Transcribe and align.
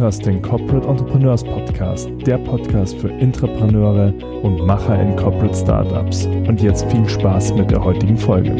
hörst 0.00 0.24
den 0.24 0.40
Corporate 0.40 0.88
Entrepreneurs 0.88 1.44
Podcast, 1.44 2.08
der 2.24 2.38
Podcast 2.38 2.96
für 2.96 3.08
Intrapreneure 3.08 4.14
und 4.42 4.64
Macher 4.64 4.98
in 4.98 5.14
Corporate 5.14 5.54
Startups. 5.54 6.24
Und 6.24 6.62
jetzt 6.62 6.90
viel 6.90 7.06
Spaß 7.06 7.52
mit 7.52 7.70
der 7.70 7.84
heutigen 7.84 8.16
Folge. 8.16 8.56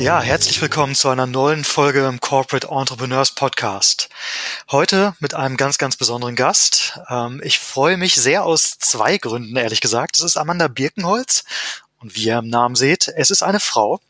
Ja, 0.00 0.20
herzlich 0.20 0.60
willkommen 0.60 0.96
zu 0.96 1.08
einer 1.08 1.28
neuen 1.28 1.62
Folge 1.62 2.04
im 2.08 2.18
Corporate 2.18 2.66
Entrepreneurs 2.68 3.30
Podcast. 3.30 4.08
Heute 4.72 5.14
mit 5.20 5.34
einem 5.34 5.56
ganz, 5.56 5.78
ganz 5.78 5.96
besonderen 5.96 6.34
Gast. 6.34 6.98
Ähm, 7.08 7.40
ich 7.44 7.60
freue 7.60 7.96
mich 7.96 8.16
sehr 8.16 8.44
aus 8.44 8.76
zwei 8.80 9.18
Gründen, 9.18 9.54
ehrlich 9.54 9.80
gesagt. 9.80 10.16
Es 10.16 10.24
ist 10.24 10.36
Amanda 10.36 10.66
Birkenholz 10.66 11.44
und 12.00 12.16
wie 12.16 12.24
ihr 12.24 12.38
im 12.38 12.48
Namen 12.48 12.74
seht, 12.74 13.08
es 13.08 13.30
ist 13.30 13.42
eine 13.42 13.60
Frau. 13.60 14.00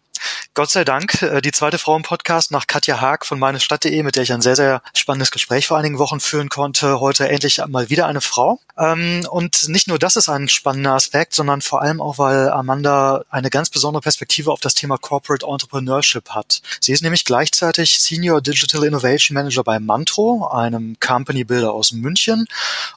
Gott 0.55 0.71
sei 0.71 0.85
Dank 0.85 1.23
äh, 1.23 1.41
die 1.41 1.53
zweite 1.53 1.79
Frau 1.79 1.97
im 1.97 2.03
Podcast 2.03 2.51
nach 2.51 2.67
Katja 2.67 3.01
Haag 3.01 3.25
von 3.25 3.39
meinestadt.de, 3.39 4.03
mit 4.03 4.17
der 4.17 4.23
ich 4.23 4.33
ein 4.33 4.43
sehr, 4.43 4.57
sehr 4.57 4.83
spannendes 4.95 5.31
Gespräch 5.31 5.67
vor 5.67 5.79
einigen 5.79 5.99
Wochen 5.99 6.21
führen 6.21 6.49
konnte. 6.49 7.01
Heute 7.01 7.29
endlich 7.29 7.63
mal 7.69 7.89
wieder 7.89 8.07
eine 8.07 8.21
Frau. 8.21 8.61
Ähm, 8.77 9.27
und 9.31 9.69
nicht 9.69 9.89
nur 9.89 9.99
das 9.99 10.17
ist 10.17 10.29
ein 10.29 10.49
spannender 10.49 10.95
Aspekt, 10.95 11.35
sondern 11.35 11.63
vor 11.63 11.83
allem 11.83 12.01
auch, 12.01 12.19
weil 12.19 12.51
Amanda 12.51 13.25
eine 13.31 13.51
ganz 13.51 13.71
besondere 13.71 14.03
Perspektive 14.03 14.53
auf 14.53 14.61
das 14.61 14.75
Thema 14.75 14.99
Corporate 14.99 15.47
Entrepreneurship 15.47 16.31
hat. 16.31 16.61
Sie 16.81 16.93
ist 16.93 17.03
nämlich 17.03 17.25
gleichzeitig 17.25 17.99
Senior 17.99 18.41
Digital 18.41 18.85
Innovation 18.85 19.35
Manager 19.35 19.65
bei 19.65 19.79
Mantro, 19.79 20.49
einem 20.49 20.97
Company 21.01 21.45
Builder 21.45 21.73
aus 21.73 21.93
München 21.93 22.47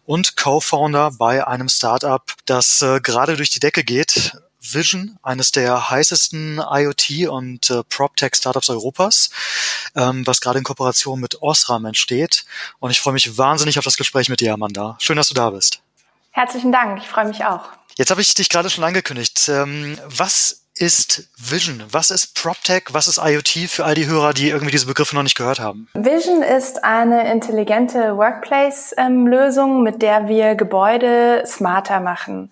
und 0.05 0.35
Co-Founder 0.35 1.11
bei 1.11 1.45
einem 1.45 1.69
Startup, 1.69 2.23
das 2.45 2.81
äh, 2.81 2.99
gerade 2.99 3.37
durch 3.37 3.49
die 3.51 3.59
Decke 3.59 3.83
geht 3.83 4.33
Vision, 4.71 5.17
eines 5.23 5.51
der 5.51 5.89
heißesten 5.89 6.59
IoT- 6.59 7.27
und 7.27 7.69
äh, 7.69 7.83
PropTech-Startups 7.83 8.69
Europas, 8.69 9.29
ähm, 9.95 10.25
was 10.25 10.41
gerade 10.41 10.59
in 10.59 10.63
Kooperation 10.63 11.19
mit 11.19 11.41
Osram 11.41 11.85
entsteht. 11.85 12.45
Und 12.79 12.91
ich 12.91 13.01
freue 13.01 13.13
mich 13.13 13.37
wahnsinnig 13.37 13.77
auf 13.77 13.85
das 13.85 13.97
Gespräch 13.97 14.29
mit 14.29 14.39
dir, 14.39 14.53
Amanda. 14.53 14.95
Schön, 14.99 15.17
dass 15.17 15.27
du 15.27 15.33
da 15.33 15.49
bist. 15.49 15.81
Herzlichen 16.31 16.71
Dank, 16.71 16.99
ich 16.99 17.07
freue 17.07 17.25
mich 17.25 17.45
auch. 17.45 17.69
Jetzt 17.95 18.09
habe 18.09 18.21
ich 18.21 18.33
dich 18.33 18.49
gerade 18.49 18.69
schon 18.69 18.83
angekündigt. 18.83 19.47
Ähm, 19.49 19.99
was 20.05 20.63
ist 20.75 21.29
Vision? 21.37 21.83
Was 21.91 22.09
ist 22.09 22.33
PropTech? 22.33 22.85
Was 22.91 23.07
ist 23.07 23.19
IoT 23.23 23.69
für 23.69 23.85
all 23.85 23.93
die 23.93 24.07
Hörer, 24.07 24.33
die 24.33 24.49
irgendwie 24.49 24.71
diese 24.71 24.87
Begriffe 24.87 25.15
noch 25.15 25.23
nicht 25.23 25.37
gehört 25.37 25.59
haben? 25.59 25.87
Vision 25.93 26.41
ist 26.41 26.83
eine 26.83 27.31
intelligente 27.31 28.17
Workplace-Lösung, 28.17 29.77
ähm, 29.77 29.83
mit 29.83 30.01
der 30.01 30.27
wir 30.27 30.55
Gebäude 30.55 31.43
smarter 31.45 31.99
machen. 31.99 32.51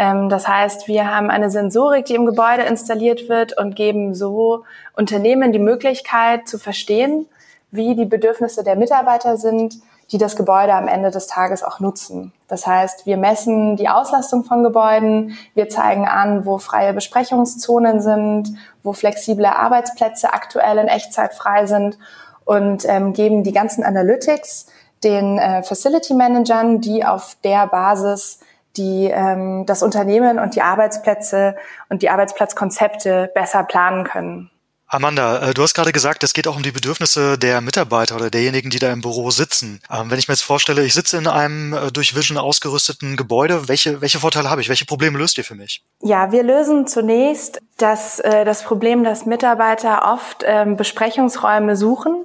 Ähm, 0.00 0.30
das 0.30 0.48
heißt, 0.48 0.88
wir 0.88 1.14
haben 1.14 1.28
eine 1.28 1.50
Sensorik, 1.50 2.06
die 2.06 2.14
im 2.14 2.24
Gebäude 2.24 2.62
installiert 2.62 3.28
wird 3.28 3.58
und 3.58 3.76
geben 3.76 4.14
so 4.14 4.64
Unternehmen 4.94 5.52
die 5.52 5.58
Möglichkeit 5.58 6.48
zu 6.48 6.58
verstehen, 6.58 7.26
wie 7.70 7.94
die 7.94 8.06
Bedürfnisse 8.06 8.64
der 8.64 8.76
Mitarbeiter 8.76 9.36
sind, 9.36 9.74
die 10.10 10.16
das 10.16 10.36
Gebäude 10.36 10.72
am 10.72 10.88
Ende 10.88 11.10
des 11.10 11.26
Tages 11.26 11.62
auch 11.62 11.80
nutzen. 11.80 12.32
Das 12.48 12.66
heißt, 12.66 13.04
wir 13.04 13.18
messen 13.18 13.76
die 13.76 13.90
Auslastung 13.90 14.42
von 14.44 14.64
Gebäuden, 14.64 15.36
wir 15.54 15.68
zeigen 15.68 16.08
an, 16.08 16.46
wo 16.46 16.56
freie 16.56 16.94
Besprechungszonen 16.94 18.00
sind, 18.00 18.56
wo 18.82 18.94
flexible 18.94 19.44
Arbeitsplätze 19.44 20.32
aktuell 20.32 20.78
in 20.78 20.88
Echtzeit 20.88 21.34
frei 21.34 21.66
sind 21.66 21.98
und 22.46 22.88
ähm, 22.88 23.12
geben 23.12 23.44
die 23.44 23.52
ganzen 23.52 23.84
Analytics 23.84 24.66
den 25.04 25.36
äh, 25.38 25.62
Facility 25.62 26.14
Managern, 26.14 26.80
die 26.80 27.04
auf 27.04 27.36
der 27.44 27.66
Basis 27.66 28.40
die 28.76 29.06
ähm, 29.06 29.64
das 29.66 29.82
Unternehmen 29.82 30.38
und 30.38 30.54
die 30.54 30.62
Arbeitsplätze 30.62 31.56
und 31.88 32.02
die 32.02 32.10
Arbeitsplatzkonzepte 32.10 33.30
besser 33.34 33.64
planen 33.64 34.04
können. 34.04 34.50
Amanda, 34.92 35.50
äh, 35.50 35.54
du 35.54 35.62
hast 35.62 35.74
gerade 35.74 35.92
gesagt, 35.92 36.24
es 36.24 36.32
geht 36.32 36.48
auch 36.48 36.56
um 36.56 36.64
die 36.64 36.72
Bedürfnisse 36.72 37.38
der 37.38 37.60
Mitarbeiter 37.60 38.16
oder 38.16 38.28
derjenigen, 38.28 38.70
die 38.70 38.80
da 38.80 38.92
im 38.92 39.02
Büro 39.02 39.30
sitzen. 39.30 39.80
Ähm, 39.88 40.10
wenn 40.10 40.18
ich 40.18 40.26
mir 40.26 40.34
jetzt 40.34 40.42
vorstelle, 40.42 40.84
ich 40.84 40.94
sitze 40.94 41.16
in 41.16 41.28
einem 41.28 41.72
äh, 41.72 41.92
durch 41.92 42.16
Vision 42.16 42.36
ausgerüsteten 42.36 43.16
Gebäude, 43.16 43.68
welche, 43.68 44.00
welche 44.00 44.18
Vorteile 44.18 44.50
habe 44.50 44.60
ich? 44.60 44.68
Welche 44.68 44.86
Probleme 44.86 45.16
löst 45.16 45.38
ihr 45.38 45.44
für 45.44 45.54
mich? 45.54 45.84
Ja, 46.02 46.32
wir 46.32 46.42
lösen 46.42 46.88
zunächst 46.88 47.62
das, 47.76 48.18
äh, 48.18 48.44
das 48.44 48.64
Problem, 48.64 49.04
dass 49.04 49.26
Mitarbeiter 49.26 50.12
oft 50.12 50.42
ähm, 50.44 50.76
Besprechungsräume 50.76 51.76
suchen 51.76 52.24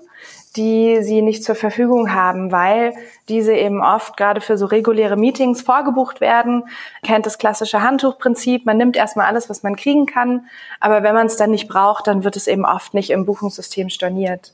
die 0.55 1.03
sie 1.03 1.21
nicht 1.21 1.43
zur 1.43 1.55
Verfügung 1.55 2.13
haben, 2.13 2.51
weil 2.51 2.93
diese 3.27 3.53
eben 3.53 3.81
oft 3.81 4.15
gerade 4.17 4.41
für 4.41 4.57
so 4.57 4.65
reguläre 4.65 5.17
Meetings 5.17 5.61
vorgebucht 5.61 6.21
werden. 6.21 6.63
Kennt 7.03 7.25
das 7.25 7.37
klassische 7.37 7.81
Handtuchprinzip. 7.81 8.65
Man 8.65 8.77
nimmt 8.77 8.95
erstmal 8.95 9.27
alles, 9.27 9.49
was 9.49 9.63
man 9.63 9.75
kriegen 9.75 10.05
kann. 10.05 10.47
Aber 10.79 11.03
wenn 11.03 11.15
man 11.15 11.27
es 11.27 11.37
dann 11.37 11.51
nicht 11.51 11.67
braucht, 11.67 12.07
dann 12.07 12.23
wird 12.23 12.35
es 12.35 12.47
eben 12.47 12.65
oft 12.65 12.93
nicht 12.93 13.09
im 13.09 13.25
Buchungssystem 13.25 13.89
storniert. 13.89 14.53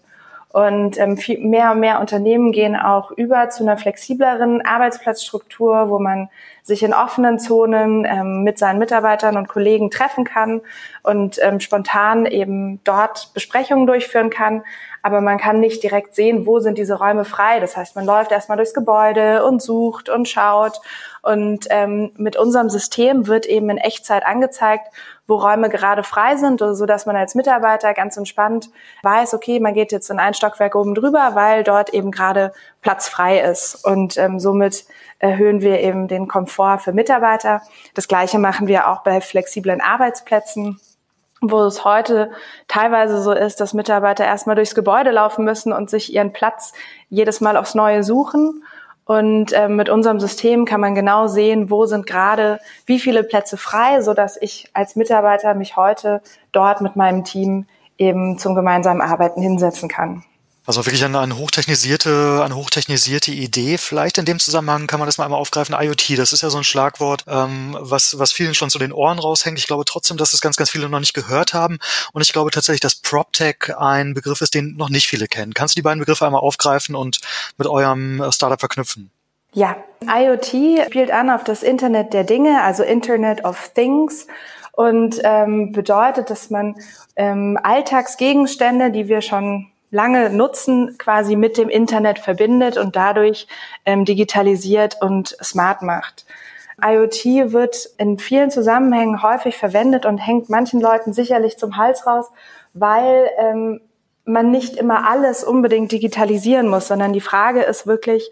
Und 0.53 0.97
ähm, 0.99 1.15
viel, 1.15 1.39
mehr 1.39 1.71
und 1.71 1.79
mehr 1.79 2.01
Unternehmen 2.01 2.51
gehen 2.51 2.75
auch 2.75 3.11
über 3.11 3.49
zu 3.49 3.63
einer 3.63 3.77
flexibleren 3.77 4.61
Arbeitsplatzstruktur, 4.65 5.89
wo 5.89 5.97
man 5.97 6.29
sich 6.61 6.83
in 6.83 6.93
offenen 6.93 7.39
Zonen 7.39 8.05
ähm, 8.05 8.43
mit 8.43 8.57
seinen 8.57 8.77
Mitarbeitern 8.77 9.37
und 9.37 9.47
Kollegen 9.47 9.89
treffen 9.89 10.25
kann 10.25 10.59
und 11.03 11.39
ähm, 11.41 11.61
spontan 11.61 12.25
eben 12.25 12.81
dort 12.83 13.33
Besprechungen 13.33 13.87
durchführen 13.87 14.29
kann, 14.29 14.63
aber 15.01 15.21
man 15.21 15.37
kann 15.37 15.59
nicht 15.59 15.83
direkt 15.83 16.15
sehen, 16.15 16.45
wo 16.45 16.59
sind 16.59 16.77
diese 16.77 16.95
Räume 16.95 17.25
frei. 17.25 17.59
Das 17.59 17.75
heißt, 17.77 17.95
man 17.95 18.05
läuft 18.05 18.31
erstmal 18.31 18.57
durchs 18.57 18.73
Gebäude 18.73 19.45
und 19.45 19.61
sucht 19.61 20.09
und 20.09 20.27
schaut. 20.27 20.79
Und 21.21 21.67
ähm, 21.69 22.11
mit 22.17 22.35
unserem 22.35 22.69
System 22.69 23.27
wird 23.27 23.45
eben 23.45 23.69
in 23.69 23.77
Echtzeit 23.77 24.25
angezeigt, 24.25 24.87
wo 25.27 25.35
Räume 25.35 25.69
gerade 25.69 26.03
frei 26.03 26.35
sind, 26.35 26.59
so 26.59 26.85
dass 26.85 27.05
man 27.05 27.15
als 27.15 27.35
Mitarbeiter 27.35 27.93
ganz 27.93 28.17
entspannt 28.17 28.69
weiß, 29.03 29.33
okay, 29.33 29.59
man 29.59 29.73
geht 29.73 29.91
jetzt 29.91 30.09
in 30.09 30.19
ein 30.19 30.33
Stockwerk 30.33 30.75
oben 30.75 30.95
drüber, 30.95 31.31
weil 31.33 31.63
dort 31.63 31.93
eben 31.93 32.11
gerade 32.11 32.53
Platz 32.81 33.07
frei 33.07 33.39
ist. 33.39 33.85
Und 33.85 34.17
ähm, 34.17 34.39
somit 34.39 34.85
erhöhen 35.19 35.61
wir 35.61 35.79
eben 35.79 36.07
den 36.07 36.27
Komfort 36.27 36.79
für 36.79 36.91
Mitarbeiter. 36.91 37.61
Das 37.93 38.07
Gleiche 38.07 38.39
machen 38.39 38.67
wir 38.67 38.89
auch 38.89 39.03
bei 39.03 39.21
flexiblen 39.21 39.79
Arbeitsplätzen 39.79 40.79
wo 41.41 41.61
es 41.63 41.83
heute 41.83 42.31
teilweise 42.67 43.21
so 43.21 43.31
ist, 43.31 43.59
dass 43.59 43.73
Mitarbeiter 43.73 44.23
erstmal 44.23 44.55
durchs 44.55 44.75
Gebäude 44.75 45.11
laufen 45.11 45.43
müssen 45.43 45.73
und 45.73 45.89
sich 45.89 46.13
ihren 46.13 46.33
Platz 46.33 46.73
jedes 47.09 47.41
Mal 47.41 47.57
aufs 47.57 47.75
Neue 47.75 48.03
suchen. 48.03 48.63
Und 49.05 49.51
äh, 49.51 49.67
mit 49.67 49.89
unserem 49.89 50.19
System 50.19 50.65
kann 50.65 50.79
man 50.79 50.93
genau 50.95 51.27
sehen, 51.27 51.69
wo 51.71 51.85
sind 51.85 52.05
gerade 52.05 52.59
wie 52.85 52.99
viele 52.99 53.23
Plätze 53.23 53.57
frei, 53.57 54.01
so 54.01 54.13
dass 54.13 54.37
ich 54.39 54.69
als 54.73 54.95
Mitarbeiter 54.95 55.55
mich 55.55 55.75
heute 55.75 56.21
dort 56.51 56.81
mit 56.81 56.95
meinem 56.95 57.23
Team 57.23 57.65
eben 57.97 58.37
zum 58.37 58.55
gemeinsamen 58.55 59.01
Arbeiten 59.01 59.41
hinsetzen 59.41 59.89
kann. 59.89 60.23
Also 60.67 60.85
wirklich 60.85 61.03
eine, 61.03 61.19
eine 61.19 61.37
hochtechnisierte, 61.37 62.41
eine 62.45 62.55
hochtechnisierte 62.55 63.31
Idee. 63.31 63.79
Vielleicht 63.79 64.19
in 64.19 64.25
dem 64.25 64.37
Zusammenhang 64.37 64.85
kann 64.85 64.99
man 64.99 65.07
das 65.07 65.17
mal 65.17 65.25
einmal 65.25 65.39
aufgreifen. 65.39 65.75
IoT, 65.77 66.19
das 66.19 66.33
ist 66.33 66.43
ja 66.43 66.51
so 66.51 66.59
ein 66.59 66.63
Schlagwort, 66.63 67.23
ähm, 67.27 67.75
was, 67.79 68.19
was 68.19 68.31
vielen 68.31 68.53
schon 68.53 68.69
zu 68.69 68.77
den 68.77 68.93
Ohren 68.93 69.17
raushängt. 69.17 69.57
Ich 69.57 69.65
glaube 69.65 69.85
trotzdem, 69.85 70.17
dass 70.17 70.33
es 70.33 70.41
ganz, 70.41 70.57
ganz 70.57 70.69
viele 70.69 70.87
noch 70.87 70.99
nicht 70.99 71.15
gehört 71.15 71.55
haben. 71.55 71.79
Und 72.13 72.21
ich 72.21 72.31
glaube 72.31 72.51
tatsächlich, 72.51 72.79
dass 72.79 72.93
PropTech 72.93 73.75
ein 73.75 74.13
Begriff 74.13 74.41
ist, 74.41 74.53
den 74.53 74.75
noch 74.77 74.89
nicht 74.89 75.07
viele 75.07 75.27
kennen. 75.27 75.55
Kannst 75.55 75.75
du 75.75 75.79
die 75.79 75.81
beiden 75.81 75.99
Begriffe 75.99 76.27
einmal 76.27 76.41
aufgreifen 76.41 76.95
und 76.95 77.21
mit 77.57 77.67
eurem 77.67 78.21
äh, 78.21 78.31
Startup 78.31 78.59
verknüpfen? 78.59 79.09
Ja, 79.53 79.77
IoT 80.05 80.85
spielt 80.85 81.09
an 81.09 81.31
auf 81.31 81.43
das 81.43 81.63
Internet 81.63 82.13
der 82.13 82.23
Dinge, 82.23 82.61
also 82.61 82.83
Internet 82.83 83.43
of 83.43 83.71
Things 83.73 84.27
und 84.73 85.19
ähm, 85.23 85.71
bedeutet, 85.71 86.29
dass 86.29 86.49
man 86.51 86.75
ähm, 87.15 87.59
Alltagsgegenstände, 87.61 88.91
die 88.91 89.07
wir 89.09 89.21
schon 89.21 89.70
lange 89.91 90.29
nutzen, 90.29 90.97
quasi 90.97 91.35
mit 91.35 91.57
dem 91.57 91.69
Internet 91.69 92.17
verbindet 92.19 92.77
und 92.77 92.95
dadurch 92.95 93.47
ähm, 93.85 94.05
digitalisiert 94.05 94.97
und 95.01 95.35
smart 95.43 95.81
macht. 95.81 96.25
IoT 96.83 97.51
wird 97.51 97.89
in 97.97 98.17
vielen 98.17 98.49
Zusammenhängen 98.49 99.21
häufig 99.21 99.57
verwendet 99.57 100.05
und 100.05 100.17
hängt 100.17 100.49
manchen 100.49 100.81
Leuten 100.81 101.13
sicherlich 101.13 101.57
zum 101.57 101.77
Hals 101.77 102.07
raus, 102.07 102.31
weil 102.73 103.29
ähm, 103.37 103.81
man 104.25 104.49
nicht 104.49 104.77
immer 104.77 105.07
alles 105.07 105.43
unbedingt 105.43 105.91
digitalisieren 105.91 106.67
muss, 106.67 106.87
sondern 106.87 107.13
die 107.13 107.21
Frage 107.21 107.61
ist 107.61 107.85
wirklich, 107.85 108.31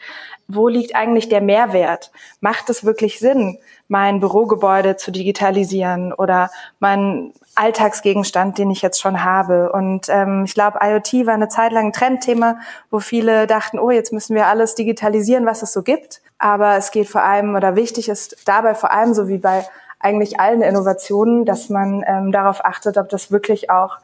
wo 0.49 0.67
liegt 0.67 0.95
eigentlich 0.95 1.29
der 1.29 1.41
Mehrwert? 1.41 2.11
Macht 2.41 2.69
es 2.71 2.83
wirklich 2.83 3.19
Sinn, 3.19 3.59
mein 3.87 4.19
Bürogebäude 4.19 4.97
zu 4.97 5.11
digitalisieren 5.11 6.11
oder 6.11 6.49
mein 6.79 7.33
Alltagsgegenstand, 7.53 8.57
den 8.57 8.71
ich 8.71 8.81
jetzt 8.81 8.99
schon 8.99 9.23
habe? 9.23 9.71
Und 9.71 10.09
ähm, 10.09 10.45
ich 10.45 10.55
glaube, 10.55 10.79
IoT 10.81 11.27
war 11.27 11.35
eine 11.35 11.49
Zeit 11.49 11.71
lang 11.71 11.87
ein 11.87 11.93
Trendthema, 11.93 12.57
wo 12.89 12.99
viele 12.99 13.45
dachten, 13.45 13.77
oh, 13.77 13.91
jetzt 13.91 14.11
müssen 14.11 14.35
wir 14.35 14.47
alles 14.47 14.73
digitalisieren, 14.73 15.45
was 15.45 15.61
es 15.61 15.71
so 15.71 15.83
gibt. 15.83 16.21
Aber 16.39 16.77
es 16.77 16.89
geht 16.89 17.07
vor 17.07 17.21
allem 17.21 17.55
oder 17.55 17.75
wichtig 17.75 18.09
ist 18.09 18.35
dabei 18.45 18.73
vor 18.73 18.91
allem 18.91 19.13
so 19.13 19.27
wie 19.27 19.37
bei 19.37 19.65
eigentlich 19.99 20.39
allen 20.39 20.63
Innovationen, 20.63 21.45
dass 21.45 21.69
man 21.69 22.03
ähm, 22.07 22.31
darauf 22.31 22.65
achtet, 22.65 22.97
ob 22.97 23.09
das 23.09 23.31
wirklich 23.31 23.69
auch 23.69 23.97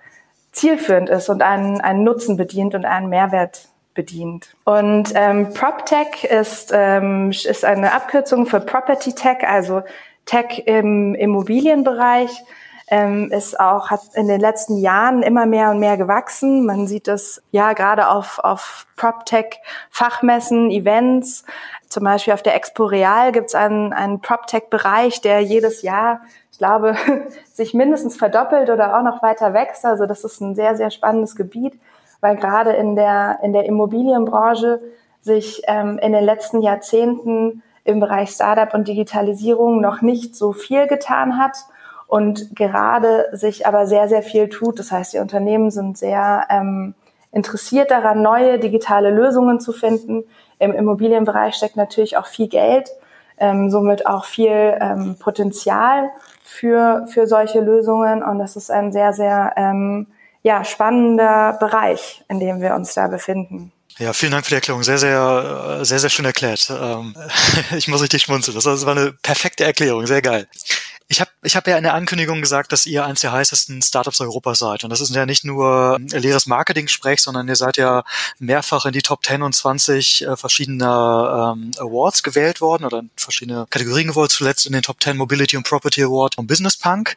zielführend 0.51 1.09
ist 1.09 1.29
und 1.29 1.41
einen, 1.41 1.81
einen 1.81 2.03
Nutzen 2.03 2.37
bedient 2.37 2.75
und 2.75 2.85
einen 2.85 3.09
Mehrwert 3.09 3.69
bedient. 3.95 4.55
Und 4.65 5.13
ähm, 5.15 5.53
PropTech 5.53 6.25
ist, 6.25 6.71
ähm, 6.73 7.31
ist 7.31 7.65
eine 7.65 7.93
Abkürzung 7.93 8.45
für 8.45 8.59
Property 8.59 9.13
Tech, 9.13 9.37
also 9.47 9.81
Tech 10.25 10.63
im 10.65 11.15
Immobilienbereich. 11.15 12.29
ähm, 12.87 13.31
ist 13.31 13.59
auch 13.59 13.89
hat 13.89 14.01
in 14.13 14.27
den 14.27 14.39
letzten 14.39 14.77
Jahren 14.77 15.23
immer 15.23 15.47
mehr 15.47 15.71
und 15.71 15.79
mehr 15.79 15.97
gewachsen. 15.97 16.65
Man 16.65 16.85
sieht 16.85 17.07
es 17.07 17.41
ja 17.49 17.73
gerade 17.73 18.09
auf 18.09 18.37
auf 18.39 18.85
PropTech 18.95 19.57
Fachmessen, 19.89 20.69
Events. 20.69 21.45
Zum 21.89 22.03
Beispiel 22.03 22.33
auf 22.33 22.43
der 22.43 22.55
Expo 22.55 22.85
Real 22.85 23.31
gibt 23.31 23.47
es 23.47 23.55
einen, 23.55 23.93
einen 23.93 24.19
PropTech-Bereich, 24.21 25.21
der 25.21 25.39
jedes 25.39 25.81
Jahr, 25.81 26.21
ich 26.51 26.57
glaube, 26.57 26.95
sich 27.53 27.73
mindestens 27.73 28.17
verdoppelt 28.17 28.69
oder 28.69 28.97
auch 28.97 29.03
noch 29.03 29.23
weiter 29.23 29.53
wächst. 29.53 29.85
Also 29.85 30.05
das 30.05 30.23
ist 30.23 30.39
ein 30.41 30.55
sehr, 30.55 30.75
sehr 30.75 30.91
spannendes 30.91 31.35
Gebiet, 31.35 31.79
weil 32.25 32.37
gerade 32.37 32.71
in 32.71 32.95
der, 32.95 33.37
in 33.43 33.53
der 33.53 33.67
Immobilienbranche 33.67 34.81
sich 35.21 35.61
ähm, 35.67 35.99
in 35.99 36.11
den 36.11 36.23
letzten 36.23 36.63
Jahrzehnten 36.63 37.61
im 37.83 37.99
Bereich 37.99 38.31
Startup 38.31 38.73
und 38.73 38.87
Digitalisierung 38.87 39.79
noch 39.79 40.01
nicht 40.01 40.35
so 40.35 40.51
viel 40.51 40.87
getan 40.87 41.37
hat 41.37 41.55
und 42.07 42.55
gerade 42.55 43.27
sich 43.31 43.67
aber 43.67 43.85
sehr, 43.85 44.09
sehr 44.09 44.23
viel 44.23 44.49
tut. 44.49 44.79
Das 44.79 44.91
heißt, 44.91 45.13
die 45.13 45.19
Unternehmen 45.19 45.69
sind 45.69 45.99
sehr 45.99 46.47
ähm, 46.49 46.95
interessiert 47.31 47.91
daran, 47.91 48.23
neue 48.23 48.57
digitale 48.57 49.11
Lösungen 49.11 49.59
zu 49.59 49.71
finden. 49.71 50.23
Im 50.57 50.73
Immobilienbereich 50.73 51.53
steckt 51.53 51.75
natürlich 51.75 52.17
auch 52.17 52.25
viel 52.25 52.47
Geld, 52.47 52.89
ähm, 53.37 53.69
somit 53.69 54.07
auch 54.07 54.25
viel 54.25 54.79
ähm, 54.81 55.15
Potenzial 55.19 56.09
für, 56.43 57.05
für 57.07 57.27
solche 57.27 57.59
Lösungen. 57.59 58.23
Und 58.23 58.39
das 58.39 58.55
ist 58.55 58.71
ein 58.71 58.91
sehr, 58.91 59.13
sehr 59.13 59.53
ähm, 59.57 60.07
ja, 60.45 60.63
spannender 60.63 61.57
Bereich, 61.59 62.23
in 62.29 62.39
dem 62.39 62.61
wir 62.61 62.75
uns 62.75 62.93
da 62.93 63.07
befinden. 63.07 63.71
Ja, 63.97 64.13
vielen 64.13 64.31
Dank 64.31 64.45
für 64.45 64.49
die 64.49 64.55
Erklärung. 64.55 64.83
Sehr, 64.83 64.99
sehr, 64.99 65.79
sehr, 65.81 65.97
sehr 65.97 66.09
schön 66.11 66.25
erklärt. 66.25 66.69
Ähm, 66.69 67.15
ich 67.75 67.87
muss 67.87 68.03
richtig 68.03 68.21
schmunzeln. 68.21 68.53
Das 68.53 68.85
war 68.85 68.95
eine 68.95 69.13
perfekte 69.23 69.63
Erklärung. 69.63 70.05
Sehr 70.05 70.21
geil. 70.21 70.47
Ich 71.07 71.21
habe 71.21 71.29
ich 71.43 71.55
hab 71.55 71.67
ja 71.67 71.77
in 71.77 71.83
der 71.83 71.93
Ankündigung 71.93 72.41
gesagt, 72.41 72.71
dass 72.71 72.87
ihr 72.87 73.05
eines 73.05 73.21
der 73.21 73.31
heißesten 73.31 73.81
Startups 73.83 74.19
Europas 74.21 74.57
seid. 74.57 74.83
Und 74.83 74.89
das 74.89 75.01
ist 75.01 75.13
ja 75.13 75.27
nicht 75.27 75.45
nur 75.45 75.99
leeres 76.11 76.47
Marketing-Sprech, 76.47 77.21
sondern 77.21 77.47
ihr 77.47 77.55
seid 77.55 77.77
ja 77.77 78.03
mehrfach 78.39 78.85
in 78.85 78.93
die 78.93 79.03
Top 79.03 79.23
10 79.23 79.43
und 79.43 79.53
20 79.53 80.25
äh, 80.25 80.35
verschiedener 80.35 81.53
ähm, 81.55 81.71
Awards 81.77 82.23
gewählt 82.23 82.59
worden 82.61 82.85
oder 82.85 82.99
in 82.99 83.11
verschiedene 83.15 83.67
Kategorien 83.69 84.07
gewählt, 84.07 84.31
zuletzt 84.31 84.65
in 84.65 84.73
den 84.73 84.81
Top 84.81 85.01
10 85.01 85.15
Mobility 85.17 85.55
und 85.55 85.67
Property 85.67 86.01
Award 86.03 86.39
und 86.39 86.47
Business 86.47 86.75
Punk. 86.75 87.15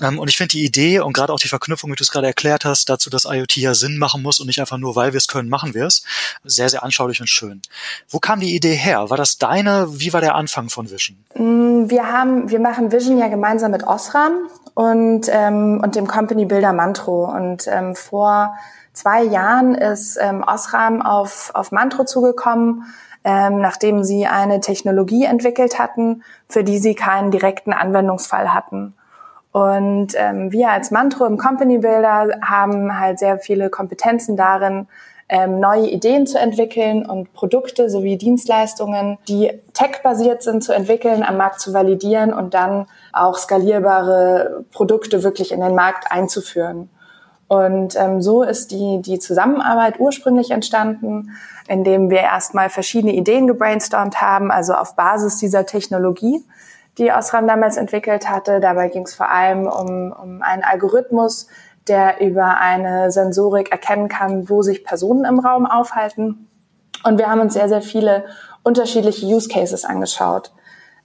Ähm, 0.00 0.18
und 0.18 0.28
ich 0.28 0.38
finde 0.38 0.52
die 0.52 0.64
Idee 0.64 1.00
und 1.00 1.12
gerade 1.12 1.32
auch 1.32 1.40
die 1.40 1.48
Verknüpfung, 1.48 1.92
wie 1.92 1.96
du 1.96 2.02
es 2.02 2.10
gerade 2.10 2.26
erklärt 2.26 2.64
hast, 2.64 2.88
dazu, 2.88 3.10
dass 3.10 3.26
IoT 3.26 3.56
ja 3.56 3.74
Sinn 3.74 3.98
machen 3.98 4.22
muss 4.22 4.40
und 4.40 4.46
nicht 4.46 4.60
einfach 4.60 4.78
nur, 4.78 4.96
weil 4.96 5.12
wir 5.12 5.18
es 5.18 5.28
können, 5.28 5.50
machen 5.50 5.74
wir 5.74 5.84
es, 5.84 6.02
sehr, 6.44 6.70
sehr 6.70 6.82
anschaulich 6.82 7.20
und 7.20 7.28
schön. 7.28 7.60
Wo 8.08 8.18
kam 8.20 8.40
die 8.40 8.54
Idee 8.54 8.74
her? 8.74 9.10
War 9.10 9.18
das 9.18 9.36
deine? 9.36 10.00
Wie 10.00 10.14
war 10.14 10.22
der 10.22 10.34
Anfang 10.34 10.70
von 10.70 10.90
Vision? 10.90 11.18
Mm, 11.34 11.90
wir 11.90 12.06
haben, 12.06 12.48
wir 12.50 12.60
machen 12.60 12.90
Vision 12.90 13.17
ja 13.18 13.28
gemeinsam 13.28 13.70
mit 13.70 13.86
Osram 13.86 14.32
und, 14.74 15.28
ähm, 15.30 15.80
und 15.82 15.96
dem 15.96 16.06
Company 16.06 16.44
Builder 16.44 16.72
Mantro. 16.72 17.24
Und 17.24 17.66
ähm, 17.68 17.94
vor 17.94 18.54
zwei 18.92 19.22
Jahren 19.22 19.74
ist 19.74 20.18
ähm, 20.20 20.44
Osram 20.46 21.02
auf, 21.02 21.50
auf 21.54 21.72
Mantro 21.72 22.04
zugekommen, 22.04 22.84
ähm, 23.24 23.60
nachdem 23.60 24.04
sie 24.04 24.26
eine 24.26 24.60
Technologie 24.60 25.24
entwickelt 25.24 25.78
hatten, 25.78 26.22
für 26.48 26.64
die 26.64 26.78
sie 26.78 26.94
keinen 26.94 27.30
direkten 27.30 27.72
Anwendungsfall 27.72 28.54
hatten. 28.54 28.94
Und 29.52 30.12
ähm, 30.14 30.52
wir 30.52 30.70
als 30.70 30.90
Mantro 30.90 31.26
im 31.26 31.38
Company 31.38 31.78
Builder 31.78 32.38
haben 32.42 32.98
halt 32.98 33.18
sehr 33.18 33.38
viele 33.38 33.70
Kompetenzen 33.70 34.36
darin, 34.36 34.86
ähm, 35.28 35.60
neue 35.60 35.88
Ideen 35.88 36.26
zu 36.26 36.38
entwickeln 36.38 37.04
und 37.04 37.32
Produkte 37.34 37.90
sowie 37.90 38.16
Dienstleistungen, 38.16 39.18
die 39.28 39.52
tech-basiert 39.74 40.42
sind, 40.42 40.64
zu 40.64 40.72
entwickeln, 40.72 41.22
am 41.22 41.36
Markt 41.36 41.60
zu 41.60 41.74
validieren 41.74 42.32
und 42.32 42.54
dann 42.54 42.86
auch 43.12 43.36
skalierbare 43.36 44.64
Produkte 44.72 45.22
wirklich 45.22 45.52
in 45.52 45.60
den 45.60 45.74
Markt 45.74 46.10
einzuführen. 46.10 46.88
Und 47.46 47.96
ähm, 47.96 48.20
so 48.20 48.42
ist 48.42 48.70
die, 48.70 49.00
die 49.00 49.18
Zusammenarbeit 49.18 49.98
ursprünglich 49.98 50.50
entstanden, 50.50 51.30
indem 51.66 52.10
wir 52.10 52.20
erstmal 52.20 52.68
verschiedene 52.68 53.14
Ideen 53.14 53.46
gebrainstormt 53.46 54.20
haben, 54.20 54.50
also 54.50 54.74
auf 54.74 54.96
Basis 54.96 55.38
dieser 55.38 55.64
Technologie, 55.64 56.44
die 56.98 57.10
Osram 57.10 57.46
damals 57.46 57.76
entwickelt 57.76 58.28
hatte. 58.28 58.60
Dabei 58.60 58.88
ging 58.88 59.04
es 59.04 59.14
vor 59.14 59.30
allem 59.30 59.66
um, 59.66 60.12
um 60.12 60.42
einen 60.42 60.62
Algorithmus, 60.62 61.48
der 61.88 62.20
über 62.20 62.58
eine 62.58 63.10
Sensorik 63.10 63.70
erkennen 63.70 64.08
kann, 64.08 64.48
wo 64.48 64.62
sich 64.62 64.84
Personen 64.84 65.24
im 65.24 65.38
Raum 65.38 65.66
aufhalten. 65.66 66.48
Und 67.04 67.18
wir 67.18 67.30
haben 67.30 67.40
uns 67.40 67.54
sehr, 67.54 67.68
sehr 67.68 67.82
viele 67.82 68.24
unterschiedliche 68.62 69.26
Use 69.26 69.48
Cases 69.48 69.84
angeschaut. 69.84 70.52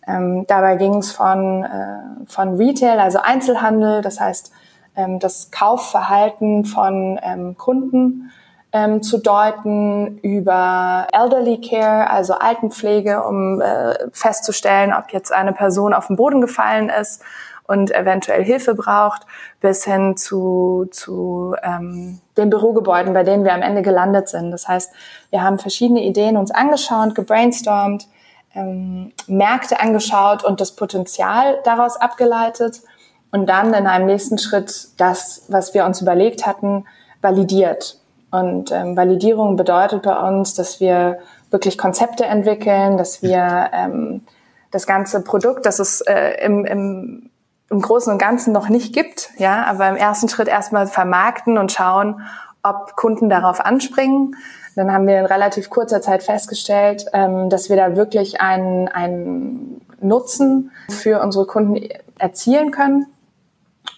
Ähm, 0.07 0.45
dabei 0.47 0.75
ging 0.75 0.95
es 0.95 1.11
von, 1.11 1.63
äh, 1.63 2.25
von 2.27 2.57
Retail, 2.57 2.99
also 2.99 3.19
Einzelhandel, 3.19 4.01
das 4.01 4.19
heißt 4.19 4.51
ähm, 4.95 5.19
das 5.19 5.49
Kaufverhalten 5.51 6.65
von 6.65 7.19
ähm, 7.23 7.57
Kunden 7.57 8.31
ähm, 8.73 9.01
zu 9.01 9.19
deuten, 9.19 10.17
über 10.19 11.07
Elderly 11.13 11.61
Care, 11.61 12.09
also 12.09 12.33
Altenpflege, 12.33 13.23
um 13.23 13.61
äh, 13.61 13.93
festzustellen, 14.11 14.93
ob 14.93 15.11
jetzt 15.11 15.31
eine 15.31 15.53
Person 15.53 15.93
auf 15.93 16.07
den 16.07 16.17
Boden 16.17 16.41
gefallen 16.41 16.89
ist 16.89 17.21
und 17.65 17.93
eventuell 17.93 18.43
Hilfe 18.43 18.75
braucht, 18.75 19.21
bis 19.61 19.85
hin 19.85 20.17
zu, 20.17 20.87
zu 20.91 21.55
ähm, 21.63 22.19
den 22.37 22.49
Bürogebäuden, 22.49 23.13
bei 23.13 23.23
denen 23.23 23.45
wir 23.45 23.53
am 23.53 23.61
Ende 23.61 23.81
gelandet 23.81 24.29
sind. 24.29 24.51
Das 24.51 24.67
heißt, 24.67 24.91
wir 25.29 25.41
haben 25.43 25.59
verschiedene 25.59 26.03
Ideen 26.03 26.37
uns 26.37 26.51
angeschaut, 26.51 27.15
gebrainstormt, 27.15 28.07
ähm, 28.53 29.13
Märkte 29.27 29.79
angeschaut 29.79 30.43
und 30.43 30.61
das 30.61 30.75
Potenzial 30.75 31.59
daraus 31.63 31.95
abgeleitet 31.97 32.81
und 33.31 33.47
dann 33.47 33.73
in 33.73 33.87
einem 33.87 34.05
nächsten 34.05 34.37
Schritt 34.37 34.89
das, 34.97 35.45
was 35.47 35.73
wir 35.73 35.85
uns 35.85 36.01
überlegt 36.01 36.45
hatten, 36.45 36.85
validiert. 37.21 37.99
Und 38.29 38.71
ähm, 38.71 38.97
Validierung 38.97 39.55
bedeutet 39.55 40.03
bei 40.03 40.15
uns, 40.15 40.53
dass 40.53 40.79
wir 40.79 41.19
wirklich 41.49 41.77
Konzepte 41.77 42.25
entwickeln, 42.25 42.97
dass 42.97 43.21
wir 43.21 43.69
ähm, 43.73 44.21
das 44.71 44.87
ganze 44.87 45.23
Produkt, 45.23 45.65
das 45.65 45.79
es 45.79 46.01
äh, 46.01 46.43
im, 46.43 46.65
im 46.65 47.29
im 47.73 47.81
Großen 47.81 48.11
und 48.11 48.19
Ganzen 48.19 48.53
noch 48.53 48.69
nicht 48.69 48.93
gibt, 48.93 49.31
ja, 49.37 49.63
aber 49.65 49.89
im 49.89 49.95
ersten 49.95 50.29
Schritt 50.29 50.47
erstmal 50.47 50.87
vermarkten 50.87 51.57
und 51.57 51.71
schauen, 51.71 52.21
ob 52.61 52.95
Kunden 52.95 53.29
darauf 53.29 53.59
anspringen. 53.59 54.35
Dann 54.75 54.91
haben 54.91 55.07
wir 55.07 55.19
in 55.19 55.25
relativ 55.25 55.69
kurzer 55.69 56.01
Zeit 56.01 56.23
festgestellt, 56.23 57.05
ähm, 57.13 57.49
dass 57.49 57.69
wir 57.69 57.75
da 57.75 57.95
wirklich 57.95 58.41
einen, 58.41 58.87
einen 58.87 59.81
Nutzen 59.99 60.71
für 60.89 61.21
unsere 61.21 61.45
Kunden 61.45 61.89
erzielen 62.17 62.71
können 62.71 63.07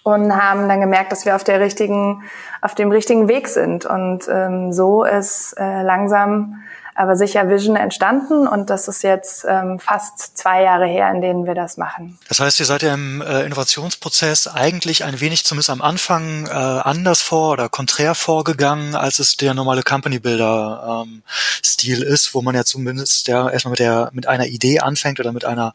und 0.04 0.34
haben 0.34 0.68
dann 0.68 0.80
gemerkt, 0.80 1.12
dass 1.12 1.24
wir 1.24 1.36
auf 1.36 1.44
der 1.44 1.60
richtigen, 1.60 2.22
auf 2.62 2.74
dem 2.74 2.90
richtigen 2.90 3.28
Weg 3.28 3.48
sind. 3.48 3.86
Und 3.86 4.28
ähm, 4.28 4.72
so 4.72 5.04
ist 5.04 5.54
äh, 5.58 5.82
langsam 5.82 6.62
aber 6.96 7.16
sicher 7.16 7.48
Vision 7.48 7.76
entstanden 7.76 8.46
und 8.46 8.70
das 8.70 8.88
ist 8.88 9.02
jetzt 9.02 9.44
ähm, 9.48 9.78
fast 9.78 10.36
zwei 10.38 10.62
Jahre 10.62 10.86
her, 10.86 11.10
in 11.10 11.20
denen 11.20 11.46
wir 11.46 11.54
das 11.54 11.76
machen. 11.76 12.18
Das 12.28 12.40
heißt, 12.40 12.58
ihr 12.58 12.66
seid 12.66 12.82
ja 12.82 12.94
im 12.94 13.20
äh, 13.20 13.42
Innovationsprozess 13.42 14.46
eigentlich 14.46 15.04
ein 15.04 15.20
wenig 15.20 15.44
zumindest 15.44 15.70
am 15.70 15.82
Anfang 15.82 16.46
äh, 16.46 16.50
anders 16.50 17.20
vor 17.20 17.52
oder 17.52 17.68
konträr 17.68 18.14
vorgegangen, 18.14 18.94
als 18.94 19.18
es 19.18 19.36
der 19.36 19.52
normale 19.52 19.82
Company 19.82 20.18
Builder 20.18 21.04
ähm, 21.06 21.22
Stil 21.62 22.02
ist, 22.02 22.34
wo 22.34 22.40
man 22.40 22.54
ja 22.54 22.64
zumindest 22.64 23.28
ja 23.28 23.48
erstmal 23.50 23.72
mit 23.72 23.80
der 23.80 24.10
mit 24.12 24.26
einer 24.26 24.46
Idee 24.46 24.80
anfängt 24.80 25.20
oder 25.20 25.32
mit 25.32 25.44
einer 25.44 25.74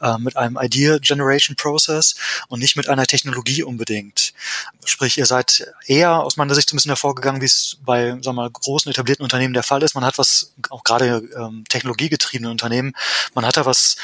äh, 0.00 0.18
mit 0.18 0.36
einem 0.36 0.56
Idea 0.60 0.98
Generation 0.98 1.56
Process 1.56 2.14
und 2.48 2.60
nicht 2.60 2.76
mit 2.76 2.88
einer 2.88 3.06
Technologie 3.06 3.64
unbedingt. 3.64 4.29
Sprich, 4.84 5.18
ihr 5.18 5.26
seid 5.26 5.66
eher 5.86 6.22
aus 6.22 6.36
meiner 6.36 6.54
Sicht 6.54 6.68
zumindest 6.68 6.88
davor 6.88 7.14
gegangen, 7.14 7.40
wie 7.40 7.46
es 7.46 7.78
bei 7.84 8.10
sagen 8.10 8.24
wir 8.24 8.32
mal, 8.32 8.50
großen 8.50 8.90
etablierten 8.90 9.24
Unternehmen 9.24 9.54
der 9.54 9.62
Fall 9.62 9.82
ist. 9.82 9.94
Man 9.94 10.04
hat 10.04 10.18
was 10.18 10.54
auch 10.70 10.84
gerade 10.84 11.22
ähm, 11.36 11.64
technologiegetriebene 11.68 12.50
Unternehmen, 12.50 12.94
man 13.34 13.46
hat 13.46 13.56
da 13.56 13.66
was 13.66 13.96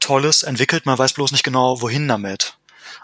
Tolles 0.00 0.42
entwickelt, 0.42 0.86
man 0.86 0.98
weiß 0.98 1.12
bloß 1.12 1.32
nicht 1.32 1.44
genau, 1.44 1.80
wohin 1.82 2.08
damit. 2.08 2.56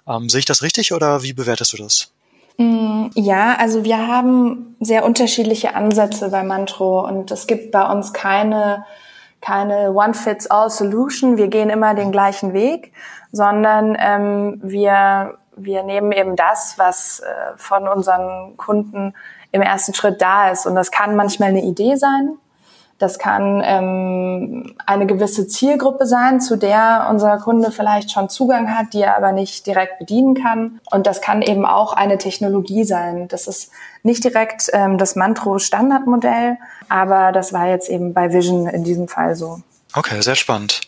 Ähm, 0.06 0.28
sehe 0.28 0.40
ich 0.40 0.44
das 0.44 0.62
richtig 0.62 0.92
oder 0.92 1.22
wie 1.22 1.32
bewertest 1.32 1.72
du 1.72 1.76
das? 1.78 2.12
Mm, 2.56 3.06
ja, 3.14 3.56
also 3.56 3.84
wir 3.84 4.06
haben 4.06 4.76
sehr 4.80 5.04
unterschiedliche 5.04 5.74
Ansätze 5.74 6.30
bei 6.30 6.42
Mantro 6.42 7.06
und 7.06 7.30
es 7.30 7.46
gibt 7.46 7.72
bei 7.72 7.90
uns 7.90 8.12
keine, 8.12 8.84
keine 9.40 9.92
One-Fits-All-Solution. 9.92 11.36
Wir 11.36 11.48
gehen 11.48 11.70
immer 11.70 11.94
den 11.94 12.12
gleichen 12.12 12.52
Weg, 12.52 12.92
sondern 13.32 13.96
ähm, 13.98 14.60
wir, 14.62 15.38
wir 15.56 15.82
nehmen 15.82 16.12
eben 16.12 16.36
das, 16.36 16.74
was 16.76 17.20
äh, 17.20 17.56
von 17.56 17.88
unseren 17.88 18.56
Kunden 18.56 19.14
im 19.52 19.62
ersten 19.62 19.94
Schritt 19.94 20.20
da 20.20 20.50
ist. 20.50 20.66
Und 20.66 20.74
das 20.74 20.90
kann 20.90 21.16
manchmal 21.16 21.50
eine 21.50 21.62
Idee 21.62 21.96
sein, 21.96 22.38
das 22.98 23.18
kann 23.18 23.60
ähm, 23.64 24.76
eine 24.86 25.06
gewisse 25.06 25.48
Zielgruppe 25.48 26.06
sein, 26.06 26.40
zu 26.40 26.56
der 26.56 27.08
unser 27.10 27.38
Kunde 27.38 27.72
vielleicht 27.72 28.12
schon 28.12 28.28
Zugang 28.28 28.76
hat, 28.76 28.92
die 28.92 29.02
er 29.02 29.16
aber 29.16 29.32
nicht 29.32 29.66
direkt 29.66 29.98
bedienen 29.98 30.34
kann. 30.34 30.80
Und 30.90 31.06
das 31.06 31.20
kann 31.20 31.42
eben 31.42 31.66
auch 31.66 31.92
eine 31.92 32.18
Technologie 32.18 32.84
sein. 32.84 33.26
Das 33.28 33.48
ist 33.48 33.70
nicht 34.04 34.22
direkt 34.22 34.70
ähm, 34.72 34.96
das 34.96 35.16
Mantro-Standardmodell, 35.16 36.56
aber 36.88 37.32
das 37.32 37.52
war 37.52 37.66
jetzt 37.66 37.88
eben 37.88 38.14
bei 38.14 38.32
Vision 38.32 38.68
in 38.68 38.84
diesem 38.84 39.08
Fall 39.08 39.34
so. 39.34 39.60
Okay, 39.92 40.20
sehr 40.22 40.36
spannend. 40.36 40.80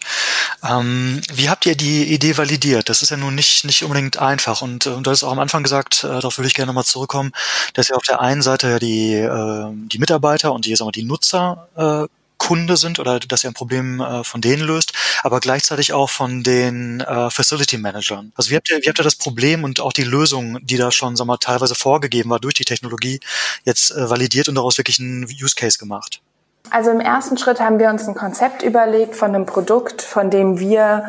Ähm, 0.69 1.21
wie 1.33 1.49
habt 1.49 1.67
ihr 1.67 1.77
die 1.77 2.05
Idee 2.13 2.37
validiert? 2.37 2.89
Das 2.89 3.03
ist 3.03 3.11
ja 3.11 3.17
nun 3.17 3.35
nicht, 3.35 3.65
nicht 3.65 3.83
unbedingt 3.83 4.19
einfach. 4.19 4.63
Und, 4.63 4.87
und 4.87 5.01
äh, 5.01 5.03
du 5.03 5.11
hast 5.11 5.23
auch 5.23 5.33
am 5.33 5.39
Anfang 5.39 5.63
gesagt, 5.63 6.05
äh, 6.05 6.09
darauf 6.09 6.39
würde 6.39 6.49
ich 6.49 6.55
gerne 6.55 6.69
nochmal 6.69 6.85
zurückkommen, 6.85 7.33
dass 7.75 7.91
ihr 7.91 7.97
auf 7.97 8.03
der 8.03 8.21
einen 8.21 8.43
Seite 8.43 8.71
ja 8.71 8.79
die, 8.79 9.15
äh, 9.15 9.67
die 9.89 9.99
Mitarbeiter 9.99 10.53
und 10.53 10.65
die, 10.65 10.75
sagen 10.75 10.89
wir, 10.89 10.93
die 10.93 11.05
Nutzer 11.05 11.69
äh, 11.77 12.09
Kunde 12.39 12.77
sind 12.77 12.99
oder 12.99 13.19
dass 13.19 13.45
ihr 13.45 13.51
ein 13.51 13.55
Problem 13.55 14.01
äh, 14.01 14.23
von 14.23 14.41
denen 14.41 14.63
löst, 14.63 14.93
aber 15.23 15.41
gleichzeitig 15.41 15.93
auch 15.93 16.11
von 16.11 16.43
den 16.43 17.01
äh, 17.01 17.31
Facility 17.31 17.79
Managern. 17.79 18.33
Also 18.37 18.51
wie 18.51 18.57
habt, 18.57 18.69
ihr, 18.71 18.79
wie 18.83 18.89
habt 18.89 19.01
ihr 19.01 19.05
das 19.05 19.17
Problem 19.17 19.65
und 19.65 19.81
auch 19.81 19.93
die 19.93 20.05
Lösung, 20.05 20.59
die 20.65 20.77
da 20.77 20.93
schon 20.93 21.17
sagen 21.17 21.29
wir, 21.29 21.39
teilweise 21.39 21.75
vorgegeben 21.75 22.31
war 22.31 22.41
durch 22.41 22.55
die 22.55 22.65
Technologie, 22.65 23.21
jetzt 23.65 23.91
äh, 23.91 24.11
validiert 24.11 24.49
und 24.49 24.57
daraus 24.57 24.79
wirklich 24.79 25.01
einen 25.01 25.25
Use 25.25 25.55
Case 25.55 25.79
gemacht? 25.79 26.21
Also 26.71 26.91
im 26.91 27.01
ersten 27.01 27.39
Schritt 27.39 27.61
haben 27.61 27.79
wir 27.79 27.91
uns 27.91 28.09
ein 28.09 28.15
Konzept 28.15 28.63
überlegt 28.63 29.15
von 29.15 29.35
einem 29.35 29.47
Produkt, 29.47 30.03
von 30.03 30.31
dem 30.31 30.59
wir 30.59 31.05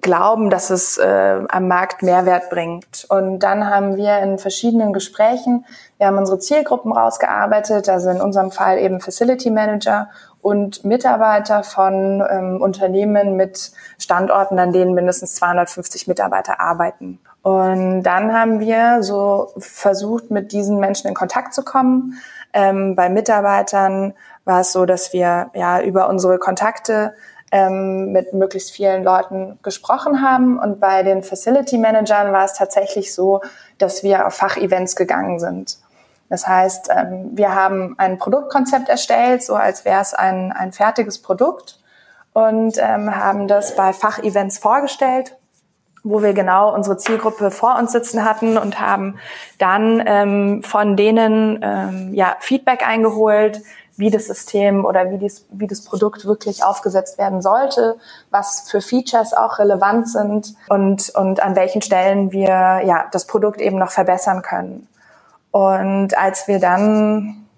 glauben, 0.00 0.50
dass 0.50 0.70
es 0.70 0.98
äh, 0.98 1.40
am 1.48 1.68
Markt 1.68 2.02
Mehrwert 2.02 2.50
bringt. 2.50 3.06
Und 3.08 3.40
dann 3.40 3.68
haben 3.68 3.96
wir 3.96 4.18
in 4.18 4.38
verschiedenen 4.38 4.92
Gesprächen, 4.92 5.64
wir 5.98 6.06
haben 6.06 6.18
unsere 6.18 6.38
Zielgruppen 6.38 6.92
rausgearbeitet, 6.92 7.88
also 7.88 8.10
in 8.10 8.20
unserem 8.20 8.50
Fall 8.50 8.78
eben 8.78 9.00
Facility 9.00 9.50
Manager 9.50 10.08
und 10.40 10.84
Mitarbeiter 10.84 11.64
von 11.64 12.22
ähm, 12.30 12.62
Unternehmen 12.62 13.34
mit 13.34 13.72
Standorten, 13.98 14.58
an 14.58 14.72
denen 14.72 14.94
mindestens 14.94 15.34
250 15.34 16.06
Mitarbeiter 16.06 16.60
arbeiten. 16.60 17.18
Und 17.42 18.02
dann 18.02 18.32
haben 18.32 18.60
wir 18.60 19.02
so 19.02 19.52
versucht, 19.58 20.30
mit 20.30 20.52
diesen 20.52 20.78
Menschen 20.78 21.08
in 21.08 21.14
Kontakt 21.14 21.54
zu 21.54 21.64
kommen. 21.64 22.20
Ähm, 22.52 22.94
bei 22.94 23.08
Mitarbeitern 23.08 24.14
war 24.48 24.62
es 24.62 24.72
so, 24.72 24.86
dass 24.86 25.12
wir 25.12 25.50
ja 25.54 25.80
über 25.80 26.08
unsere 26.08 26.38
Kontakte 26.38 27.14
ähm, 27.52 28.12
mit 28.12 28.32
möglichst 28.32 28.72
vielen 28.72 29.04
Leuten 29.04 29.58
gesprochen 29.62 30.22
haben. 30.22 30.58
Und 30.58 30.80
bei 30.80 31.02
den 31.02 31.22
Facility 31.22 31.78
Managern 31.78 32.32
war 32.32 32.44
es 32.44 32.54
tatsächlich 32.54 33.14
so, 33.14 33.42
dass 33.78 34.02
wir 34.02 34.26
auf 34.26 34.34
Fachevents 34.34 34.96
gegangen 34.96 35.38
sind. 35.38 35.78
Das 36.28 36.46
heißt, 36.46 36.90
ähm, 36.90 37.30
wir 37.34 37.54
haben 37.54 37.94
ein 37.98 38.18
Produktkonzept 38.18 38.88
erstellt, 38.88 39.42
so 39.42 39.54
als 39.54 39.84
wäre 39.84 40.00
es 40.00 40.14
ein, 40.14 40.52
ein 40.52 40.72
fertiges 40.72 41.22
Produkt 41.22 41.78
und 42.32 42.76
ähm, 42.78 43.14
haben 43.14 43.48
das 43.48 43.76
bei 43.76 43.92
Fachevents 43.92 44.58
vorgestellt 44.58 45.36
wo 46.04 46.22
wir 46.22 46.32
genau 46.32 46.74
unsere 46.74 46.96
Zielgruppe 46.96 47.50
vor 47.50 47.76
uns 47.76 47.92
sitzen 47.92 48.24
hatten 48.24 48.56
und 48.56 48.80
haben 48.80 49.18
dann 49.58 50.02
ähm, 50.06 50.62
von 50.62 50.96
denen 50.96 51.60
ähm, 51.62 52.14
ja, 52.14 52.36
Feedback 52.40 52.86
eingeholt, 52.86 53.60
wie 53.98 54.10
das 54.10 54.26
System 54.26 54.84
oder 54.84 55.10
wie, 55.10 55.18
dies, 55.18 55.44
wie 55.50 55.66
das 55.66 55.82
Produkt 55.82 56.24
wirklich 56.24 56.64
aufgesetzt 56.64 57.18
werden 57.18 57.42
sollte, 57.42 57.96
was 58.30 58.70
für 58.70 58.80
Features 58.80 59.34
auch 59.34 59.58
relevant 59.58 60.08
sind 60.08 60.54
und, 60.68 61.10
und 61.10 61.42
an 61.42 61.56
welchen 61.56 61.82
Stellen 61.82 62.32
wir 62.32 62.48
ja, 62.48 63.06
das 63.12 63.26
Produkt 63.26 63.60
eben 63.60 63.78
noch 63.78 63.90
verbessern 63.90 64.42
können. 64.42 64.88
Und 65.50 66.16
als 66.16 66.46
wir 66.46 66.60
dann 66.60 67.48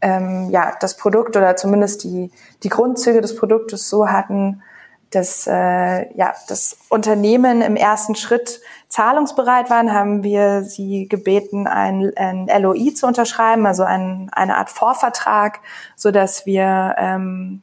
ähm, 0.00 0.48
ja, 0.50 0.72
das 0.80 0.96
Produkt 0.96 1.36
oder 1.36 1.56
zumindest 1.56 2.04
die, 2.04 2.30
die 2.62 2.68
Grundzüge 2.68 3.20
des 3.20 3.36
Produktes 3.36 3.88
so 3.88 4.08
hatten, 4.08 4.62
dass 5.10 5.46
äh, 5.46 6.14
ja, 6.16 6.34
das 6.48 6.78
Unternehmen 6.88 7.62
im 7.62 7.76
ersten 7.76 8.16
Schritt 8.16 8.60
zahlungsbereit 8.88 9.70
waren, 9.70 9.92
haben 9.92 10.22
wir 10.22 10.62
sie 10.62 11.08
gebeten, 11.08 11.66
ein, 11.66 12.12
ein 12.16 12.48
LOI 12.60 12.92
zu 12.94 13.06
unterschreiben, 13.06 13.66
also 13.66 13.84
ein, 13.84 14.30
eine 14.32 14.56
Art 14.56 14.70
Vorvertrag, 14.70 15.60
so 15.94 16.10
dass 16.10 16.44
wir 16.44 16.96
ähm, 16.98 17.62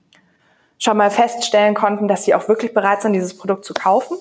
schon 0.80 0.98
mal 0.98 1.12
feststellen 1.12 1.76
konnten, 1.76 2.08
dass 2.08 2.26
sie 2.26 2.36
auch 2.36 2.48
wirklich 2.48 2.74
bereit 2.74 3.02
sind, 3.02 3.14
dieses 3.14 3.38
Produkt 3.38 3.66
zu 3.66 3.74
kaufen. 3.74 4.18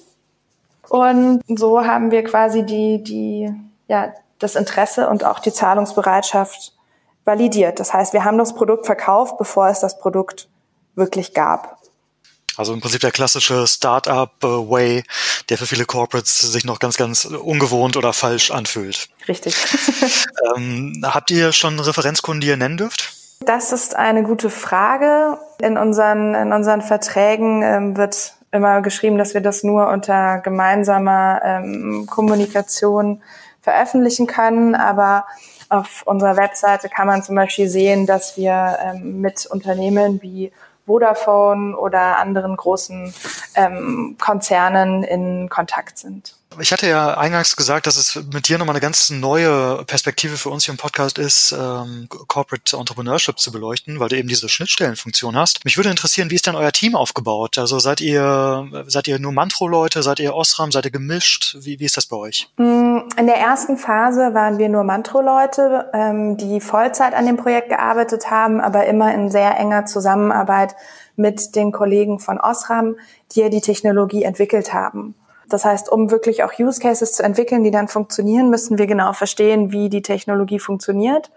Und 0.88 1.42
so 1.48 1.84
haben 1.84 2.10
wir 2.10 2.24
quasi 2.24 2.64
die, 2.64 3.02
die, 3.02 3.52
ja, 3.88 4.12
das 4.38 4.56
Interesse 4.56 5.08
und 5.08 5.24
auch 5.24 5.38
die 5.38 5.52
Zahlungsbereitschaft 5.52 6.74
validiert. 7.24 7.78
Das 7.80 7.94
heißt, 7.94 8.12
wir 8.12 8.24
haben 8.24 8.38
das 8.38 8.54
Produkt 8.54 8.86
verkauft, 8.86 9.38
bevor 9.38 9.68
es 9.68 9.80
das 9.80 9.98
Produkt 9.98 10.48
wirklich 10.94 11.34
gab. 11.34 11.78
Also 12.56 12.74
im 12.74 12.80
Prinzip 12.80 13.00
der 13.00 13.12
klassische 13.12 13.66
Startup-Way, 13.66 15.04
der 15.48 15.58
für 15.58 15.66
viele 15.66 15.84
Corporates 15.84 16.40
sich 16.40 16.64
noch 16.64 16.78
ganz, 16.78 16.96
ganz 16.96 17.24
ungewohnt 17.24 17.96
oder 17.96 18.12
falsch 18.12 18.50
anfühlt. 18.50 19.08
Richtig. 19.26 19.54
ähm, 20.56 21.04
habt 21.04 21.30
ihr 21.30 21.52
schon 21.52 21.80
Referenzkunden, 21.80 22.40
die 22.40 22.48
ihr 22.48 22.56
nennen 22.56 22.76
dürft? 22.76 23.12
Das 23.44 23.72
ist 23.72 23.96
eine 23.96 24.22
gute 24.22 24.50
Frage. 24.50 25.38
In 25.60 25.76
unseren, 25.76 26.34
in 26.34 26.52
unseren 26.52 26.82
Verträgen 26.82 27.62
ähm, 27.62 27.96
wird 27.96 28.34
immer 28.52 28.82
geschrieben, 28.82 29.18
dass 29.18 29.34
wir 29.34 29.40
das 29.40 29.64
nur 29.64 29.88
unter 29.88 30.38
gemeinsamer 30.38 31.40
ähm, 31.42 32.06
Kommunikation 32.08 33.22
veröffentlichen 33.60 34.26
können. 34.26 34.74
Aber 34.74 35.26
auf 35.70 36.02
unserer 36.04 36.36
Webseite 36.36 36.88
kann 36.88 37.06
man 37.06 37.22
zum 37.22 37.34
Beispiel 37.34 37.68
sehen, 37.68 38.06
dass 38.06 38.36
wir 38.36 38.78
ähm, 38.80 39.20
mit 39.20 39.46
Unternehmen 39.46 40.20
wie 40.22 40.52
Vodafone 40.86 41.76
oder 41.76 42.18
anderen 42.18 42.56
großen 42.56 43.14
ähm, 43.54 44.16
Konzernen 44.20 45.02
in 45.02 45.48
Kontakt 45.48 45.98
sind. 45.98 46.36
Ich 46.60 46.72
hatte 46.72 46.88
ja 46.88 47.16
eingangs 47.16 47.56
gesagt, 47.56 47.86
dass 47.86 47.96
es 47.96 48.16
mit 48.32 48.48
dir 48.48 48.58
nochmal 48.58 48.74
eine 48.74 48.80
ganz 48.80 49.10
neue 49.10 49.84
Perspektive 49.84 50.36
für 50.36 50.50
uns 50.50 50.64
hier 50.64 50.72
im 50.72 50.78
Podcast 50.78 51.18
ist, 51.18 51.52
ähm, 51.52 52.08
Corporate 52.08 52.76
Entrepreneurship 52.76 53.38
zu 53.38 53.52
beleuchten, 53.52 54.00
weil 54.00 54.08
du 54.08 54.16
eben 54.16 54.28
diese 54.28 54.48
Schnittstellenfunktion 54.48 55.36
hast. 55.36 55.64
Mich 55.64 55.76
würde 55.76 55.90
interessieren, 55.90 56.30
wie 56.30 56.34
ist 56.34 56.46
denn 56.46 56.54
euer 56.54 56.72
Team 56.72 56.94
aufgebaut? 56.94 57.58
Also 57.58 57.78
seid 57.78 58.00
ihr, 58.00 58.84
seid 58.86 59.08
ihr 59.08 59.18
nur 59.18 59.32
Mantro-Leute, 59.32 60.02
seid 60.02 60.20
ihr 60.20 60.34
Osram, 60.34 60.72
seid 60.72 60.84
ihr 60.84 60.90
gemischt? 60.90 61.56
Wie, 61.60 61.80
wie 61.80 61.84
ist 61.84 61.96
das 61.96 62.06
bei 62.06 62.16
euch? 62.16 62.48
Mm, 62.56 62.98
in 63.16 63.26
der 63.26 63.36
ersten 63.36 63.76
Phase 63.76 64.34
waren 64.34 64.58
wir 64.58 64.68
nur 64.68 64.84
Mantro-Leute, 64.84 65.90
ähm, 65.94 66.36
die 66.36 66.60
Vollzeit 66.60 67.14
an 67.14 67.26
dem 67.26 67.36
Projekt 67.36 67.70
gearbeitet 67.70 68.30
haben, 68.30 68.60
aber 68.60 68.86
immer 68.86 69.14
in 69.14 69.30
sehr 69.30 69.56
enger 69.58 69.86
Zusammenarbeit 69.86 70.74
mit 71.16 71.54
den 71.56 71.72
Kollegen 71.72 72.18
von 72.18 72.40
Osram, 72.40 72.96
die 73.32 73.40
ja 73.40 73.48
die 73.48 73.60
Technologie 73.60 74.24
entwickelt 74.24 74.72
haben. 74.72 75.14
Das 75.52 75.64
heißt, 75.64 75.90
um 75.90 76.10
wirklich 76.10 76.44
auch 76.44 76.58
Use 76.58 76.80
Cases 76.80 77.12
zu 77.12 77.22
entwickeln, 77.22 77.64
die 77.64 77.70
dann 77.70 77.88
funktionieren, 77.88 78.50
müssen 78.50 78.78
wir 78.78 78.86
genau 78.86 79.12
verstehen, 79.12 79.72
wie 79.72 79.88
die 79.88 80.02
Technologie 80.02 80.58
funktioniert. 80.58 81.30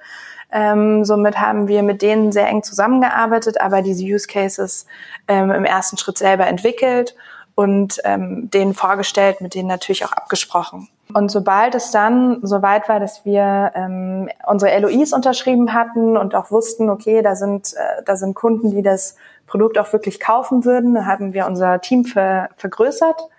Ähm, 0.51 1.03
somit 1.03 1.39
haben 1.39 1.67
wir 1.67 1.83
mit 1.83 2.01
denen 2.01 2.31
sehr 2.31 2.47
eng 2.47 2.63
zusammengearbeitet, 2.63 3.59
aber 3.59 3.81
diese 3.81 4.05
Use 4.05 4.27
Cases 4.27 4.85
ähm, 5.27 5.51
im 5.51 5.65
ersten 5.65 5.97
Schritt 5.97 6.17
selber 6.17 6.47
entwickelt 6.47 7.15
und 7.55 7.99
ähm, 8.05 8.49
denen 8.51 8.73
vorgestellt, 8.73 9.41
mit 9.41 9.53
denen 9.53 9.67
natürlich 9.67 10.05
auch 10.05 10.13
abgesprochen. 10.13 10.87
Und 11.13 11.29
sobald 11.29 11.75
es 11.75 11.91
dann 11.91 12.39
soweit 12.41 12.87
war, 12.89 12.99
dass 12.99 13.25
wir 13.25 13.71
ähm, 13.75 14.29
unsere 14.47 14.77
LOIs 14.79 15.13
unterschrieben 15.13 15.73
hatten 15.73 16.17
und 16.17 16.35
auch 16.35 16.51
wussten, 16.51 16.89
okay, 16.89 17.21
da 17.21 17.35
sind, 17.35 17.73
äh, 17.73 18.03
da 18.05 18.15
sind 18.15 18.33
Kunden, 18.33 18.71
die 18.71 18.81
das 18.81 19.15
Produkt 19.47 19.77
auch 19.77 19.91
wirklich 19.93 20.19
kaufen 20.19 20.65
würden, 20.65 21.05
haben 21.05 21.33
wir 21.33 21.45
unser 21.47 21.81
Team 21.81 22.05
ver 22.05 22.49
vergrößert 22.57 23.29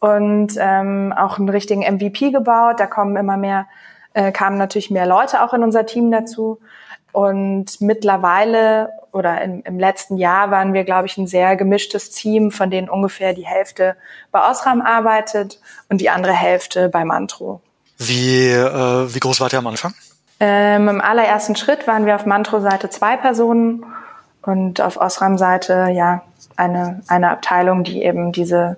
und 0.00 0.54
ähm, 0.58 1.12
auch 1.16 1.38
einen 1.38 1.48
richtigen 1.48 1.82
MVP 1.82 2.30
gebaut. 2.30 2.78
Da 2.78 2.86
kommen 2.86 3.16
immer 3.16 3.36
mehr, 3.36 3.66
äh, 4.14 4.32
kamen 4.32 4.58
natürlich 4.58 4.90
mehr 4.90 5.06
Leute 5.06 5.42
auch 5.42 5.54
in 5.54 5.62
unser 5.62 5.86
Team 5.86 6.10
dazu. 6.10 6.60
Und 7.12 7.80
mittlerweile 7.80 8.90
oder 9.12 9.42
im, 9.42 9.62
im 9.64 9.78
letzten 9.78 10.16
Jahr 10.16 10.50
waren 10.50 10.72
wir, 10.72 10.84
glaube 10.84 11.06
ich, 11.06 11.16
ein 11.16 11.26
sehr 11.26 11.56
gemischtes 11.56 12.10
Team, 12.10 12.50
von 12.50 12.70
denen 12.70 12.88
ungefähr 12.88 13.32
die 13.32 13.46
Hälfte 13.46 13.96
bei 14.30 14.48
Osram 14.48 14.82
arbeitet 14.82 15.60
und 15.88 16.00
die 16.00 16.10
andere 16.10 16.32
Hälfte 16.32 16.88
bei 16.88 17.04
Mantro. 17.04 17.60
Wie, 17.96 18.50
äh, 18.50 19.14
wie 19.14 19.18
groß 19.18 19.40
wart 19.40 19.52
ihr 19.52 19.58
am 19.58 19.66
Anfang? 19.66 19.94
Ähm, 20.40 20.88
Im 20.88 21.00
allerersten 21.00 21.56
Schritt 21.56 21.88
waren 21.88 22.06
wir 22.06 22.14
auf 22.14 22.26
Mantro-Seite 22.26 22.90
zwei 22.90 23.16
Personen 23.16 23.84
und 24.42 24.80
auf 24.80 24.96
Osram-Seite 24.96 25.88
ja 25.90 26.22
eine, 26.56 27.02
eine 27.08 27.30
Abteilung, 27.30 27.82
die 27.82 28.02
eben 28.02 28.30
diese 28.30 28.76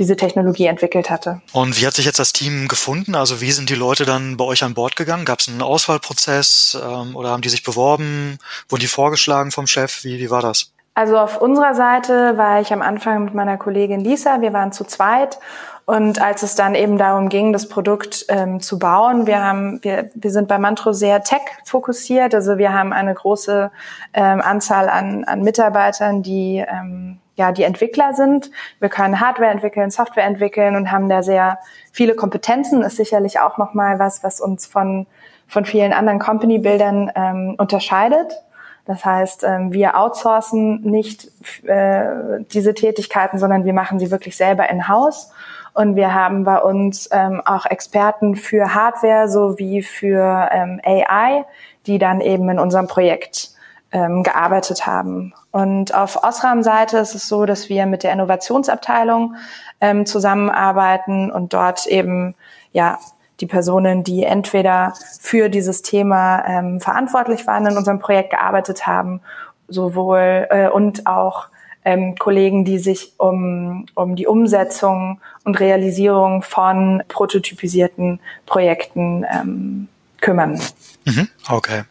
diese 0.00 0.16
Technologie 0.16 0.66
entwickelt 0.66 1.10
hatte. 1.10 1.42
Und 1.52 1.80
wie 1.80 1.86
hat 1.86 1.94
sich 1.94 2.06
jetzt 2.06 2.18
das 2.18 2.32
Team 2.32 2.66
gefunden? 2.66 3.14
Also 3.14 3.40
wie 3.40 3.52
sind 3.52 3.68
die 3.68 3.74
Leute 3.74 4.06
dann 4.06 4.38
bei 4.38 4.44
euch 4.44 4.64
an 4.64 4.74
Bord 4.74 4.96
gegangen? 4.96 5.26
Gab 5.26 5.40
es 5.40 5.48
einen 5.48 5.60
Auswahlprozess 5.62 6.76
ähm, 6.82 7.14
oder 7.14 7.28
haben 7.28 7.42
die 7.42 7.50
sich 7.50 7.62
beworben? 7.62 8.38
Wurden 8.70 8.80
die 8.80 8.88
vorgeschlagen 8.88 9.50
vom 9.50 9.66
Chef? 9.66 10.02
Wie, 10.02 10.18
wie 10.18 10.30
war 10.30 10.40
das? 10.40 10.72
Also 10.94 11.18
auf 11.18 11.40
unserer 11.40 11.74
Seite 11.74 12.36
war 12.36 12.60
ich 12.60 12.72
am 12.72 12.82
Anfang 12.82 13.24
mit 13.26 13.34
meiner 13.34 13.58
Kollegin 13.58 14.00
Lisa. 14.00 14.40
Wir 14.40 14.52
waren 14.52 14.72
zu 14.72 14.84
zweit. 14.84 15.38
Und 15.84 16.20
als 16.20 16.42
es 16.42 16.54
dann 16.54 16.74
eben 16.74 16.98
darum 16.98 17.28
ging, 17.28 17.52
das 17.52 17.68
Produkt 17.68 18.24
ähm, 18.28 18.60
zu 18.60 18.78
bauen, 18.78 19.26
wir 19.26 19.42
haben, 19.42 19.80
wir, 19.82 20.10
wir 20.14 20.30
sind 20.30 20.48
bei 20.48 20.58
Mantro 20.58 20.92
sehr 20.92 21.22
tech 21.24 21.40
fokussiert. 21.64 22.34
Also 22.34 22.58
wir 22.58 22.72
haben 22.72 22.92
eine 22.92 23.12
große 23.12 23.70
ähm, 24.14 24.40
Anzahl 24.40 24.88
an, 24.88 25.24
an 25.24 25.42
Mitarbeitern, 25.42 26.22
die 26.22 26.64
ähm, 26.66 27.18
ja, 27.40 27.52
die 27.52 27.62
Entwickler 27.62 28.12
sind. 28.12 28.50
Wir 28.80 28.90
können 28.90 29.18
Hardware 29.18 29.50
entwickeln, 29.50 29.90
Software 29.90 30.24
entwickeln 30.24 30.76
und 30.76 30.92
haben 30.92 31.08
da 31.08 31.22
sehr 31.22 31.58
viele 31.90 32.14
Kompetenzen. 32.14 32.82
Ist 32.82 32.96
sicherlich 32.96 33.40
auch 33.40 33.56
nochmal 33.56 33.98
was, 33.98 34.22
was 34.22 34.42
uns 34.42 34.66
von, 34.66 35.06
von 35.48 35.64
vielen 35.64 35.94
anderen 35.94 36.18
Company-Bildern 36.18 37.10
ähm, 37.14 37.54
unterscheidet. 37.56 38.42
Das 38.84 39.06
heißt, 39.06 39.44
ähm, 39.44 39.72
wir 39.72 39.98
outsourcen 39.98 40.82
nicht 40.82 41.30
äh, 41.64 42.42
diese 42.52 42.74
Tätigkeiten, 42.74 43.38
sondern 43.38 43.64
wir 43.64 43.72
machen 43.72 43.98
sie 43.98 44.10
wirklich 44.10 44.36
selber 44.36 44.68
in-house. 44.68 45.32
Und 45.72 45.96
wir 45.96 46.12
haben 46.12 46.44
bei 46.44 46.58
uns 46.58 47.08
ähm, 47.10 47.40
auch 47.46 47.64
Experten 47.64 48.36
für 48.36 48.74
Hardware 48.74 49.28
sowie 49.28 49.82
für 49.82 50.50
ähm, 50.52 50.78
AI, 50.84 51.46
die 51.86 51.98
dann 51.98 52.20
eben 52.20 52.50
in 52.50 52.58
unserem 52.58 52.86
Projekt 52.86 53.49
ähm, 53.92 54.22
gearbeitet 54.22 54.86
haben. 54.86 55.34
Und 55.50 55.94
auf 55.94 56.22
Osram-Seite 56.22 56.98
ist 56.98 57.14
es 57.14 57.26
so, 57.26 57.46
dass 57.46 57.68
wir 57.68 57.86
mit 57.86 58.02
der 58.02 58.12
Innovationsabteilung 58.12 59.36
ähm, 59.80 60.06
zusammenarbeiten 60.06 61.30
und 61.30 61.52
dort 61.52 61.86
eben 61.86 62.34
ja 62.72 62.98
die 63.40 63.46
Personen, 63.46 64.04
die 64.04 64.24
entweder 64.24 64.92
für 65.18 65.48
dieses 65.48 65.82
Thema 65.82 66.44
ähm, 66.46 66.80
verantwortlich 66.80 67.46
waren 67.46 67.66
in 67.66 67.76
unserem 67.76 67.98
Projekt 67.98 68.30
gearbeitet 68.30 68.86
haben, 68.86 69.20
sowohl 69.68 70.46
äh, 70.50 70.68
und 70.68 71.06
auch 71.06 71.48
ähm, 71.84 72.16
Kollegen, 72.16 72.64
die 72.64 72.78
sich 72.78 73.14
um, 73.16 73.86
um 73.94 74.14
die 74.14 74.26
Umsetzung 74.26 75.20
und 75.44 75.58
Realisierung 75.58 76.42
von 76.42 77.02
prototypisierten 77.08 78.20
Projekten 78.44 79.24
ähm, 79.30 79.88
kümmern. 80.20 80.60
Mhm, 81.06 81.28
okay. 81.48 81.84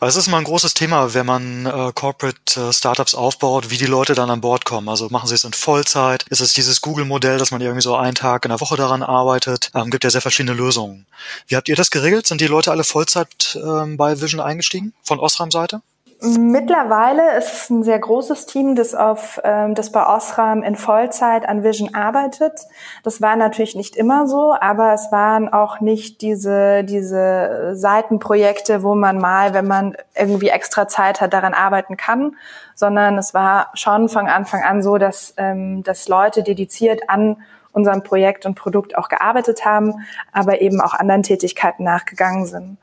Weil 0.00 0.08
es 0.08 0.16
ist 0.16 0.28
immer 0.28 0.38
ein 0.38 0.44
großes 0.44 0.74
Thema, 0.74 1.14
wenn 1.14 1.26
man 1.26 1.66
äh, 1.66 1.92
Corporate 1.94 2.60
äh, 2.60 2.72
Startups 2.72 3.14
aufbaut, 3.14 3.70
wie 3.70 3.78
die 3.78 3.86
Leute 3.86 4.14
dann 4.14 4.30
an 4.30 4.40
Bord 4.40 4.64
kommen. 4.64 4.88
Also 4.88 5.08
machen 5.10 5.28
sie 5.28 5.34
es 5.34 5.44
in 5.44 5.52
Vollzeit? 5.52 6.24
Ist 6.30 6.40
es 6.40 6.52
dieses 6.52 6.80
Google-Modell, 6.80 7.38
dass 7.38 7.50
man 7.50 7.60
irgendwie 7.60 7.82
so 7.82 7.96
einen 7.96 8.14
Tag 8.14 8.44
in 8.44 8.50
der 8.50 8.60
Woche 8.60 8.76
daran 8.76 9.02
arbeitet? 9.02 9.70
Ähm, 9.74 9.90
gibt 9.90 10.04
ja 10.04 10.10
sehr 10.10 10.20
verschiedene 10.20 10.56
Lösungen. 10.56 11.06
Wie 11.48 11.56
habt 11.56 11.68
ihr 11.68 11.76
das 11.76 11.90
geregelt? 11.90 12.26
Sind 12.26 12.40
die 12.40 12.46
Leute 12.46 12.70
alle 12.70 12.84
Vollzeit 12.84 13.58
ähm, 13.62 13.96
bei 13.96 14.20
Vision 14.20 14.40
eingestiegen 14.40 14.92
von 15.02 15.18
Osram-Seite? 15.18 15.82
Mittlerweile 16.20 17.38
ist 17.38 17.52
es 17.52 17.70
ein 17.70 17.84
sehr 17.84 17.98
großes 18.00 18.46
Team, 18.46 18.74
das 18.74 18.92
auf 18.92 19.40
ähm, 19.44 19.76
das 19.76 19.92
bei 19.92 20.04
Osram 20.04 20.64
in 20.64 20.74
Vollzeit 20.74 21.48
an 21.48 21.62
Vision 21.62 21.94
arbeitet. 21.94 22.62
Das 23.04 23.22
war 23.22 23.36
natürlich 23.36 23.76
nicht 23.76 23.94
immer 23.94 24.26
so, 24.26 24.52
aber 24.58 24.92
es 24.94 25.12
waren 25.12 25.48
auch 25.52 25.78
nicht 25.78 26.20
diese 26.20 26.82
diese 26.82 27.76
Seitenprojekte, 27.76 28.82
wo 28.82 28.96
man 28.96 29.18
mal, 29.18 29.54
wenn 29.54 29.68
man 29.68 29.96
irgendwie 30.16 30.48
extra 30.48 30.88
Zeit 30.88 31.20
hat, 31.20 31.32
daran 31.32 31.54
arbeiten 31.54 31.96
kann, 31.96 32.34
sondern 32.74 33.16
es 33.16 33.32
war 33.32 33.70
schon 33.74 34.08
von 34.08 34.26
Anfang 34.26 34.64
an 34.64 34.82
so, 34.82 34.98
dass 34.98 35.34
ähm, 35.36 35.84
dass 35.84 36.08
Leute 36.08 36.42
dediziert 36.42 37.08
an 37.08 37.36
unserem 37.70 38.02
Projekt 38.02 38.44
und 38.44 38.56
Produkt 38.56 38.98
auch 38.98 39.08
gearbeitet 39.08 39.64
haben, 39.64 39.94
aber 40.32 40.62
eben 40.62 40.80
auch 40.80 40.94
anderen 40.94 41.22
Tätigkeiten 41.22 41.84
nachgegangen 41.84 42.44
sind. 42.46 42.78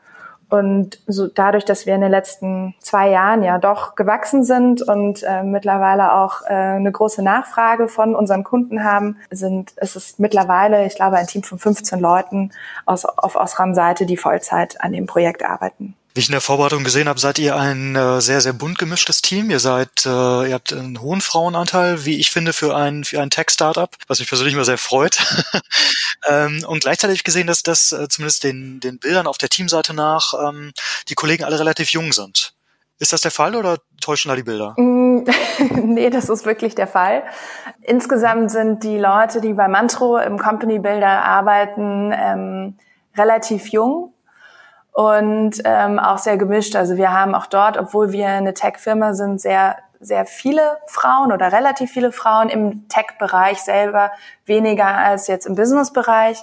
Und 0.55 0.99
so 1.07 1.27
dadurch, 1.27 1.65
dass 1.65 1.85
wir 1.85 1.95
in 1.95 2.01
den 2.01 2.11
letzten 2.11 2.75
zwei 2.79 3.09
Jahren 3.09 3.43
ja 3.43 3.57
doch 3.57 3.95
gewachsen 3.95 4.43
sind 4.43 4.81
und 4.81 5.23
äh, 5.23 5.43
mittlerweile 5.43 6.13
auch 6.13 6.41
äh, 6.43 6.53
eine 6.53 6.91
große 6.91 7.23
Nachfrage 7.23 7.87
von 7.87 8.15
unseren 8.15 8.43
Kunden 8.43 8.83
haben, 8.83 9.17
sind 9.31 9.73
es 9.77 9.95
ist 9.95 10.19
mittlerweile, 10.19 10.85
ich 10.85 10.95
glaube, 10.95 11.17
ein 11.17 11.27
Team 11.27 11.43
von 11.43 11.59
15 11.59 11.99
Leuten 11.99 12.51
aus, 12.85 13.05
auf 13.05 13.35
Osram-Seite, 13.35 14.05
die 14.05 14.17
Vollzeit 14.17 14.81
an 14.81 14.91
dem 14.91 15.05
Projekt 15.05 15.43
arbeiten. 15.43 15.95
Wie 16.15 16.21
ich 16.21 16.29
in 16.29 16.31
der 16.31 16.39
Vorbereitung 16.39 16.85
gesehen 16.85 17.09
habe, 17.09 17.19
seid 17.19 17.39
ihr 17.39 17.57
ein 17.57 17.93
äh, 17.97 18.21
sehr, 18.21 18.39
sehr 18.39 18.53
bunt 18.53 18.79
gemischtes 18.79 19.21
Team. 19.21 19.49
Ihr 19.49 19.59
seid, 19.59 20.05
äh, 20.05 20.47
ihr 20.47 20.53
habt 20.53 20.71
einen 20.71 21.01
hohen 21.01 21.19
Frauenanteil, 21.19 22.05
wie 22.05 22.17
ich 22.21 22.31
finde, 22.31 22.53
für 22.53 22.73
ein, 22.73 23.03
für 23.03 23.21
ein 23.21 23.29
Tech-Startup, 23.29 23.93
was 24.07 24.19
mich 24.19 24.29
persönlich 24.29 24.53
immer 24.53 24.63
sehr 24.63 24.77
freut. 24.77 25.17
ähm, 26.29 26.63
und 26.65 26.83
gleichzeitig 26.83 27.25
gesehen, 27.25 27.47
dass 27.47 27.63
das 27.63 27.91
äh, 27.91 28.07
zumindest 28.07 28.45
den, 28.45 28.79
den 28.79 28.97
Bildern 28.97 29.27
auf 29.27 29.37
der 29.37 29.49
Teamseite 29.49 29.93
nach 29.93 30.33
ähm, 30.41 30.71
die 31.09 31.15
Kollegen 31.15 31.43
alle 31.43 31.59
relativ 31.59 31.89
jung 31.89 32.13
sind. 32.13 32.53
Ist 32.97 33.11
das 33.11 33.19
der 33.19 33.31
Fall 33.31 33.53
oder 33.53 33.79
täuschen 33.99 34.29
da 34.29 34.37
die 34.37 34.43
Bilder? 34.43 34.73
Mm, 34.77 35.25
nee, 35.83 36.09
das 36.09 36.29
ist 36.29 36.45
wirklich 36.45 36.75
der 36.75 36.87
Fall. 36.87 37.23
Insgesamt 37.81 38.51
sind 38.51 38.85
die 38.85 38.97
Leute, 38.97 39.41
die 39.41 39.51
bei 39.51 39.67
Mantro 39.67 40.17
im 40.19 40.39
Company 40.39 40.79
Builder 40.79 41.25
arbeiten, 41.25 42.13
ähm, 42.15 42.77
relativ 43.17 43.67
jung 43.67 44.14
und 44.95 45.61
ähm, 45.65 45.99
auch 45.99 46.17
sehr 46.17 46.37
gemischt. 46.37 46.75
Also 46.77 46.95
wir 46.95 47.11
haben 47.11 47.35
auch 47.35 47.47
dort, 47.47 47.77
obwohl 47.77 48.13
wir 48.13 48.29
eine 48.29 48.53
Tech-Firma 48.53 49.13
sind, 49.13 49.41
sehr 49.41 49.75
sehr 49.99 50.25
viele 50.25 50.77
Frauen 50.87 51.31
oder 51.31 51.51
relativ 51.51 51.91
viele 51.91 52.11
Frauen 52.11 52.49
im 52.49 52.87
Tech-Bereich 52.89 53.61
selber, 53.61 54.11
weniger 54.45 54.87
als 54.87 55.27
jetzt 55.27 55.47
im 55.47 55.55
Business-Bereich. 55.55 56.39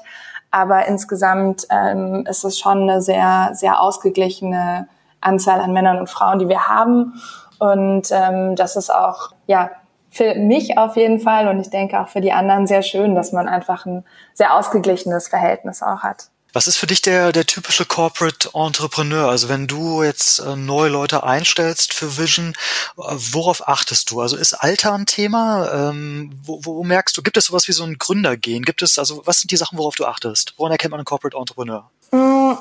Aber 0.50 0.86
insgesamt 0.86 1.66
ähm, 1.70 2.26
ist 2.28 2.44
es 2.44 2.58
schon 2.58 2.82
eine 2.82 3.00
sehr, 3.00 3.50
sehr 3.52 3.80
ausgeglichene 3.80 4.88
Anzahl 5.20 5.60
an 5.60 5.72
Männern 5.72 5.98
und 5.98 6.10
Frauen, 6.10 6.40
die 6.40 6.48
wir 6.48 6.68
haben. 6.68 7.14
Und 7.58 8.08
ähm, 8.10 8.56
das 8.56 8.76
ist 8.76 8.90
auch, 8.90 9.30
ja, 9.46 9.70
für 10.10 10.34
mich 10.34 10.76
auf 10.76 10.96
jeden 10.96 11.20
Fall 11.20 11.48
und 11.48 11.58
ich 11.60 11.70
denke 11.70 11.98
auch 11.98 12.08
für 12.08 12.20
die 12.20 12.32
anderen 12.32 12.66
sehr 12.66 12.82
schön, 12.82 13.14
dass 13.14 13.32
man 13.32 13.48
einfach 13.48 13.86
ein 13.86 14.04
sehr 14.34 14.54
ausgeglichenes 14.54 15.28
Verhältnis 15.28 15.82
auch 15.82 16.00
hat. 16.00 16.31
Was 16.52 16.66
ist 16.66 16.76
für 16.76 16.86
dich 16.86 17.00
der, 17.00 17.32
der 17.32 17.46
typische 17.46 17.86
Corporate 17.86 18.50
Entrepreneur? 18.52 19.28
Also 19.30 19.48
wenn 19.48 19.66
du 19.66 20.02
jetzt 20.02 20.38
äh, 20.38 20.54
neue 20.54 20.90
Leute 20.90 21.24
einstellst 21.24 21.94
für 21.94 22.18
Vision, 22.18 22.52
äh, 22.98 23.02
worauf 23.32 23.68
achtest 23.68 24.10
du? 24.10 24.20
Also 24.20 24.36
ist 24.36 24.52
Alter 24.54 24.92
ein 24.92 25.06
Thema? 25.06 25.90
Ähm, 25.90 26.38
wo, 26.44 26.60
wo 26.62 26.84
merkst 26.84 27.16
du, 27.16 27.22
gibt 27.22 27.38
es 27.38 27.46
sowas 27.46 27.68
wie 27.68 27.72
so 27.72 27.84
ein 27.84 27.96
Gründergehen? 27.96 28.64
Gibt 28.64 28.82
es, 28.82 28.98
also 28.98 29.22
was 29.24 29.40
sind 29.40 29.50
die 29.50 29.56
Sachen, 29.56 29.78
worauf 29.78 29.94
du 29.94 30.04
achtest? 30.04 30.54
Woran 30.58 30.72
erkennt 30.72 30.90
man 30.90 31.00
einen 31.00 31.06
Corporate 31.06 31.38
Entrepreneur? 31.38 31.90
Mm, 32.10 32.52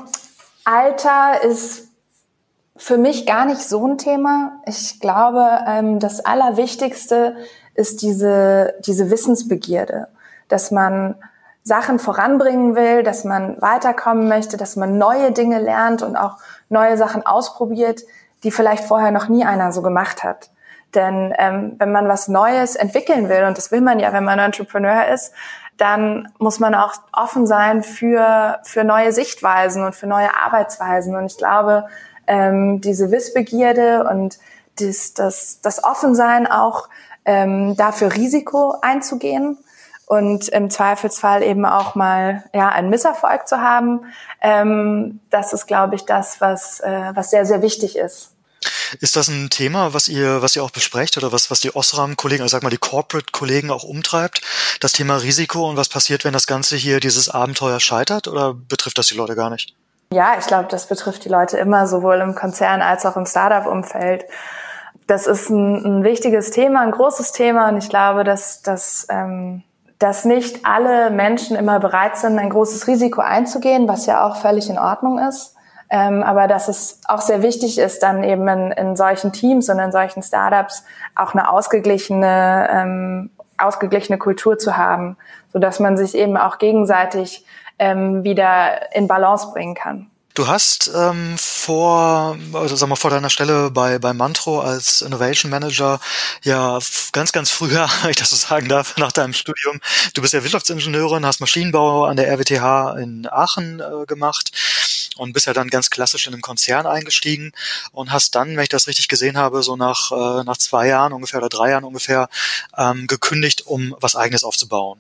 Alter 0.63 1.43
ist 1.43 1.89
für 2.77 2.97
mich 2.97 3.25
gar 3.25 3.45
nicht 3.45 3.62
so 3.62 3.86
ein 3.86 3.97
Thema. 3.97 4.62
Ich 4.65 5.01
glaube, 5.01 5.65
ähm, 5.67 5.99
das 5.99 6.23
Allerwichtigste 6.23 7.36
ist 7.75 8.01
diese, 8.01 8.73
diese 8.86 9.12
Wissensbegierde, 9.12 10.08
dass 10.47 10.71
man 10.71 11.15
Sachen 11.63 12.00
voranbringen 12.00 12.76
will, 12.76 13.04
dass 13.04 13.24
man 13.24 13.62
weiterkommen 13.62 14.28
möchte, 14.28 14.58
dass 14.58 14.76
man 14.76 14.97
neue 14.97 15.32
Dinge 15.32 15.60
lernt 15.60 16.02
und 16.02 16.15
auch 16.15 16.38
neue 16.69 16.97
Sachen 16.97 17.26
ausprobiert, 17.26 18.02
die 18.43 18.52
vielleicht 18.52 18.84
vorher 18.84 19.12
noch 19.12 19.28
nie 19.28 19.45
einer 19.45 19.71
so 19.71 19.82
gemacht 19.82 20.24
hat. 20.24 20.50
Denn 20.95 21.34
ähm, 21.38 21.76
wenn 21.78 21.91
man 21.91 22.08
was 22.08 22.28
Neues 22.28 22.76
entwickeln 22.76 23.30
will, 23.30 23.43
und 23.45 23.58
das 23.58 23.71
will 23.71 23.82
man 23.82 24.00
ja, 24.00 24.12
wenn 24.12 24.24
man 24.24 24.39
Entrepreneur 24.39 25.08
ist, 25.08 25.34
dann 25.78 26.32
muss 26.38 26.60
man 26.60 26.76
auch 26.76 26.93
offen 27.13 27.47
sein 27.47 27.82
für, 27.82 28.60
für 28.63 28.84
neue 28.84 29.12
Sichtweisen 29.12 29.84
und 29.84 29.95
für 29.95 30.08
neue 30.08 30.30
Arbeitsweisen. 30.45 31.15
Und 31.15 31.26
ich 31.28 31.38
glaube, 31.38 31.88
ähm, 32.28 32.82
diese 32.82 33.12
Wissbegierde 33.12 34.08
und 34.08 34.38
das, 34.80 35.13
das, 35.13 35.60
das 35.62 35.84
Offensein 35.84 36.45
auch 36.45 36.88
ähm, 37.26 37.76
dafür 37.78 38.13
Risiko 38.13 38.76
einzugehen, 38.82 39.58
und 40.12 40.50
im 40.50 40.69
Zweifelsfall 40.69 41.41
eben 41.41 41.65
auch 41.65 41.95
mal 41.95 42.43
ja 42.54 42.67
einen 42.67 42.89
Misserfolg 42.89 43.47
zu 43.47 43.62
haben. 43.62 44.02
Ähm, 44.41 45.21
das 45.30 45.54
ist, 45.54 45.67
glaube 45.67 45.95
ich, 45.95 46.06
das, 46.06 46.41
was 46.41 46.82
äh, 46.82 47.12
was 47.13 47.30
sehr 47.30 47.45
sehr 47.45 47.62
wichtig 47.62 47.97
ist. 47.97 48.34
Ist 49.00 49.15
das 49.15 49.30
ein 49.30 49.50
Thema, 49.50 49.93
was 49.93 50.10
ihr, 50.10 50.41
was 50.41 50.56
ihr 50.56 50.63
auch 50.63 50.69
besprecht 50.69 51.17
oder 51.17 51.32
was, 51.32 51.50
was 51.50 51.62
die 51.62 51.74
Osram-Kollegen, 51.74 52.43
also 52.43 52.56
sag 52.56 52.62
mal 52.62 52.69
die 52.69 52.78
Corporate-Kollegen 52.78 53.71
auch 53.71 53.84
umtreibt? 53.84 54.41
Das 54.82 54.91
Thema 54.91 55.15
Risiko 55.15 55.67
und 55.67 55.78
was 55.78 55.89
passiert, 55.89 56.26
wenn 56.26 56.34
das 56.34 56.45
Ganze 56.45 56.76
hier, 56.76 57.00
dieses 57.00 57.30
Abenteuer 57.30 57.80
scheitert 57.80 58.28
oder 58.28 58.54
betrifft 58.54 58.97
das 58.97 59.08
die 59.08 59.15
Leute 59.15 59.36
gar 59.36 59.50
nicht? 59.50 59.76
Ja, 60.13 60.36
ich 60.38 60.45
glaube, 60.45 60.67
das 60.69 60.88
betrifft 60.88 61.24
die 61.26 61.30
Leute 61.30 61.58
immer, 61.58 61.88
sowohl 61.88 62.17
im 62.17 62.36
Konzern 62.36 62.82
als 62.82 63.06
auch 63.06 63.15
im 63.15 63.26
Startup-Umfeld. 63.26 64.26
Das 65.08 65.26
ist 65.26 65.50
ein, 65.50 65.84
ein, 65.84 66.04
wichtiges 66.04 66.52
Thema, 66.52 66.82
ein 66.82 66.91
großes 66.91 67.32
Thema 67.32 67.69
und 67.69 67.78
ich 67.78 67.89
glaube, 67.89 68.24
dass, 68.24 68.62
dass 68.62 69.08
ähm, 69.10 69.63
dass 70.02 70.26
nicht 70.26 70.66
alle 70.66 71.12
Menschen 71.12 71.56
immer 71.56 71.80
bereit 71.80 72.18
sind, 72.18 72.40
ein 72.40 72.50
großes 72.50 72.88
Risiko 72.88 73.22
einzugehen, 73.22 73.88
was 73.88 74.08
ja 74.08 74.26
auch 74.26 74.36
völlig 74.36 74.70
in 74.70 74.80
Ordnung 74.80 75.20
ist. 75.20 75.56
Ähm, 75.92 76.24
aber 76.24 76.48
dass 76.48 76.70
es 76.70 77.02
auch 77.08 77.22
sehr 77.22 77.44
wichtig 77.44 77.78
ist, 77.78 78.02
dann 78.02 78.24
eben 78.24 78.48
in, 78.48 78.72
in 78.72 78.96
solchen 78.96 79.32
Teams 79.34 79.70
und 79.70 79.78
in 79.78 79.92
solchen 79.92 80.24
Startups 80.24 80.86
auch 81.16 81.34
eine 81.34 81.52
ausgeglichene, 81.52 82.68
ähm, 82.72 83.30
ausgeglichene 83.58 84.18
Kultur 84.18 84.58
zu 84.58 84.78
haben, 84.78 85.18
so 85.52 85.60
dass 85.60 85.80
man 85.80 85.98
sich 85.98 86.16
eben 86.16 86.38
auch 86.38 86.58
gegenseitig 86.60 87.46
ähm, 87.78 88.24
wieder 88.24 88.94
in 88.96 89.08
Balance 89.08 89.52
bringen 89.52 89.76
kann. 89.76 90.11
Du 90.34 90.48
hast 90.48 90.89
ähm, 90.96 91.36
vor, 91.38 92.38
also 92.54 92.76
sag 92.78 92.88
mal, 92.88 92.96
vor 92.96 93.12
deiner 93.12 93.30
Stelle 93.30 93.70
bei, 93.70 94.00
bei 94.00 94.13
Mantro 94.13 94.62
als 94.62 95.02
Innovation 95.02 95.52
Manager 95.52 96.00
ja 96.44 96.80
ganz, 97.12 97.34
ganz 97.34 97.50
früher, 97.50 97.89
wenn 98.02 98.12
ich 98.12 98.15
das 98.15 98.30
so 98.30 98.38
sagen 98.38 98.70
darf, 98.70 98.96
nach 98.98 99.12
deinem 99.12 99.34
Studium, 99.34 99.82
du 100.13 100.22
bist 100.22 100.34
ja 100.34 100.41
Wirtschaftsingenieurin, 100.41 101.26
hast 101.26 101.41
Maschinenbau 101.41 102.06
an 102.06 102.15
der 102.15 102.32
RWTH 102.32 102.98
in 102.98 103.28
Aachen 103.30 103.82
äh, 103.82 104.06
gemacht 104.06 104.52
und 105.17 105.34
bist 105.34 105.47
ja 105.47 105.54
dann 105.54 105.69
ganz 105.69 105.89
klassisch 105.89 106.28
in 106.28 106.34
einem 106.34 106.41
Konzern 106.41 106.86
eingestiegen 106.86 107.52
und 107.91 108.12
hast 108.12 108.36
dann, 108.36 108.56
wenn 108.56 108.63
ich 108.63 108.69
das 108.69 108.88
richtig 108.88 109.08
gesehen 109.08 109.38
habe, 109.38 109.63
so 109.63 109.76
nach, 109.76 110.12
äh, 110.12 110.43
nach 110.43 110.58
zwei 110.58 110.88
Jahren 110.88 111.13
ungefähr 111.13 111.39
oder 111.39 111.50
drei 111.50 111.71
Jahren 111.71 111.84
ungefähr 111.84 112.30
ähm, 112.78 113.08
gekündigt, 113.08 113.65
um 113.65 113.95
was 114.00 114.15
eigenes 114.15 114.43
aufzubauen. 114.43 115.00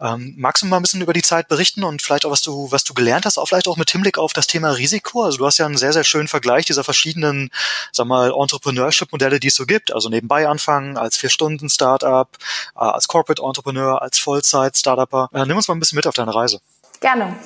Ähm, 0.00 0.34
magst 0.38 0.62
du 0.62 0.66
mal 0.66 0.76
ein 0.76 0.82
bisschen 0.82 1.02
über 1.02 1.12
die 1.12 1.22
Zeit 1.22 1.48
berichten 1.48 1.84
und 1.84 2.00
vielleicht 2.00 2.24
auch, 2.24 2.30
was 2.30 2.40
du, 2.40 2.72
was 2.72 2.84
du 2.84 2.94
gelernt 2.94 3.26
hast, 3.26 3.38
auch 3.38 3.46
vielleicht 3.46 3.68
auch 3.68 3.76
mit 3.76 3.90
Hinblick 3.90 4.16
auf 4.16 4.32
das 4.32 4.46
Thema 4.46 4.70
Risiko? 4.70 5.24
Also 5.24 5.38
du 5.38 5.46
hast 5.46 5.58
ja 5.58 5.66
einen 5.66 5.76
sehr, 5.76 5.92
sehr 5.92 6.04
schönen 6.04 6.28
Vergleich 6.28 6.64
dieser 6.64 6.84
verschiedenen, 6.84 7.50
sag 7.92 8.06
mal, 8.06 8.32
Entrepreneurship-Modelle, 8.32 9.40
die 9.40 9.48
es 9.48 9.56
so 9.56 9.66
gibt. 9.66 9.92
Also 9.92 10.08
nebenbei 10.08 10.48
anfangen, 10.48 10.96
als 10.96 11.18
Vier-Stunden-Startup, 11.18 12.28
äh, 12.76 12.78
als 12.78 13.08
Corporate 13.08 13.42
Entrepreneur, 13.42 14.00
als 14.00 14.18
Vollzeit-Startupper. 14.18 15.28
Äh, 15.34 15.44
nimm 15.44 15.56
uns 15.56 15.68
mal 15.68 15.74
ein 15.74 15.80
bisschen 15.80 15.96
mit 15.96 16.06
auf 16.06 16.14
deine 16.14 16.34
Reise. 16.34 16.60
Gerne. 17.00 17.36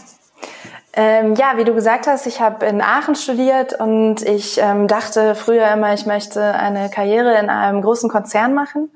Ähm, 0.97 1.35
ja, 1.35 1.55
wie 1.57 1.65
du 1.65 1.75
gesagt 1.75 2.07
hast, 2.07 2.25
ich 2.27 2.41
habe 2.41 2.67
in 2.67 2.81
Aachen 2.81 3.17
studiert 3.17 3.73
und 3.81 4.23
ich 4.23 4.59
ähm, 4.59 4.87
dachte 4.87 5.35
früher 5.35 5.69
immer, 5.73 5.93
ich 5.93 6.07
möchte 6.07 6.41
eine 6.41 6.89
Karriere 6.89 7.37
in 7.37 7.51
einem 7.51 7.83
großen 7.83 8.09
Konzern 8.09 8.55
machen 8.55 8.93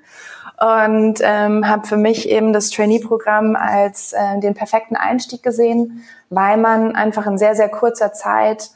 und 0.60 1.18
ähm, 1.22 1.68
habe 1.68 1.88
für 1.88 1.96
mich 1.96 2.28
eben 2.28 2.52
das 2.52 2.70
Trainee-Programm 2.70 3.56
als 3.56 4.12
äh, 4.12 4.38
den 4.38 4.54
perfekten 4.54 4.94
Einstieg 4.94 5.42
gesehen, 5.42 6.04
weil 6.30 6.56
man 6.56 6.94
einfach 6.94 7.26
in 7.26 7.36
sehr, 7.36 7.56
sehr 7.56 7.68
kurzer 7.68 8.12
Zeit 8.12 8.70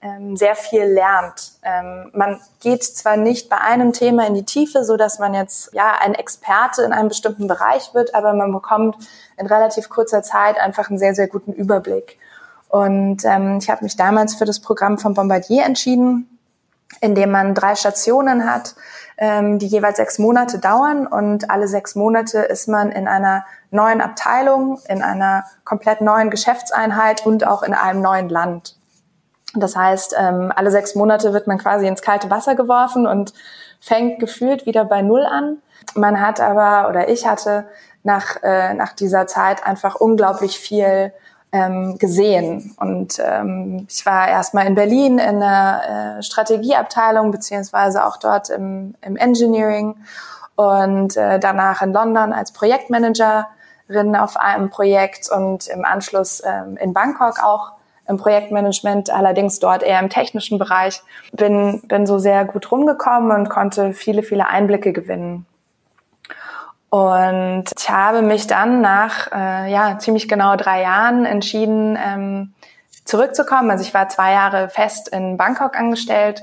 ähm, 0.00 0.36
sehr 0.36 0.54
viel 0.54 0.84
lernt. 0.84 1.54
Ähm, 1.64 2.10
man 2.12 2.40
geht 2.60 2.84
zwar 2.84 3.16
nicht 3.16 3.48
bei 3.48 3.58
einem 3.58 3.92
Thema 3.92 4.24
in 4.28 4.34
die 4.34 4.44
Tiefe, 4.44 4.84
so 4.84 4.96
dass 4.96 5.18
man 5.18 5.34
jetzt 5.34 5.74
ja 5.74 5.94
ein 6.00 6.14
Experte 6.14 6.82
in 6.82 6.92
einem 6.92 7.08
bestimmten 7.08 7.48
Bereich 7.48 7.92
wird, 7.92 8.14
aber 8.14 8.34
man 8.34 8.52
bekommt 8.52 8.96
in 9.36 9.48
relativ 9.48 9.88
kurzer 9.88 10.22
Zeit 10.22 10.60
einfach 10.60 10.90
einen 10.90 11.00
sehr, 11.00 11.16
sehr 11.16 11.26
guten 11.26 11.52
Überblick. 11.52 12.18
Und 12.68 13.24
ähm, 13.24 13.58
ich 13.60 13.70
habe 13.70 13.84
mich 13.84 13.96
damals 13.96 14.34
für 14.34 14.44
das 14.44 14.60
Programm 14.60 14.98
von 14.98 15.14
Bombardier 15.14 15.64
entschieden, 15.64 16.38
in 17.00 17.14
dem 17.14 17.30
man 17.30 17.54
drei 17.54 17.74
Stationen 17.74 18.50
hat, 18.50 18.74
ähm, 19.16 19.58
die 19.58 19.66
jeweils 19.66 19.96
sechs 19.96 20.18
Monate 20.18 20.58
dauern 20.58 21.06
und 21.06 21.50
alle 21.50 21.68
sechs 21.68 21.94
Monate 21.94 22.40
ist 22.40 22.68
man 22.68 22.92
in 22.92 23.08
einer 23.08 23.44
neuen 23.70 24.00
Abteilung, 24.00 24.80
in 24.88 25.02
einer 25.02 25.44
komplett 25.64 26.00
neuen 26.00 26.30
Geschäftseinheit 26.30 27.26
und 27.26 27.46
auch 27.46 27.62
in 27.62 27.74
einem 27.74 28.00
neuen 28.00 28.28
Land. 28.28 28.76
Das 29.54 29.76
heißt, 29.76 30.14
ähm, 30.18 30.52
alle 30.54 30.70
sechs 30.70 30.94
Monate 30.94 31.32
wird 31.32 31.46
man 31.46 31.58
quasi 31.58 31.86
ins 31.86 32.02
kalte 32.02 32.30
Wasser 32.30 32.54
geworfen 32.54 33.06
und 33.06 33.32
fängt 33.80 34.20
gefühlt 34.20 34.66
wieder 34.66 34.84
bei 34.84 35.02
Null 35.02 35.24
an. 35.24 35.58
Man 35.94 36.20
hat 36.20 36.40
aber, 36.40 36.88
oder 36.88 37.08
ich 37.08 37.26
hatte 37.26 37.66
nach, 38.02 38.42
äh, 38.42 38.74
nach 38.74 38.92
dieser 38.92 39.26
Zeit 39.26 39.66
einfach 39.66 39.94
unglaublich 39.96 40.58
viel 40.58 41.12
ähm, 41.52 41.98
gesehen. 41.98 42.74
Und 42.78 43.20
ähm, 43.24 43.86
ich 43.88 44.04
war 44.04 44.28
erstmal 44.28 44.66
in 44.66 44.74
Berlin 44.74 45.18
in 45.18 45.40
der 45.40 46.18
äh, 46.18 46.22
Strategieabteilung, 46.22 47.30
beziehungsweise 47.30 48.04
auch 48.04 48.18
dort 48.18 48.50
im, 48.50 48.94
im 49.00 49.16
Engineering 49.16 49.96
und 50.56 51.16
äh, 51.16 51.38
danach 51.38 51.82
in 51.82 51.92
London 51.92 52.32
als 52.32 52.52
Projektmanagerin 52.52 54.16
auf 54.18 54.36
einem 54.36 54.70
Projekt 54.70 55.30
und 55.30 55.68
im 55.68 55.84
Anschluss 55.84 56.42
ähm, 56.44 56.76
in 56.76 56.92
Bangkok 56.92 57.42
auch 57.42 57.72
im 58.08 58.16
Projektmanagement, 58.16 59.10
allerdings 59.10 59.60
dort 59.60 59.82
eher 59.82 60.00
im 60.00 60.08
technischen 60.08 60.58
Bereich. 60.58 61.02
Bin, 61.32 61.82
bin 61.86 62.06
so 62.06 62.18
sehr 62.18 62.44
gut 62.46 62.70
rumgekommen 62.72 63.30
und 63.30 63.50
konnte 63.50 63.92
viele, 63.92 64.22
viele 64.22 64.48
Einblicke 64.48 64.92
gewinnen. 64.92 65.46
Und 66.90 67.64
ich 67.76 67.90
habe 67.90 68.22
mich 68.22 68.46
dann 68.46 68.80
nach 68.80 69.30
äh, 69.32 69.70
ja 69.70 69.98
ziemlich 69.98 70.28
genau 70.28 70.56
drei 70.56 70.82
Jahren 70.82 71.26
entschieden, 71.26 71.98
ähm, 72.02 72.54
zurückzukommen. 73.04 73.70
Also 73.70 73.84
ich 73.84 73.92
war 73.92 74.08
zwei 74.08 74.32
Jahre 74.32 74.68
fest 74.68 75.08
in 75.08 75.36
Bangkok 75.36 75.76
angestellt, 75.76 76.42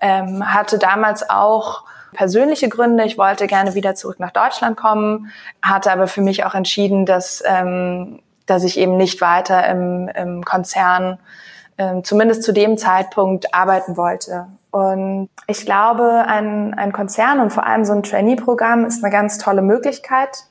ähm, 0.00 0.52
hatte 0.52 0.78
damals 0.78 1.28
auch 1.28 1.84
persönliche 2.12 2.68
Gründe. 2.68 3.04
Ich 3.04 3.16
wollte 3.16 3.46
gerne 3.46 3.74
wieder 3.74 3.94
zurück 3.94 4.20
nach 4.20 4.32
Deutschland 4.32 4.76
kommen, 4.76 5.32
hatte 5.62 5.90
aber 5.90 6.08
für 6.08 6.20
mich 6.20 6.44
auch 6.44 6.54
entschieden, 6.54 7.06
dass 7.06 7.42
ähm, 7.46 8.20
dass 8.46 8.64
ich 8.64 8.78
eben 8.78 8.96
nicht 8.96 9.20
weiter 9.20 9.68
im, 9.68 10.08
im 10.08 10.44
Konzern, 10.44 11.18
ähm, 11.78 12.04
zumindest 12.04 12.44
zu 12.44 12.52
dem 12.52 12.78
Zeitpunkt, 12.78 13.52
arbeiten 13.52 13.96
wollte. 13.96 14.46
Und 14.70 15.30
ich 15.46 15.64
glaube, 15.64 16.24
ein, 16.26 16.74
ein 16.74 16.92
Konzern 16.92 17.40
und 17.40 17.50
vor 17.50 17.66
allem 17.66 17.84
so 17.84 17.92
ein 17.92 18.02
Trainee-Programm 18.02 18.84
ist 18.84 19.02
eine 19.02 19.12
ganz 19.12 19.38
tolle 19.38 19.62
Möglichkeit, 19.62 20.44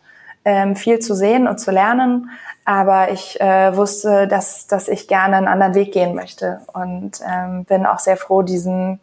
ähm, 0.46 0.76
viel 0.76 1.00
zu 1.00 1.16
sehen 1.16 1.48
und 1.48 1.60
zu 1.60 1.72
lernen. 1.72 2.30
Aber 2.66 3.12
ich 3.12 3.40
äh, 3.40 3.76
wusste, 3.76 4.28
dass, 4.28 4.68
dass 4.68 4.88
ich 4.88 5.08
gerne 5.08 5.38
einen 5.38 5.48
anderen 5.48 5.76
Weg 5.76 5.92
gehen 5.92 6.16
möchte 6.16 6.62
und 6.74 7.20
ähm, 7.28 7.66
bin 7.66 7.86
auch 7.86 8.00
sehr 8.00 8.18
froh, 8.18 8.42
diesen 8.42 9.00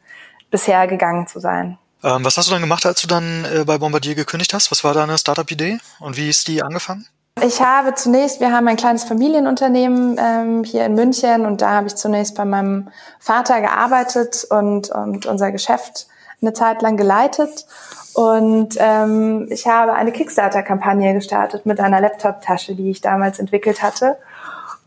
bisher 0.50 0.86
gegangen 0.86 1.26
zu 1.26 1.38
sein. 1.38 1.78
Ähm, 2.02 2.24
was 2.24 2.36
hast 2.36 2.48
du 2.48 2.52
dann 2.52 2.60
gemacht, 2.60 2.84
als 2.84 3.00
du 3.00 3.06
dann 3.06 3.44
äh, 3.44 3.64
bei 3.64 3.78
Bombardier 3.78 4.14
gekündigt 4.16 4.52
hast? 4.54 4.70
Was 4.72 4.82
war 4.82 4.94
deine 4.94 5.16
Startup-Idee 5.16 5.78
und 6.00 6.16
wie 6.16 6.28
ist 6.28 6.48
die 6.48 6.62
angefangen? 6.62 7.06
Ich 7.40 7.62
habe 7.62 7.94
zunächst, 7.94 8.40
wir 8.40 8.52
haben 8.52 8.68
ein 8.68 8.76
kleines 8.76 9.04
Familienunternehmen 9.04 10.16
ähm, 10.18 10.64
hier 10.64 10.84
in 10.84 10.94
München 10.94 11.46
und 11.46 11.62
da 11.62 11.70
habe 11.70 11.86
ich 11.86 11.96
zunächst 11.96 12.36
bei 12.36 12.44
meinem 12.44 12.90
Vater 13.18 13.60
gearbeitet 13.60 14.46
und, 14.50 14.90
und 14.90 15.26
unser 15.26 15.50
Geschäft 15.50 16.08
eine 16.40 16.52
Zeit 16.52 16.82
lang 16.82 16.96
geleitet. 16.96 17.66
Und 18.14 18.76
ähm, 18.78 19.46
ich 19.50 19.66
habe 19.66 19.94
eine 19.94 20.12
Kickstarter-Kampagne 20.12 21.14
gestartet 21.14 21.64
mit 21.64 21.80
einer 21.80 22.00
Laptop-Tasche, 22.00 22.74
die 22.74 22.90
ich 22.90 23.00
damals 23.00 23.38
entwickelt 23.38 23.82
hatte. 23.82 24.18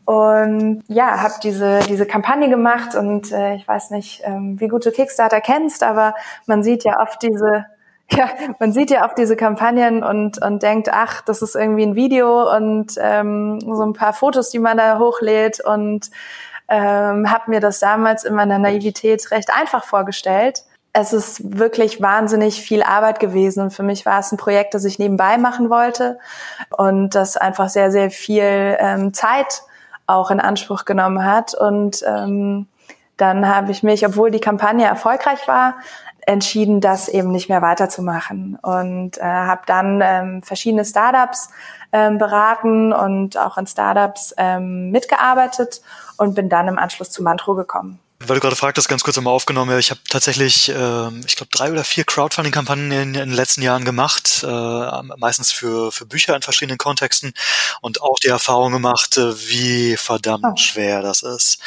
Und 0.06 0.84
ja, 0.88 1.24
habe 1.24 1.34
diese, 1.42 1.80
diese 1.90 2.06
Kampagne 2.06 2.48
gemacht 2.48 2.94
und 2.94 3.32
äh, 3.32 3.56
ich 3.56 3.68
weiß 3.68 3.90
nicht, 3.90 4.22
ähm, 4.24 4.60
wie 4.60 4.68
gut 4.68 4.86
du 4.86 4.92
Kickstarter 4.92 5.42
kennst, 5.42 5.82
aber 5.82 6.14
man 6.46 6.62
sieht 6.62 6.84
ja 6.84 7.02
oft 7.02 7.24
diese 7.24 7.66
ja, 8.12 8.30
man 8.60 8.72
sieht 8.72 8.91
ja 8.91 9.08
auch 9.08 9.15
diese 9.15 9.36
Kampagnen 9.36 10.04
und, 10.04 10.41
und 10.41 10.62
denkt, 10.62 10.89
ach, 10.91 11.22
das 11.22 11.41
ist 11.41 11.56
irgendwie 11.56 11.84
ein 11.84 11.96
Video 11.96 12.54
und 12.56 12.94
ähm, 13.00 13.60
so 13.60 13.84
ein 13.84 13.94
paar 13.94 14.13
Fotos, 14.13 14.50
die 14.50 14.60
man 14.60 14.78
da 14.78 15.00
hochlädt 15.00 15.60
und 15.60 16.12
ähm, 16.68 17.32
habe 17.32 17.50
mir 17.50 17.60
das 17.60 17.80
damals 17.80 18.24
in 18.24 18.36
meiner 18.36 18.60
Naivität 18.60 19.32
recht 19.32 19.50
einfach 19.56 19.84
vorgestellt. 19.84 20.63
Es 20.94 21.13
ist 21.13 21.60
wirklich 21.60 22.02
wahnsinnig 22.02 22.62
viel 22.62 22.82
Arbeit 22.82 23.20
gewesen 23.20 23.63
und 23.63 23.72
für 23.72 23.84
mich 23.84 24.06
war 24.06 24.20
es 24.20 24.32
ein 24.32 24.38
Projekt, 24.38 24.74
das 24.76 24.86
ich 24.86 24.98
nebenbei 24.98 25.38
machen 25.38 25.70
wollte 25.70 26.20
und 26.78 27.15
das 27.15 27.38
einfach 27.38 27.70
sehr, 27.70 27.91
sehr 27.91 28.12
viel 28.12 28.78
ähm, 28.80 29.13
Zeit 29.13 29.63
auch 30.08 30.30
in 30.30 30.39
Anspruch 30.39 30.86
genommen 30.86 31.26
hat 31.26 31.56
und 31.56 32.04
ähm, 32.08 32.68
dann 33.18 33.48
habe 33.48 33.72
ich 33.72 33.82
mich, 33.82 34.06
obwohl 34.06 34.30
die 34.30 34.39
Kampagne 34.39 34.86
erfolgreich 34.86 35.48
war, 35.48 35.76
entschieden, 36.26 36.82
das 36.82 37.08
eben 37.08 37.32
nicht 37.32 37.50
mehr 37.50 37.62
weiterzumachen 37.62 38.58
und 38.62 39.18
äh, 39.18 39.22
habe 39.22 39.62
dann 39.68 40.02
ähm, 40.04 40.42
verschiedene 40.42 40.84
Startups 40.84 41.50
ähm, 41.92 42.18
beraten 42.18 42.94
und 42.94 43.38
auch 43.38 43.58
in 43.58 43.68
Startups 43.68 44.34
ähm, 44.38 44.92
mitgearbeitet 44.92 45.82
und 46.18 46.36
bin 46.36 46.50
dann 46.50 46.68
im 46.68 46.80
Anschluss 46.80 47.12
zu 47.12 47.24
Mantro 47.24 47.56
gekommen. 47.56 48.00
Weil 48.20 48.36
du 48.36 48.42
gerade 48.42 48.56
fragtest, 48.56 48.88
ganz 48.88 49.04
kurz 49.04 49.18
einmal 49.18 49.34
aufgenommen. 49.34 49.78
Ich 49.78 49.92
habe 49.92 50.00
tatsächlich, 50.10 50.70
äh, 50.70 51.10
ich 51.28 51.36
glaube, 51.36 51.50
drei 51.52 51.72
oder 51.72 51.84
vier 51.84 52.06
Crowdfunding-Kampagnen 52.06 52.92
in, 52.92 53.02
in, 53.10 53.14
den 53.14 53.32
letzten 53.32 53.62
Jahren 53.62 53.84
gemacht, 53.84 54.42
äh, 54.42 55.02
meistens 55.18 55.52
für, 55.52 55.92
für 55.92 56.06
Bücher 56.06 56.34
in 56.34 56.42
verschiedenen 56.42 56.78
Kontexten 56.78 57.34
und 57.82 58.02
auch 58.02 58.18
die 58.20 58.30
Erfahrung 58.30 58.72
gemacht, 58.72 59.18
äh, 59.18 59.38
wie 59.50 59.98
verdammt 59.98 60.46
oh. 60.46 60.56
schwer 60.56 61.02
das 61.02 61.24
ist. 61.24 61.60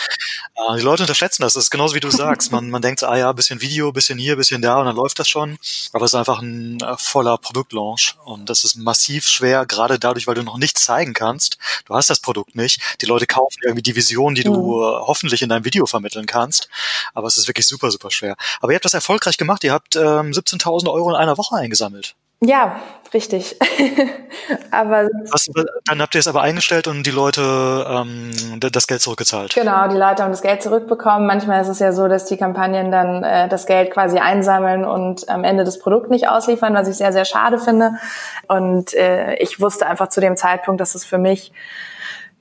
Äh, 0.58 0.76
die 0.76 0.82
Leute 0.82 1.04
unterschätzen 1.04 1.42
das. 1.42 1.52
Das 1.52 1.64
ist 1.64 1.70
genauso 1.70 1.94
wie 1.94 2.00
du 2.00 2.10
sagst. 2.10 2.50
Man, 2.52 2.70
man 2.70 2.82
denkt, 2.82 3.02
ah 3.04 3.16
ja, 3.16 3.32
bisschen 3.32 3.60
Video, 3.60 3.92
bisschen 3.92 4.18
hier, 4.18 4.36
bisschen 4.36 4.62
da 4.62 4.80
und 4.80 4.86
dann 4.86 4.96
läuft 4.96 5.18
das 5.18 5.28
schon. 5.28 5.58
Aber 5.92 6.04
es 6.04 6.12
ist 6.12 6.18
einfach 6.18 6.40
ein 6.40 6.80
äh, 6.80 6.96
voller 6.96 7.38
Produktlaunch 7.38 8.16
und 8.24 8.48
das 8.48 8.64
ist 8.64 8.76
massiv 8.76 9.28
schwer, 9.28 9.66
gerade 9.66 9.98
dadurch, 9.98 10.26
weil 10.26 10.34
du 10.34 10.42
noch 10.42 10.58
nichts 10.58 10.84
zeigen 10.84 11.14
kannst. 11.14 11.58
Du 11.84 11.94
hast 11.94 12.10
das 12.10 12.20
Produkt 12.20 12.56
nicht. 12.56 12.80
Die 13.00 13.06
Leute 13.06 13.26
kaufen 13.26 13.58
irgendwie 13.64 13.82
die 13.82 13.96
Vision, 13.96 14.34
die 14.34 14.44
du 14.44 14.52
mhm. 14.52 15.06
hoffentlich 15.06 15.42
in 15.42 15.48
deinem 15.48 15.64
Video 15.64 15.86
vermitteln 15.86 16.26
kannst 16.26 16.38
kannst. 16.38 16.68
Aber 17.14 17.26
es 17.26 17.36
ist 17.36 17.48
wirklich 17.48 17.66
super, 17.66 17.90
super 17.90 18.10
schwer. 18.10 18.36
Aber 18.60 18.72
ihr 18.72 18.76
habt 18.76 18.84
das 18.84 18.94
erfolgreich 18.94 19.36
gemacht. 19.36 19.64
Ihr 19.64 19.72
habt 19.72 19.96
ähm, 19.96 20.32
17.000 20.32 20.90
Euro 20.90 21.10
in 21.10 21.16
einer 21.16 21.36
Woche 21.36 21.56
eingesammelt. 21.56 22.14
Ja, 22.40 22.78
richtig. 23.12 23.56
aber 24.70 25.08
Was, 25.30 25.48
dann 25.86 26.00
habt 26.00 26.14
ihr 26.14 26.20
es 26.20 26.28
aber 26.28 26.42
eingestellt 26.42 26.86
und 26.86 27.04
die 27.04 27.10
Leute 27.10 27.84
ähm, 27.88 28.30
das 28.60 28.86
Geld 28.86 29.00
zurückgezahlt. 29.00 29.54
Genau, 29.54 29.88
die 29.88 29.96
Leute 29.96 30.22
haben 30.22 30.30
das 30.30 30.42
Geld 30.42 30.62
zurückbekommen. 30.62 31.26
Manchmal 31.26 31.62
ist 31.62 31.68
es 31.68 31.80
ja 31.80 31.92
so, 31.92 32.06
dass 32.06 32.26
die 32.26 32.36
Kampagnen 32.36 32.92
dann 32.92 33.24
äh, 33.24 33.48
das 33.48 33.66
Geld 33.66 33.90
quasi 33.90 34.18
einsammeln 34.18 34.84
und 34.84 35.28
am 35.28 35.42
Ende 35.42 35.64
das 35.64 35.80
Produkt 35.80 36.10
nicht 36.10 36.28
ausliefern, 36.28 36.74
was 36.74 36.86
ich 36.86 36.96
sehr, 36.96 37.12
sehr 37.12 37.24
schade 37.24 37.58
finde. 37.58 37.94
Und 38.46 38.94
äh, 38.94 39.34
ich 39.36 39.60
wusste 39.60 39.88
einfach 39.88 40.08
zu 40.08 40.20
dem 40.20 40.36
Zeitpunkt, 40.36 40.80
dass 40.80 40.94
es 40.94 41.04
für 41.04 41.18
mich 41.18 41.52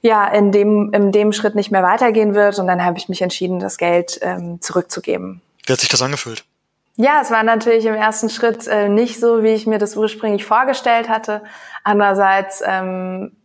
ja 0.02 0.28
in 0.28 0.52
dem, 0.52 0.94
in 0.94 1.12
dem 1.12 1.34
Schritt 1.34 1.56
nicht 1.56 1.72
mehr 1.72 1.82
weitergehen 1.82 2.36
wird. 2.36 2.60
Und 2.60 2.68
dann 2.68 2.86
habe 2.86 3.00
ich 3.00 3.10
mich 3.10 3.24
entschieden, 3.24 3.60
das 3.60 3.80
Geld 3.80 4.20
ähm, 4.22 4.62
zurückzugeben. 4.62 5.42
Wie 5.66 5.74
hat 5.74 5.80
sich 5.80 5.90
das 5.90 6.04
angefühlt? 6.04 6.46
Ja, 7.00 7.20
es 7.22 7.30
war 7.30 7.44
natürlich 7.44 7.86
im 7.86 7.94
ersten 7.94 8.28
Schritt 8.28 8.66
äh, 8.66 8.90
nicht 8.90 9.20
so, 9.20 9.44
wie 9.44 9.54
ich 9.54 9.68
mir 9.68 9.78
das 9.78 9.96
ursprünglich 9.96 10.46
vorgestellt 10.46 11.10
hatte. 11.10 11.44
Andererseits 11.84 12.64
ähm, 12.66 13.38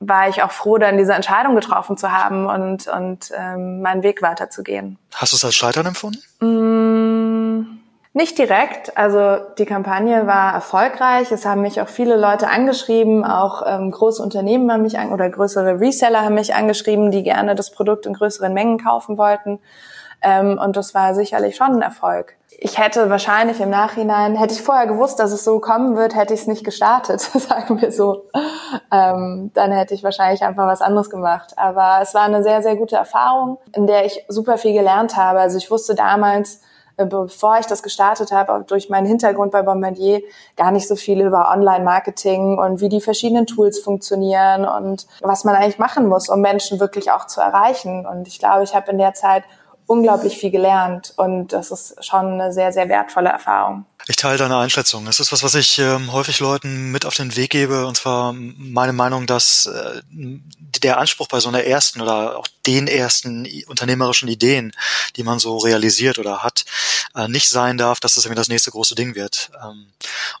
war 0.00 0.30
ich 0.30 0.42
auch 0.42 0.50
froh, 0.50 0.78
dann 0.78 0.96
diese 0.96 1.12
Entscheidung 1.12 1.54
getroffen 1.54 1.98
zu 1.98 2.10
haben 2.10 2.46
und, 2.46 2.88
und 2.88 3.32
ähm, 3.36 3.82
meinen 3.82 4.02
Weg 4.02 4.22
weiterzugehen. 4.22 4.98
Hast 5.14 5.32
du 5.32 5.36
es 5.36 5.44
als 5.44 5.54
Scheitern 5.54 5.84
empfunden? 5.84 6.22
Mm, 6.40 7.80
nicht 8.14 8.38
direkt. 8.38 8.96
Also 8.96 9.44
die 9.58 9.66
Kampagne 9.66 10.26
war 10.26 10.54
erfolgreich. 10.54 11.30
Es 11.30 11.44
haben 11.44 11.60
mich 11.60 11.82
auch 11.82 11.88
viele 11.88 12.16
Leute 12.16 12.48
angeschrieben, 12.48 13.26
auch 13.26 13.62
ähm, 13.66 13.90
große 13.90 14.22
Unternehmen 14.22 14.72
haben 14.72 14.82
mich 14.82 14.98
an 14.98 15.12
oder 15.12 15.28
größere 15.28 15.80
Reseller 15.80 16.22
haben 16.22 16.34
mich 16.34 16.54
angeschrieben, 16.54 17.10
die 17.10 17.22
gerne 17.22 17.54
das 17.54 17.70
Produkt 17.70 18.06
in 18.06 18.14
größeren 18.14 18.54
Mengen 18.54 18.82
kaufen 18.82 19.18
wollten. 19.18 19.58
Ähm, 20.22 20.58
und 20.58 20.76
das 20.76 20.94
war 20.94 21.14
sicherlich 21.14 21.56
schon 21.56 21.74
ein 21.74 21.82
Erfolg 21.82 22.36
ich 22.58 22.78
hätte 22.78 23.10
wahrscheinlich 23.10 23.60
im 23.60 23.70
Nachhinein, 23.70 24.34
hätte 24.34 24.54
ich 24.54 24.62
vorher 24.62 24.86
gewusst, 24.86 25.18
dass 25.18 25.32
es 25.32 25.44
so 25.44 25.60
kommen 25.60 25.96
wird, 25.96 26.14
hätte 26.14 26.32
ich 26.32 26.40
es 26.40 26.46
nicht 26.46 26.64
gestartet, 26.64 27.20
sagen 27.34 27.80
wir 27.80 27.92
so. 27.92 28.24
Ähm, 28.90 29.50
dann 29.54 29.72
hätte 29.72 29.94
ich 29.94 30.02
wahrscheinlich 30.02 30.42
einfach 30.42 30.66
was 30.66 30.80
anderes 30.80 31.10
gemacht. 31.10 31.52
Aber 31.56 31.98
es 32.02 32.14
war 32.14 32.22
eine 32.22 32.42
sehr, 32.42 32.62
sehr 32.62 32.76
gute 32.76 32.96
Erfahrung, 32.96 33.58
in 33.74 33.86
der 33.86 34.06
ich 34.06 34.24
super 34.28 34.56
viel 34.56 34.72
gelernt 34.72 35.16
habe. 35.16 35.40
Also 35.40 35.58
ich 35.58 35.70
wusste 35.70 35.94
damals, 35.94 36.62
äh, 36.96 37.04
bevor 37.04 37.58
ich 37.58 37.66
das 37.66 37.82
gestartet 37.82 38.32
habe, 38.32 38.64
durch 38.66 38.88
meinen 38.88 39.06
Hintergrund 39.06 39.52
bei 39.52 39.60
Bombardier, 39.62 40.22
gar 40.56 40.70
nicht 40.70 40.88
so 40.88 40.96
viel 40.96 41.20
über 41.20 41.50
Online-Marketing 41.50 42.58
und 42.58 42.80
wie 42.80 42.88
die 42.88 43.02
verschiedenen 43.02 43.46
Tools 43.46 43.80
funktionieren 43.80 44.64
und 44.64 45.06
was 45.20 45.44
man 45.44 45.54
eigentlich 45.54 45.78
machen 45.78 46.06
muss, 46.06 46.30
um 46.30 46.40
Menschen 46.40 46.80
wirklich 46.80 47.10
auch 47.10 47.26
zu 47.26 47.42
erreichen. 47.42 48.06
Und 48.06 48.26
ich 48.28 48.38
glaube, 48.38 48.64
ich 48.64 48.74
habe 48.74 48.90
in 48.90 48.98
der 48.98 49.12
Zeit 49.12 49.44
unglaublich 49.86 50.38
viel 50.38 50.50
gelernt 50.50 51.14
und 51.16 51.52
das 51.52 51.70
ist 51.70 52.04
schon 52.04 52.40
eine 52.40 52.52
sehr, 52.52 52.72
sehr 52.72 52.88
wertvolle 52.88 53.28
Erfahrung. 53.28 53.84
Ich 54.08 54.14
teile 54.14 54.38
deine 54.38 54.56
Einschätzung. 54.56 55.08
Es 55.08 55.18
ist 55.18 55.32
was, 55.32 55.42
was 55.42 55.56
ich 55.56 55.80
ähm, 55.80 56.12
häufig 56.12 56.38
Leuten 56.38 56.92
mit 56.92 57.04
auf 57.04 57.14
den 57.14 57.34
Weg 57.34 57.50
gebe, 57.50 57.86
und 57.86 57.96
zwar 57.96 58.32
meine 58.32 58.92
Meinung, 58.92 59.26
dass 59.26 59.66
äh, 59.66 60.00
der 60.12 60.98
Anspruch 60.98 61.26
bei 61.26 61.40
so 61.40 61.48
einer 61.48 61.64
ersten 61.64 62.00
oder 62.00 62.38
auch 62.38 62.46
den 62.66 62.86
ersten 62.86 63.48
unternehmerischen 63.66 64.28
Ideen, 64.28 64.72
die 65.16 65.24
man 65.24 65.40
so 65.40 65.56
realisiert 65.56 66.20
oder 66.20 66.44
hat, 66.44 66.64
äh, 67.16 67.26
nicht 67.26 67.48
sein 67.48 67.78
darf, 67.78 67.98
dass 67.98 68.14
das 68.14 68.24
irgendwie 68.24 68.38
das 68.38 68.48
nächste 68.48 68.70
große 68.70 68.94
Ding 68.94 69.16
wird. 69.16 69.50
Ähm, 69.60 69.88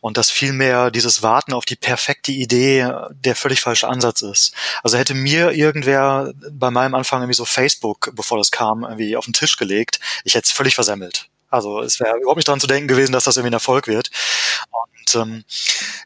und 0.00 0.16
dass 0.16 0.30
vielmehr 0.30 0.92
dieses 0.92 1.24
Warten 1.24 1.52
auf 1.52 1.64
die 1.64 1.74
perfekte 1.74 2.30
Idee 2.30 2.82
äh, 2.82 3.08
der 3.10 3.34
völlig 3.34 3.60
falsche 3.60 3.88
Ansatz 3.88 4.22
ist. 4.22 4.54
Also 4.84 4.96
hätte 4.96 5.14
mir 5.14 5.50
irgendwer 5.50 6.32
bei 6.52 6.70
meinem 6.70 6.94
Anfang 6.94 7.22
irgendwie 7.22 7.34
so 7.34 7.44
Facebook, 7.44 8.12
bevor 8.14 8.38
das 8.38 8.52
kam, 8.52 8.84
irgendwie 8.84 9.16
auf 9.16 9.24
den 9.24 9.34
Tisch 9.34 9.56
gelegt, 9.56 9.98
ich 10.22 10.36
hätte 10.36 10.46
es 10.46 10.52
völlig 10.52 10.76
versemmelt. 10.76 11.28
Also 11.48 11.80
es 11.80 12.00
wäre 12.00 12.18
überhaupt 12.18 12.36
nicht 12.36 12.48
dran 12.48 12.60
zu 12.60 12.66
denken 12.66 12.88
gewesen, 12.88 13.12
dass 13.12 13.24
das 13.24 13.36
irgendwie 13.36 13.50
ein 13.50 13.54
Erfolg 13.54 13.86
wird. 13.86 14.10
Und 14.70 15.14
ähm, 15.14 15.44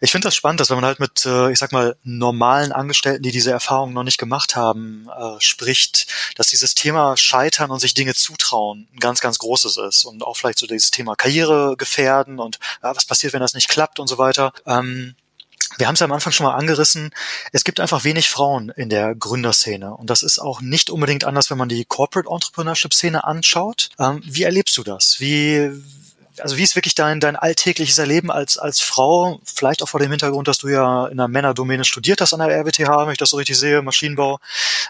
ich 0.01 0.11
finde 0.11 0.27
das 0.27 0.35
spannend, 0.35 0.61
dass 0.61 0.71
wenn 0.71 0.77
man 0.77 0.85
halt 0.85 1.01
mit, 1.01 1.25
äh, 1.25 1.51
ich 1.51 1.59
sag 1.59 1.73
mal, 1.73 1.97
normalen 2.03 2.73
Angestellten, 2.73 3.23
die 3.23 3.33
diese 3.33 3.51
Erfahrung 3.51 3.93
noch 3.93 4.03
nicht 4.03 4.19
gemacht 4.19 4.57
haben, 4.57 5.09
äh, 5.09 5.41
spricht, 5.41 6.07
dass 6.37 6.49
dieses 6.49 6.75
Thema 6.75 7.17
Scheitern 7.17 7.71
und 7.71 7.81
sich 7.81 7.95
Dinge 7.95 8.15
zutrauen 8.15 8.89
ein 8.93 8.99
ganz, 8.99 9.21
ganz 9.21 9.39
großes 9.39 9.79
ist. 9.79 10.05
Und 10.05 10.23
auch 10.23 10.37
vielleicht 10.37 10.59
so 10.59 10.67
dieses 10.67 10.91
Thema 10.91 11.17
Karriere 11.17 11.77
gefährden 11.77 12.39
und 12.39 12.59
ja, 12.83 12.95
was 12.95 13.07
passiert, 13.07 13.33
wenn 13.33 13.41
das 13.41 13.55
nicht 13.55 13.69
klappt 13.69 13.99
und 13.99 14.09
so 14.09 14.19
weiter. 14.19 14.53
Ähm, 14.67 15.15
wir 15.79 15.87
haben 15.87 15.95
es 15.95 16.01
ja 16.01 16.05
am 16.05 16.13
Anfang 16.13 16.33
schon 16.33 16.47
mal 16.47 16.55
angerissen, 16.55 17.11
es 17.53 17.65
gibt 17.65 17.81
einfach 17.81 18.05
wenig 18.05 18.29
Frauen 18.29 18.71
in 18.71 18.89
der 18.91 19.15
Gründerszene. 19.15 19.95
Und 19.95 20.11
das 20.11 20.23
ist 20.23 20.39
auch 20.39 20.61
nicht 20.61 20.91
unbedingt 20.91 21.25
anders, 21.25 21.51
wenn 21.51 21.59
man 21.59 21.69
die 21.69 21.85
Corporate 21.85 22.29
Entrepreneurship-Szene 22.31 23.25
anschaut. 23.25 23.91
Ähm, 23.99 24.21
wie 24.25 24.43
erlebst 24.43 24.77
du 24.77 24.83
das? 24.83 25.21
Wie, 25.21 25.71
also 26.39 26.57
wie 26.57 26.63
ist 26.63 26.77
wirklich 26.77 26.95
dein, 26.95 27.21
dein 27.21 27.37
alltägliches 27.37 27.99
Erleben 27.99 28.31
als, 28.31 28.59
als 28.59 28.81
Frau? 28.81 29.41
Vielleicht 29.45 29.83
auch 29.83 29.89
vor 29.89 30.01
dem 30.01 30.11
Hintergrund, 30.11 30.49
dass 30.49 30.59
du 30.59 30.69
ja 30.69 31.07
in 31.07 31.19
einer 31.19 31.29
Männerdomäne 31.29 31.85
studiert 31.85 32.21
hast 32.21 32.35
an 32.35 32.41
der 32.41 32.49
RWTH, 32.49 33.07
wenn 33.07 33.13
ich 33.13 33.19
das 33.19 33.31
so 33.31 33.37
richtig 33.37 33.59
sehe, 33.59 33.81
Maschinenbau. 33.81 34.39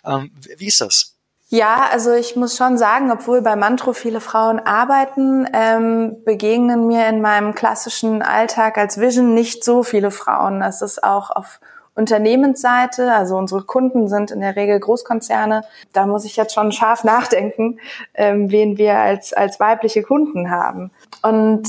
Ähm, 0.04 0.33
wie 0.56 0.66
ist 0.66 0.80
das? 0.80 1.14
Ja, 1.53 1.89
also 1.91 2.13
ich 2.13 2.37
muss 2.37 2.57
schon 2.57 2.79
sagen, 2.79 3.11
obwohl 3.11 3.43
bei 3.43 3.57
Mantro 3.57 3.93
viele 3.93 4.21
Frauen 4.21 4.61
arbeiten, 4.61 5.49
ähm, 5.53 6.19
begegnen 6.25 6.87
mir 6.87 7.09
in 7.09 7.21
meinem 7.21 7.57
klassischen 7.57 8.23
Alltag 8.23 8.79
als 8.79 9.01
Vision 9.01 9.35
nicht 9.35 9.65
so 9.65 9.83
viele 9.83 10.13
Frauen. 10.13 10.61
Das 10.61 10.81
ist 10.81 11.03
auch 11.03 11.31
auf 11.31 11.59
Unternehmensseite, 11.97 13.13
also 13.13 13.37
unsere 13.37 13.63
Kunden 13.63 14.07
sind 14.07 14.31
in 14.31 14.41
der 14.41 14.55
Regel 14.55 14.79
Großkonzerne. 14.79 15.65
Da 15.93 16.07
muss 16.07 16.25
ich 16.25 16.37
jetzt 16.37 16.55
schon 16.55 16.71
scharf 16.71 17.03
nachdenken, 17.03 17.81
ähm, 18.15 18.53
wen 18.53 18.79
wir 18.79 18.97
als, 18.99 19.33
als 19.33 19.59
weibliche 19.59 20.05
Kunden 20.05 20.53
haben. 20.53 20.93
Und 21.21 21.65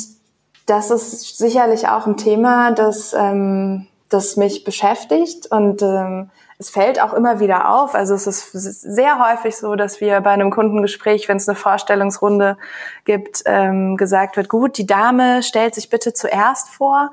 das 0.67 0.91
ist 0.91 1.39
sicherlich 1.39 1.87
auch 1.87 2.05
ein 2.05 2.17
Thema, 2.17 2.71
das, 2.71 3.13
ähm, 3.13 3.87
das 4.09 4.37
mich 4.37 4.63
beschäftigt 4.63 5.51
und 5.51 5.81
ähm, 5.81 6.29
es 6.61 6.69
fällt 6.69 7.01
auch 7.01 7.13
immer 7.13 7.39
wieder 7.39 7.73
auf. 7.73 7.95
Also 7.95 8.13
es 8.13 8.27
ist 8.27 8.81
sehr 8.81 9.17
häufig 9.17 9.57
so, 9.57 9.73
dass 9.73 9.99
wir 9.99 10.21
bei 10.21 10.29
einem 10.29 10.51
Kundengespräch, 10.51 11.27
wenn 11.27 11.37
es 11.37 11.49
eine 11.49 11.55
Vorstellungsrunde 11.55 12.55
gibt, 13.03 13.41
ähm, 13.47 13.97
gesagt 13.97 14.37
wird, 14.37 14.47
gut, 14.47 14.77
die 14.77 14.85
Dame 14.85 15.41
stellt 15.41 15.73
sich 15.73 15.89
bitte 15.89 16.13
zuerst 16.13 16.69
vor. 16.69 17.11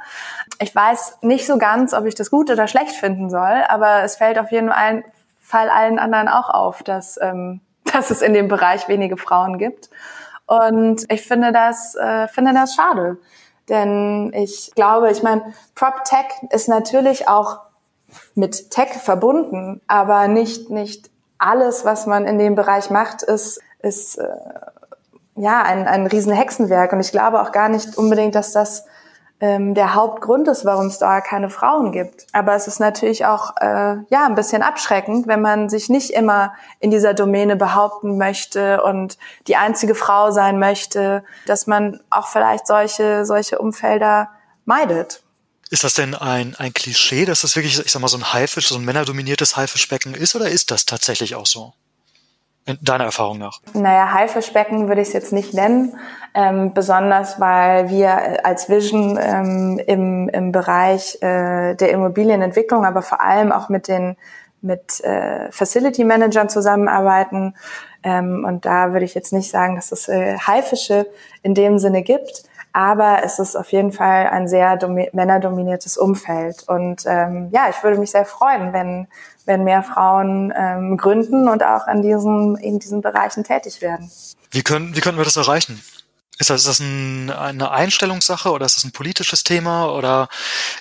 Ich 0.61 0.75
weiß 0.75 1.21
nicht 1.23 1.47
so 1.47 1.57
ganz, 1.57 1.95
ob 1.95 2.05
ich 2.05 2.15
das 2.15 2.31
gut 2.31 2.51
oder 2.51 2.69
schlecht 2.69 2.93
finden 2.93 3.31
soll, 3.31 3.65
aber 3.69 4.03
es 4.03 4.17
fällt 4.17 4.39
auf 4.39 4.53
jeden 4.53 4.71
Fall 4.71 5.71
allen 5.71 5.99
anderen 5.99 6.29
auch 6.29 6.51
auf, 6.51 6.83
dass, 6.83 7.19
ähm, 7.23 7.63
dass 7.93 8.11
es 8.11 8.21
in 8.21 8.35
dem 8.35 8.49
Bereich 8.49 8.87
wenige 8.87 9.17
Frauen 9.17 9.57
gibt. 9.57 9.89
Und 10.45 11.11
ich 11.11 11.23
finde 11.23 11.53
das, 11.53 11.95
äh, 11.95 12.29
finde 12.29 12.53
das 12.53 12.75
schade. 12.75 13.17
Denn 13.71 14.31
ich 14.35 14.73
glaube, 14.75 15.11
ich 15.11 15.23
meine, 15.23 15.55
PropTech 15.75 16.27
ist 16.51 16.69
natürlich 16.69 17.29
auch 17.29 17.68
mit 18.35 18.71
Tech 18.71 18.90
verbunden, 18.90 19.81
aber 19.87 20.29
nicht, 20.29 20.71
nicht 20.71 21.11
alles, 21.38 21.85
was 21.85 22.07
man 22.07 22.27
in 22.27 22.38
dem 22.38 22.55
Bereich 22.55 22.90
macht, 22.90 23.23
ist, 23.23 23.61
ist 23.81 24.18
äh, 24.18 24.29
ja 25.37 25.62
ein, 25.62 25.87
ein 25.87 26.07
riesen 26.07 26.33
Hexenwerk. 26.33 26.92
Und 26.92 27.01
ich 27.01 27.12
glaube 27.12 27.40
auch 27.40 27.53
gar 27.53 27.68
nicht 27.68 27.97
unbedingt, 27.97 28.35
dass 28.35 28.53
das 28.53 28.85
ähm, 29.40 29.75
der 29.75 29.94
Hauptgrund 29.94 30.49
ist, 30.49 30.64
warum 30.64 30.87
es 30.87 30.99
da 30.99 31.21
keine 31.21 31.49
Frauen 31.49 31.92
gibt. 31.92 32.27
Aber 32.33 32.55
es 32.55 32.66
ist 32.66 32.81
natürlich 32.81 33.25
auch 33.25 33.57
äh, 33.61 33.97
ja 34.09 34.27
ein 34.27 34.35
bisschen 34.35 34.62
abschreckend, 34.62 35.29
wenn 35.29 35.40
man 35.40 35.68
sich 35.68 35.88
nicht 35.88 36.11
immer 36.11 36.55
in 36.81 36.90
dieser 36.90 37.14
Domäne 37.14 37.55
behaupten 37.55 38.18
möchte 38.18 38.83
und 38.83 39.16
die 39.47 39.57
einzige 39.57 39.94
Frau 39.94 40.33
sein 40.33 40.59
möchte, 40.59 41.23
dass 41.47 41.66
man 41.68 42.01
auch 42.11 42.27
vielleicht 42.27 42.66
solche 42.66 43.25
solche 43.25 43.59
Umfelder 43.59 44.31
meidet. 44.64 45.23
Ist 45.71 45.85
das 45.85 45.95
denn 45.95 46.15
ein, 46.15 46.55
ein 46.59 46.73
Klischee, 46.73 47.27
dass 47.27 47.43
das 47.43 47.55
wirklich, 47.55 47.79
ich 47.79 47.93
sag 47.93 48.01
mal, 48.01 48.09
so 48.09 48.17
ein 48.17 48.33
Haifisch, 48.33 48.69
so 48.69 48.77
ein 48.77 48.85
männerdominiertes 48.85 49.57
Haifischbecken 49.57 50.15
ist 50.15 50.35
oder 50.35 50.49
ist 50.49 50.71
das 50.71 50.87
tatsächlich 50.87 51.35
auch 51.35 51.47
so? 51.47 51.75
In 52.65 52.79
deiner 52.83 53.05
Erfahrung 53.05 53.39
nach? 53.39 53.61
Naja, 53.73 54.13
Haifischbecken 54.13 54.89
würde 54.89 55.01
ich 55.01 55.09
es 55.09 55.15
jetzt 55.15 55.33
nicht 55.33 55.55
nennen, 55.55 55.97
ähm, 56.35 56.75
besonders 56.75 57.41
weil 57.41 57.89
wir 57.89 58.45
als 58.45 58.69
Vision 58.69 59.19
ähm, 59.21 59.81
im, 59.87 60.29
im 60.29 60.53
Bereich 60.53 61.17
äh, 61.23 61.75
der 61.75 61.91
Immobilienentwicklung, 61.91 62.85
aber 62.85 63.01
vor 63.01 63.23
allem 63.23 63.53
auch 63.53 63.71
mit 63.71 63.89
den 63.89 64.17
mit 64.61 65.01
äh, 65.05 65.51
Facility 65.53 66.05
Managern 66.05 66.49
zusammenarbeiten. 66.49 67.55
Ähm, 68.03 68.45
und 68.47 68.67
da 68.67 68.93
würde 68.93 69.05
ich 69.05 69.15
jetzt 69.15 69.33
nicht 69.33 69.51
sagen, 69.51 69.77
dass 69.77 69.93
es 69.93 70.09
äh, 70.09 70.37
Haifische 70.39 71.07
in 71.43 71.55
dem 71.55 71.79
Sinne 71.79 72.03
gibt 72.03 72.43
aber 72.73 73.23
es 73.25 73.39
ist 73.39 73.57
auf 73.57 73.71
jeden 73.73 73.93
Fall 73.93 74.29
ein 74.29 74.49
sehr 74.49 74.79
männerdominiertes 75.13 75.97
Umfeld. 75.97 76.65
Und 76.69 77.05
ähm, 77.07 77.49
ja, 77.53 77.69
ich 77.71 77.83
würde 77.83 77.99
mich 77.99 78.11
sehr 78.11 78.25
freuen, 78.25 78.73
wenn, 78.73 79.09
wenn 79.47 79.65
mehr 79.65 79.83
Frauen 79.83 80.53
ähm, 80.57 80.97
gründen 80.97 81.49
und 81.49 81.65
auch 81.65 81.89
in 81.89 82.03
diesen, 82.03 82.57
in 82.57 82.79
diesen 82.79 83.01
Bereichen 83.01 83.45
tätig 83.45 83.83
werden. 83.83 84.11
Wie 84.51 84.63
können, 84.63 84.95
wie 84.97 85.01
können 85.01 85.19
wir 85.19 85.25
das 85.25 85.37
erreichen? 85.37 85.83
Ist 86.38 86.51
das, 86.51 86.61
ist 86.61 86.68
das 86.68 86.81
ein, 86.81 87.31
eine 87.31 87.72
Einstellungssache 87.72 88.51
oder 88.51 88.64
ist 88.64 88.77
das 88.77 88.85
ein 88.85 88.92
politisches 88.92 89.42
Thema 89.42 89.92
oder 89.92 90.29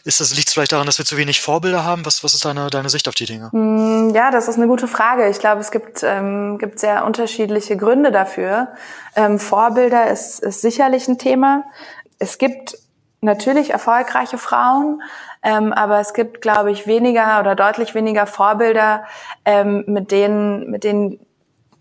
ist 0.04 0.20
das, 0.20 0.36
liegt 0.36 0.50
es 0.50 0.54
vielleicht 0.54 0.72
daran, 0.72 0.86
dass 0.86 1.00
wir 1.00 1.06
zu 1.06 1.18
wenig 1.18 1.42
Vorbilder 1.42 1.84
haben? 1.84 2.06
Was, 2.06 2.24
was 2.24 2.36
ist 2.36 2.46
deine, 2.46 2.70
deine 2.70 2.90
Sicht 2.90 3.08
auf 3.08 3.16
die 3.16 3.26
Dinge? 3.26 3.50
Hm, 3.52 4.12
ja, 4.14 4.30
das 4.30 4.48
ist 4.48 4.58
eine 4.58 4.68
gute 4.68 4.88
Frage. 4.88 5.28
Ich 5.30 5.40
glaube, 5.40 5.62
es 5.62 5.72
gibt, 5.72 6.04
ähm, 6.04 6.60
gibt 6.60 6.80
sehr 6.80 7.06
unterschiedliche 7.06 7.76
Gründe 7.76 8.12
dafür. 8.12 8.70
Ähm, 9.16 9.40
Vorbilder 9.40 10.12
ist, 10.12 10.40
ist 10.40 10.62
sicherlich 10.62 11.08
ein 11.08 11.18
Thema. 11.18 11.64
Es 12.20 12.38
gibt 12.38 12.78
natürlich 13.22 13.72
erfolgreiche 13.72 14.38
Frauen, 14.38 15.02
ähm, 15.42 15.74
aber 15.74 16.00
es 16.00 16.14
gibt, 16.14 16.42
glaube 16.42 16.72
ich, 16.72 16.86
weniger 16.86 17.40
oder 17.40 17.56
deutlich 17.56 17.96
weniger 17.96 18.28
Vorbilder, 18.28 19.06
ähm, 19.44 19.86
mit 19.88 20.12
denen, 20.12 20.70
mit 20.70 20.84
denen 20.84 21.20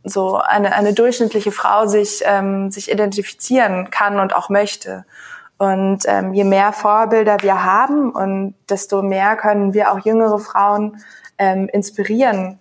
so 0.08 0.36
eine, 0.36 0.74
eine 0.74 0.92
durchschnittliche 0.92 1.52
Frau 1.52 1.86
sich, 1.86 2.22
ähm, 2.24 2.70
sich 2.70 2.90
identifizieren 2.90 3.90
kann 3.90 4.20
und 4.20 4.34
auch 4.34 4.48
möchte. 4.48 5.04
Und 5.58 6.00
ähm, 6.06 6.34
je 6.34 6.44
mehr 6.44 6.72
Vorbilder 6.72 7.38
wir 7.40 7.64
haben 7.64 8.10
und 8.10 8.54
desto 8.68 9.02
mehr 9.02 9.36
können 9.36 9.74
wir 9.74 9.92
auch 9.92 10.00
jüngere 10.00 10.38
Frauen 10.38 11.02
ähm, 11.38 11.68
inspirieren, 11.68 12.60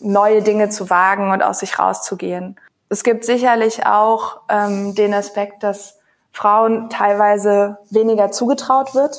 neue 0.00 0.42
Dinge 0.42 0.70
zu 0.70 0.90
wagen 0.90 1.30
und 1.30 1.42
aus 1.42 1.60
sich 1.60 1.78
rauszugehen. 1.78 2.56
Es 2.88 3.04
gibt 3.04 3.24
sicherlich 3.24 3.86
auch 3.86 4.40
ähm, 4.48 4.94
den 4.94 5.14
Aspekt, 5.14 5.62
dass 5.62 5.98
Frauen 6.32 6.90
teilweise 6.90 7.78
weniger 7.90 8.30
zugetraut 8.30 8.94
wird 8.94 9.18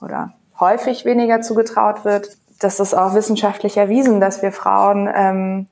oder 0.00 0.32
häufig 0.58 1.04
weniger 1.04 1.40
zugetraut 1.40 2.04
wird 2.04 2.38
das 2.58 2.80
ist 2.80 2.94
auch 2.94 3.14
wissenschaftlich 3.14 3.76
erwiesen, 3.76 4.20
dass 4.20 4.42
wir 4.42 4.52
Frauen 4.52 5.08
ähm, 5.14 5.66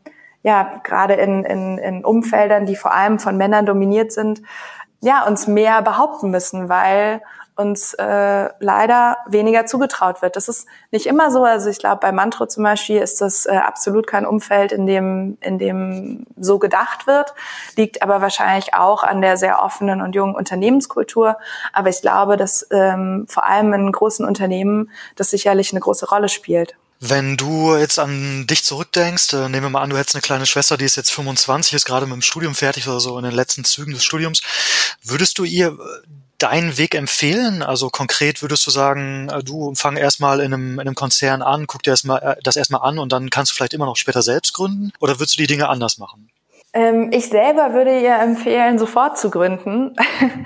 ja 0.46 0.80
gerade 0.85 1.14
in, 1.14 1.44
in, 1.44 1.76
in 1.78 2.04
Umfeldern, 2.04 2.66
die 2.66 2.76
vor 2.76 2.94
allem 2.94 3.18
von 3.18 3.37
Männern 3.37 3.66
dominiert 3.66 4.12
sind, 4.12 4.42
ja 5.00 5.26
uns 5.26 5.48
mehr 5.48 5.82
behaupten 5.82 6.30
müssen, 6.30 6.68
weil 6.68 7.20
uns 7.56 7.94
äh, 7.94 8.48
leider 8.61 9.16
weniger 9.26 9.66
zugetraut 9.66 10.22
wird. 10.22 10.37
Das 10.37 10.48
ist 10.48 10.68
nicht 10.92 11.06
immer 11.06 11.32
so. 11.32 11.42
Also 11.42 11.68
ich 11.68 11.78
glaube, 11.78 11.96
bei 12.00 12.12
Mantro 12.12 12.46
zum 12.46 12.62
Beispiel 12.62 13.00
ist 13.00 13.20
das 13.20 13.46
äh, 13.46 13.56
absolut 13.56 14.06
kein 14.06 14.24
Umfeld, 14.24 14.70
in 14.70 14.87
dem, 14.87 15.37
in 15.40 15.59
dem 15.59 16.26
so 16.38 16.61
gedacht 16.61 17.09
wird, 17.09 17.35
liegt 17.76 18.02
aber 18.02 18.20
wahrscheinlich 18.20 18.74
auch 18.74 19.02
an 19.02 19.22
der 19.22 19.38
sehr 19.38 19.64
offenen 19.64 20.00
und 20.00 20.14
jungen 20.14 20.37
Unternehmenskultur. 20.37 21.38
Aber 21.72 21.88
ich 21.88 22.02
glaube, 22.02 22.37
dass 22.37 22.68
ähm, 22.70 23.26
vor 23.28 23.46
allem 23.46 23.72
in 23.72 23.90
großen 23.90 24.24
Unternehmen 24.24 24.90
das 25.16 25.30
sicherlich 25.30 25.72
eine 25.72 25.80
große 25.80 26.09
Rolle 26.09 26.28
spielt. 26.28 26.76
Wenn 27.00 27.37
du 27.37 27.76
jetzt 27.76 27.98
an 27.98 28.46
dich 28.46 28.64
zurückdenkst, 28.64 29.35
äh, 29.35 29.48
nehmen 29.48 29.64
wir 29.66 29.70
mal 29.70 29.82
an, 29.82 29.90
du 29.90 29.98
hättest 29.98 30.14
eine 30.14 30.22
kleine 30.22 30.46
Schwester, 30.46 30.78
die 30.78 30.87
ist 30.87 30.96
jetzt 30.96 31.12
25, 31.12 31.74
ist 31.74 31.85
gerade 31.85 32.06
mit 32.06 32.14
dem 32.14 32.22
Studium 32.22 32.54
fertig 32.54 32.88
oder 32.88 33.00
so 33.00 33.18
in 33.18 33.24
den 33.24 33.35
letzten 33.35 33.64
Zügen 33.64 33.92
des 33.92 34.04
Studiums, 34.04 34.40
würdest 35.02 35.38
du 35.38 35.44
ihr 35.44 35.76
deinen 36.38 36.76
Weg 36.78 36.94
empfehlen? 36.94 37.62
Also 37.62 37.90
konkret 37.90 38.42
würdest 38.42 38.66
du 38.66 38.70
sagen, 38.70 39.28
äh, 39.28 39.42
du 39.42 39.74
fang 39.74 39.96
erstmal 39.96 40.40
in 40.40 40.54
einem, 40.54 40.74
in 40.74 40.80
einem 40.80 40.94
Konzern 40.94 41.42
an, 41.42 41.66
guck 41.66 41.82
dir 41.82 41.90
erstmal, 41.90 42.22
äh, 42.22 42.37
das 42.42 42.56
erstmal 42.56 42.82
an 42.82 42.98
und 42.98 43.12
dann 43.12 43.30
kannst 43.30 43.52
du 43.52 43.56
vielleicht 43.56 43.74
immer 43.74 43.87
noch 43.87 43.96
später 43.96 44.22
selbst 44.22 44.54
gründen? 44.54 44.92
Oder 44.98 45.18
würdest 45.18 45.37
du 45.37 45.42
die 45.42 45.46
Dinge 45.46 45.68
anders 45.68 45.98
machen? 45.98 46.30
Ähm, 46.76 47.08
ich 47.10 47.30
selber 47.30 47.72
würde 47.72 47.98
ihr 47.98 48.16
empfehlen, 48.16 48.78
sofort 48.78 49.16
zu 49.16 49.30
gründen 49.30 49.96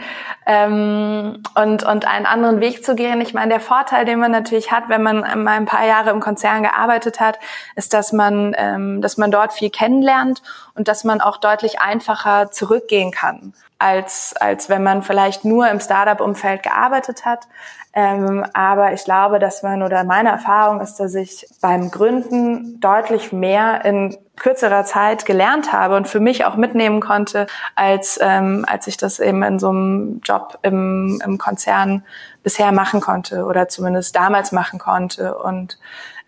ähm, 0.46 1.42
und, 1.56 1.82
und 1.82 2.06
einen 2.06 2.24
anderen 2.24 2.60
Weg 2.60 2.84
zu 2.84 2.94
gehen. 2.94 3.20
Ich 3.20 3.34
meine, 3.34 3.48
der 3.48 3.58
Vorteil, 3.58 4.04
den 4.04 4.20
man 4.20 4.30
natürlich 4.30 4.70
hat, 4.70 4.84
wenn 4.88 5.02
man 5.02 5.22
mal 5.42 5.56
ein 5.56 5.66
paar 5.66 5.84
Jahre 5.84 6.10
im 6.10 6.20
Konzern 6.20 6.62
gearbeitet 6.62 7.18
hat, 7.18 7.40
ist, 7.74 7.94
dass 7.94 8.12
man, 8.12 8.54
ähm, 8.56 9.02
dass 9.02 9.16
man 9.16 9.32
dort 9.32 9.52
viel 9.52 9.70
kennenlernt 9.70 10.40
und 10.76 10.86
dass 10.86 11.02
man 11.02 11.20
auch 11.20 11.36
deutlich 11.36 11.80
einfacher 11.80 12.52
zurückgehen 12.52 13.10
kann 13.10 13.52
als, 13.80 14.36
als 14.38 14.68
wenn 14.68 14.84
man 14.84 15.02
vielleicht 15.02 15.44
nur 15.44 15.68
im 15.68 15.80
Startup-Umfeld 15.80 16.62
gearbeitet 16.62 17.24
hat. 17.24 17.48
Ähm, 17.92 18.46
aber 18.52 18.92
ich 18.92 19.02
glaube, 19.02 19.40
dass 19.40 19.64
man 19.64 19.82
oder 19.82 20.04
meine 20.04 20.28
Erfahrung 20.28 20.80
ist, 20.80 21.00
dass 21.00 21.16
ich 21.16 21.48
beim 21.60 21.90
Gründen 21.90 22.78
deutlich 22.78 23.32
mehr 23.32 23.84
in 23.84 24.16
kürzerer 24.40 24.84
Zeit 24.84 25.26
gelernt 25.26 25.72
habe 25.72 25.96
und 25.96 26.08
für 26.08 26.18
mich 26.18 26.44
auch 26.44 26.56
mitnehmen 26.56 27.00
konnte, 27.00 27.46
als, 27.76 28.18
ähm, 28.20 28.64
als 28.66 28.88
ich 28.88 28.96
das 28.96 29.20
eben 29.20 29.42
in 29.44 29.60
so 29.60 29.68
einem 29.68 30.20
Job 30.24 30.58
im, 30.62 31.22
im 31.24 31.38
Konzern 31.38 32.02
bisher 32.42 32.72
machen 32.72 33.00
konnte 33.00 33.44
oder 33.44 33.68
zumindest 33.68 34.16
damals 34.16 34.50
machen 34.50 34.78
konnte. 34.78 35.36
Und 35.36 35.78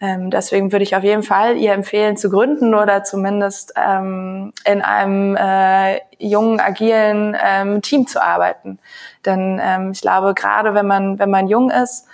ähm, 0.00 0.30
deswegen 0.30 0.72
würde 0.72 0.82
ich 0.82 0.94
auf 0.94 1.04
jeden 1.04 1.22
Fall 1.22 1.56
ihr 1.56 1.72
empfehlen 1.72 2.16
zu 2.16 2.28
gründen 2.28 2.74
oder 2.74 3.02
zumindest 3.02 3.72
ähm, 3.76 4.52
in 4.64 4.82
einem 4.82 5.34
äh, 5.36 6.00
jungen, 6.18 6.60
agilen 6.60 7.36
ähm, 7.42 7.80
Team 7.80 8.06
zu 8.06 8.22
arbeiten. 8.22 8.78
Denn 9.24 9.58
ähm, 9.62 9.92
ich 9.92 10.02
glaube, 10.02 10.34
gerade 10.34 10.74
wenn 10.74 10.86
man, 10.86 11.18
wenn 11.18 11.30
man 11.30 11.48
jung 11.48 11.70
ist, 11.70 12.06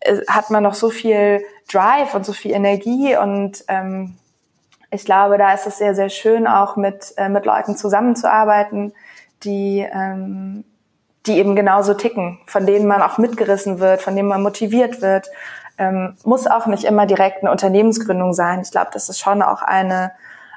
äh, 0.00 0.18
hat 0.28 0.50
man 0.50 0.62
noch 0.62 0.74
so 0.74 0.90
viel 0.90 1.42
Drive 1.72 2.14
und 2.14 2.26
so 2.26 2.34
viel 2.34 2.50
Energie 2.50 3.16
und 3.16 3.64
ähm, 3.68 4.16
ich 4.90 5.04
glaube, 5.04 5.38
da 5.38 5.52
ist 5.52 5.66
es 5.66 5.78
sehr, 5.78 5.94
sehr 5.94 6.08
schön, 6.08 6.46
auch 6.46 6.76
mit, 6.76 7.14
äh, 7.16 7.28
mit 7.28 7.46
Leuten 7.46 7.76
zusammenzuarbeiten, 7.76 8.92
die, 9.44 9.86
ähm, 9.92 10.64
die 11.26 11.38
eben 11.38 11.54
genauso 11.54 11.94
ticken, 11.94 12.38
von 12.46 12.66
denen 12.66 12.86
man 12.86 13.02
auch 13.02 13.18
mitgerissen 13.18 13.78
wird, 13.78 14.02
von 14.02 14.16
denen 14.16 14.28
man 14.28 14.42
motiviert 14.42 15.02
wird 15.02 15.30
ähm, 15.80 16.14
muss 16.24 16.46
auch 16.46 16.66
nicht 16.66 16.84
immer 16.84 17.06
direkt 17.06 17.42
eine 17.42 17.50
Unternehmensgründung 17.50 18.34
sein. 18.34 18.60
Ich 18.60 18.70
glaube, 18.70 18.90
das 18.92 19.08
ist 19.08 19.18
schon 19.18 19.40
auch 19.40 19.62
eine, 19.62 20.12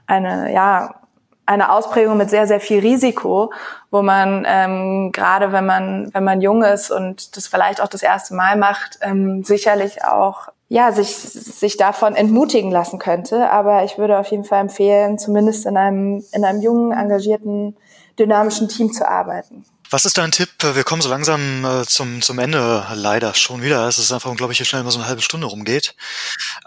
eine, 0.06 0.54
ja, 0.54 0.96
eine 1.46 1.72
Ausprägung 1.72 2.18
mit 2.18 2.30
sehr, 2.30 2.48
sehr 2.48 2.60
viel 2.60 2.80
Risiko, 2.80 3.52
wo 3.92 4.02
man 4.02 4.46
ähm, 4.48 5.12
gerade 5.12 5.52
wenn 5.52 5.66
man, 5.66 6.10
wenn 6.14 6.24
man 6.24 6.42
jung 6.42 6.64
ist 6.64 6.92
und 6.92 7.36
das 7.36 7.48
vielleicht 7.48 7.82
auch 7.82 7.88
das 7.88 8.04
erste 8.04 8.34
Mal 8.34 8.58
macht, 8.58 9.00
ähm, 9.02 9.44
sicherlich 9.44 10.06
auch 10.06 10.50
ja, 10.70 10.92
sich, 10.92 11.16
sich 11.16 11.78
davon 11.78 12.16
entmutigen 12.16 12.72
lassen 12.72 12.98
könnte. 12.98 13.50
Aber 13.52 13.84
ich 13.84 14.00
würde 14.00 14.18
auf 14.18 14.28
jeden 14.28 14.44
Fall 14.44 14.62
empfehlen, 14.62 15.20
zumindest 15.20 15.68
in 15.68 15.78
einem, 15.78 16.24
in 16.32 16.44
einem 16.44 16.62
jungen, 16.62 16.92
engagierten, 16.92 17.78
dynamischen 18.18 18.70
Team 18.70 18.92
zu 18.92 19.08
arbeiten. 19.08 19.66
Was 19.94 20.06
ist 20.06 20.18
dein 20.18 20.32
Tipp? 20.32 20.50
Wir 20.60 20.84
kommen 20.84 21.04
so 21.04 21.10
langsam 21.10 21.64
äh, 21.64 21.86
zum, 21.86 22.24
zum 22.24 22.40
Ende 22.40 22.84
leider 22.96 23.36
schon 23.36 23.62
wieder. 23.62 23.88
Es 23.88 24.00
ist 24.00 24.12
einfach 24.12 24.32
unglaublich, 24.32 24.60
wie 24.60 24.66
schnell 24.66 24.82
immer 24.82 24.90
so 24.90 24.98
eine 24.98 25.08
halbe 25.08 25.22
Stunde 25.22 25.46
rumgeht. 25.46 25.94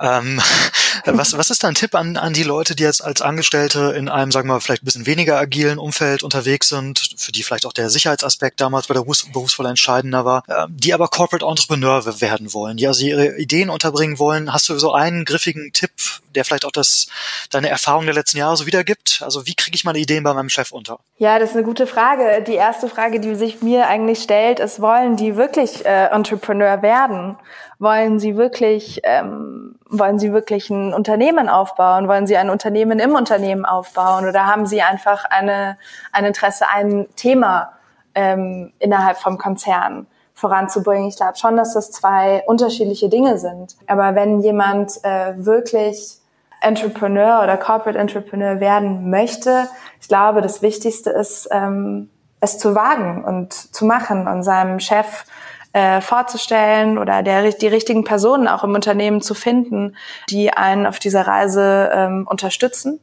Ähm, 0.00 0.40
was, 1.06 1.36
was 1.36 1.50
ist 1.50 1.64
dein 1.64 1.74
Tipp 1.74 1.96
an, 1.96 2.16
an 2.18 2.34
die 2.34 2.44
Leute, 2.44 2.76
die 2.76 2.84
jetzt 2.84 3.02
als 3.02 3.22
Angestellte 3.22 3.94
in 3.96 4.08
einem, 4.08 4.30
sagen 4.30 4.48
wir 4.48 4.52
mal, 4.52 4.60
vielleicht 4.60 4.84
ein 4.84 4.84
bisschen 4.84 5.06
weniger 5.06 5.38
agilen 5.38 5.80
Umfeld 5.80 6.22
unterwegs 6.22 6.68
sind, 6.68 7.16
für 7.16 7.32
die 7.32 7.42
vielleicht 7.42 7.66
auch 7.66 7.72
der 7.72 7.90
Sicherheitsaspekt 7.90 8.60
damals 8.60 8.86
bei 8.86 8.94
der 8.94 9.00
Berufs 9.00 9.26
Berufswahl 9.32 9.66
entscheidender 9.66 10.24
war, 10.24 10.44
äh, 10.46 10.68
die 10.68 10.94
aber 10.94 11.08
Corporate 11.08 11.44
Entrepreneur 11.44 12.20
werden 12.20 12.52
wollen, 12.52 12.76
die 12.76 12.86
also 12.86 13.04
ihre 13.04 13.38
Ideen 13.38 13.70
unterbringen 13.70 14.20
wollen? 14.20 14.52
Hast 14.52 14.68
du 14.68 14.78
so 14.78 14.92
einen 14.92 15.24
griffigen 15.24 15.72
Tipp, 15.72 15.90
der 16.36 16.44
vielleicht 16.44 16.64
auch 16.64 16.70
das, 16.70 17.08
deine 17.50 17.70
Erfahrung 17.70 18.04
der 18.04 18.14
letzten 18.14 18.38
Jahre 18.38 18.56
so 18.56 18.66
wiedergibt? 18.66 19.20
Also 19.24 19.48
wie 19.48 19.56
kriege 19.56 19.74
ich 19.74 19.82
meine 19.82 19.98
Ideen 19.98 20.22
bei 20.22 20.32
meinem 20.32 20.48
Chef 20.48 20.70
unter? 20.70 21.00
Ja, 21.18 21.40
das 21.40 21.50
ist 21.50 21.56
eine 21.56 21.64
gute 21.64 21.88
Frage. 21.88 22.44
Die 22.46 22.54
erste 22.54 22.88
Frage, 22.88 23.15
die 23.18 23.34
sich 23.34 23.62
mir 23.62 23.88
eigentlich 23.88 24.22
stellt, 24.22 24.60
ist, 24.60 24.80
wollen 24.80 25.16
die 25.16 25.36
wirklich 25.36 25.84
äh, 25.84 26.06
Entrepreneur 26.06 26.82
werden? 26.82 27.36
Wollen 27.78 28.18
sie 28.18 28.36
wirklich, 28.36 29.00
ähm, 29.04 29.76
wollen 29.88 30.18
sie 30.18 30.32
wirklich 30.32 30.70
ein 30.70 30.94
Unternehmen 30.94 31.48
aufbauen? 31.48 32.08
Wollen 32.08 32.26
sie 32.26 32.36
ein 32.36 32.50
Unternehmen 32.50 32.98
im 32.98 33.14
Unternehmen 33.14 33.64
aufbauen? 33.64 34.26
Oder 34.26 34.46
haben 34.46 34.66
sie 34.66 34.82
einfach 34.82 35.24
eine, 35.24 35.78
ein 36.12 36.24
Interesse, 36.24 36.66
ein 36.72 37.06
Thema 37.16 37.72
ähm, 38.14 38.72
innerhalb 38.78 39.18
vom 39.18 39.38
Konzern? 39.38 40.06
voranzubringen. 40.36 41.08
Ich 41.08 41.16
glaube 41.16 41.36
schon, 41.36 41.56
dass 41.56 41.72
das 41.72 41.90
zwei 41.90 42.44
unterschiedliche 42.46 43.08
Dinge 43.08 43.38
sind. 43.38 43.74
Aber 43.86 44.14
wenn 44.14 44.40
jemand 44.40 45.02
äh, 45.02 45.32
wirklich 45.34 46.18
Entrepreneur 46.60 47.42
oder 47.42 47.56
Corporate 47.56 47.98
Entrepreneur 47.98 48.60
werden 48.60 49.08
möchte, 49.08 49.66
ich 50.00 50.08
glaube, 50.08 50.42
das 50.42 50.62
Wichtigste 50.62 51.10
ist, 51.10 51.48
ähm, 51.50 52.10
es 52.46 52.58
zu 52.58 52.74
wagen 52.74 53.24
und 53.24 53.52
zu 53.52 53.84
machen 53.84 54.26
und 54.26 54.42
seinem 54.42 54.80
Chef 54.80 55.24
äh, 55.72 56.00
vorzustellen 56.00 56.96
oder 56.96 57.22
der, 57.22 57.52
die 57.52 57.66
richtigen 57.66 58.04
Personen 58.04 58.48
auch 58.48 58.64
im 58.64 58.74
Unternehmen 58.74 59.20
zu 59.20 59.34
finden, 59.34 59.96
die 60.30 60.50
einen 60.50 60.86
auf 60.86 60.98
dieser 60.98 61.26
Reise 61.26 61.90
ähm, 61.92 62.26
unterstützen 62.28 62.98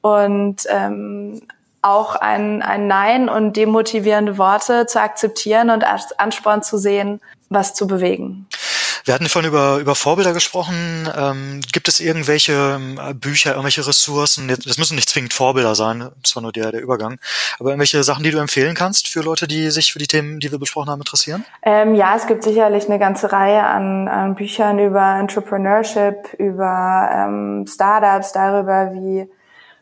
und 0.00 0.66
ähm, 0.68 1.42
auch 1.80 2.16
ein, 2.16 2.62
ein 2.62 2.86
Nein 2.86 3.28
und 3.28 3.56
demotivierende 3.56 4.38
Worte 4.38 4.86
zu 4.86 5.00
akzeptieren 5.00 5.70
und 5.70 5.84
als 5.84 6.18
Ansporn 6.18 6.62
zu 6.62 6.78
sehen, 6.78 7.20
was 7.50 7.74
zu 7.74 7.86
bewegen. 7.86 8.46
Wir 9.04 9.14
hatten 9.14 9.28
vorhin 9.28 9.50
über, 9.50 9.78
über 9.78 9.94
Vorbilder 9.94 10.32
gesprochen. 10.32 11.08
Ähm, 11.16 11.60
gibt 11.72 11.88
es 11.88 11.98
irgendwelche 11.98 12.52
ähm, 12.76 13.00
Bücher, 13.18 13.50
irgendwelche 13.50 13.86
Ressourcen? 13.86 14.48
Das 14.48 14.78
müssen 14.78 14.94
nicht 14.94 15.08
zwingend 15.08 15.32
Vorbilder 15.32 15.74
sein, 15.74 16.10
das 16.22 16.36
war 16.36 16.42
nur 16.42 16.52
der, 16.52 16.70
der 16.70 16.80
Übergang. 16.80 17.18
Aber 17.58 17.70
irgendwelche 17.70 18.04
Sachen, 18.04 18.22
die 18.22 18.30
du 18.30 18.38
empfehlen 18.38 18.74
kannst 18.74 19.08
für 19.08 19.20
Leute, 19.20 19.48
die 19.48 19.70
sich 19.70 19.92
für 19.92 19.98
die 19.98 20.06
Themen, 20.06 20.38
die 20.38 20.52
wir 20.52 20.58
besprochen 20.58 20.90
haben, 20.90 21.00
interessieren? 21.00 21.44
Ähm, 21.62 21.94
ja, 21.94 22.14
es 22.16 22.26
gibt 22.26 22.44
sicherlich 22.44 22.86
eine 22.86 22.98
ganze 22.98 23.32
Reihe 23.32 23.64
an, 23.64 24.06
an 24.06 24.34
Büchern 24.36 24.78
über 24.78 25.16
Entrepreneurship, 25.18 26.34
über 26.38 27.10
ähm, 27.12 27.66
Startups, 27.66 28.32
darüber, 28.32 28.92
wie, 28.92 29.28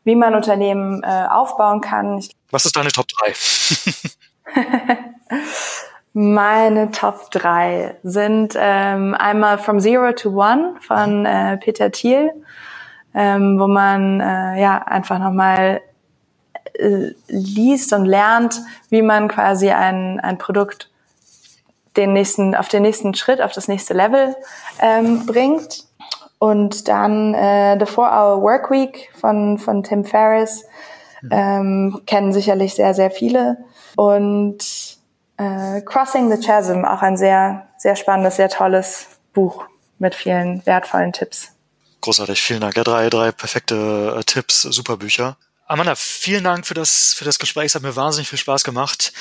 wie 0.05 0.17
man 0.17 0.35
Unternehmen 0.35 1.03
äh, 1.03 1.27
aufbauen 1.29 1.83
kann. 1.83 2.19
Ich 2.19 2.31
Was 2.51 2.65
ist 2.65 2.77
deine 2.77 2.91
Top 2.91 3.07
3? 3.09 3.35
Meine 6.13 6.91
Top 6.91 7.31
3 7.31 7.97
sind 8.03 8.55
ähm, 8.59 9.15
einmal 9.15 9.59
From 9.59 9.79
Zero 9.79 10.13
to 10.13 10.31
One 10.31 10.75
von 10.81 11.25
äh, 11.25 11.57
Peter 11.59 11.93
Thiel, 11.93 12.33
ähm, 13.15 13.61
wo 13.61 13.69
man 13.69 14.21
äh, 14.21 14.61
ja 14.61 14.79
einfach 14.79 15.21
nochmal 15.21 15.81
äh, 16.75 17.13
liest 17.29 17.93
und 17.93 18.07
lernt, 18.07 18.61
wie 18.89 19.03
man 19.03 19.29
quasi 19.29 19.71
ein, 19.71 20.19
ein 20.19 20.37
Produkt 20.37 20.91
den 21.97 22.13
nächsten, 22.13 22.57
auf 22.57 22.69
den 22.69 22.83
nächsten 22.83 23.15
Schritt, 23.15 23.41
auf 23.41 23.53
das 23.53 23.69
nächste 23.69 23.95
Level 23.95 24.35
ähm, 24.81 25.27
bringt. 25.27 25.85
Und 26.41 26.89
dann 26.89 27.35
äh, 27.35 27.79
The 27.79 27.87
Four 27.87 28.11
Hour 28.11 28.43
Work 28.43 28.71
Week 28.71 29.11
von, 29.15 29.59
von 29.59 29.85
Tim 29.85 30.05
Ferriss 30.05 30.65
ähm, 31.31 32.01
kennen 32.07 32.33
sicherlich 32.33 32.75
sehr, 32.75 32.95
sehr 32.95 33.11
viele. 33.11 33.59
Und 33.95 34.99
äh, 35.41 35.81
Crossing 35.83 36.31
the 36.31 36.45
Chasm, 36.45 36.85
auch 36.85 37.03
ein 37.03 37.17
sehr, 37.17 37.67
sehr 37.79 37.97
spannendes, 37.97 38.37
sehr 38.37 38.51
tolles 38.51 39.07
Buch 39.33 39.65
mit 39.99 40.15
vielen 40.15 40.65
wertvollen 40.67 41.13
Tipps. 41.13 41.49
Großartig, 42.03 42.41
vielen 42.41 42.61
Dank. 42.61 42.77
Ja, 42.77 42.85
drei, 42.85 43.11
drei 43.11 43.33
perfekte 43.33 44.17
äh, 44.19 44.25
Tipps, 44.25 44.63
super 44.63 44.97
Bücher. 44.97 45.37
Amanda, 45.67 45.95
vielen 45.95 46.43
Dank 46.43 46.67
für 46.67 46.75
das, 46.75 47.15
für 47.15 47.25
das 47.25 47.39
Gespräch. 47.39 47.67
Es 47.67 47.75
hat 47.77 47.83
mir 47.83 47.95
wahnsinnig 47.95 48.29
viel 48.29 48.39
Spaß 48.39 48.65
gemacht. 48.65 49.13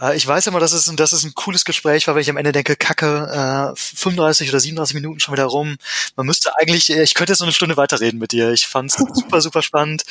Äh, 0.00 0.16
ich 0.16 0.26
weiß 0.26 0.46
immer, 0.46 0.60
dass 0.60 0.72
es, 0.72 0.84
das 0.94 1.12
ist 1.12 1.24
ein 1.24 1.34
cooles 1.34 1.64
Gespräch 1.64 2.06
war, 2.06 2.14
weil 2.14 2.22
ich 2.22 2.30
am 2.30 2.36
Ende 2.36 2.52
denke, 2.52 2.76
kacke, 2.76 3.74
äh, 3.74 3.76
35 3.76 4.48
oder 4.50 4.60
37 4.60 4.94
Minuten 4.94 5.20
schon 5.20 5.34
wieder 5.34 5.46
rum. 5.46 5.76
Man 6.16 6.26
müsste 6.26 6.52
eigentlich, 6.58 6.90
äh, 6.90 7.02
ich 7.02 7.14
könnte 7.14 7.32
jetzt 7.32 7.40
noch 7.40 7.46
eine 7.46 7.54
Stunde 7.54 7.76
weiterreden 7.76 8.20
mit 8.20 8.32
dir. 8.32 8.52
Ich 8.52 8.66
fand 8.66 8.90
es 8.90 8.96
super, 9.12 9.40
super 9.40 9.62
spannend. 9.62 10.04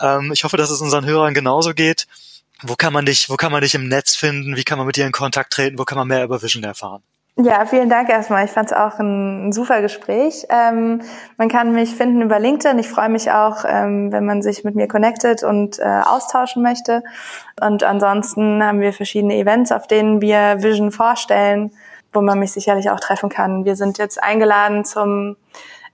Ähm, 0.00 0.32
ich 0.32 0.44
hoffe, 0.44 0.56
dass 0.56 0.70
es 0.70 0.80
unseren 0.80 1.04
Hörern 1.04 1.34
genauso 1.34 1.74
geht. 1.74 2.06
Wo 2.62 2.74
kann 2.74 2.92
man 2.92 3.04
dich, 3.04 3.28
wo 3.28 3.36
kann 3.36 3.52
man 3.52 3.60
dich 3.60 3.74
im 3.74 3.88
Netz 3.88 4.16
finden? 4.16 4.56
Wie 4.56 4.64
kann 4.64 4.78
man 4.78 4.86
mit 4.86 4.96
dir 4.96 5.06
in 5.06 5.12
Kontakt 5.12 5.52
treten? 5.52 5.78
Wo 5.78 5.84
kann 5.84 5.98
man 5.98 6.08
mehr 6.08 6.24
über 6.24 6.42
Vision 6.42 6.64
erfahren? 6.64 7.02
Ja, 7.38 7.66
vielen 7.66 7.90
Dank 7.90 8.08
erstmal. 8.08 8.46
Ich 8.46 8.50
fand 8.50 8.70
es 8.70 8.76
auch 8.76 8.98
ein, 8.98 9.48
ein, 9.48 9.52
super 9.52 9.82
Gespräch. 9.82 10.46
Ähm, 10.48 11.02
man 11.36 11.50
kann 11.50 11.74
mich 11.74 11.94
finden 11.94 12.22
über 12.22 12.38
LinkedIn. 12.38 12.78
Ich 12.78 12.88
freue 12.88 13.10
mich 13.10 13.30
auch, 13.30 13.66
ähm, 13.68 14.10
wenn 14.10 14.24
man 14.24 14.40
sich 14.40 14.64
mit 14.64 14.74
mir 14.74 14.88
connectet 14.88 15.42
und 15.42 15.78
äh, 15.78 15.82
austauschen 15.82 16.62
möchte. 16.62 17.02
Und 17.60 17.84
ansonsten 17.84 18.64
haben 18.64 18.80
wir 18.80 18.94
verschiedene 18.94 19.36
Events, 19.36 19.70
auf 19.70 19.86
denen 19.86 20.22
wir 20.22 20.62
Vision 20.62 20.92
vorstellen, 20.92 21.72
wo 22.14 22.22
man 22.22 22.38
mich 22.38 22.52
sicherlich 22.52 22.88
auch 22.88 23.00
treffen 23.00 23.28
kann. 23.28 23.66
Wir 23.66 23.76
sind 23.76 23.98
jetzt 23.98 24.22
eingeladen 24.22 24.86
zum 24.86 25.36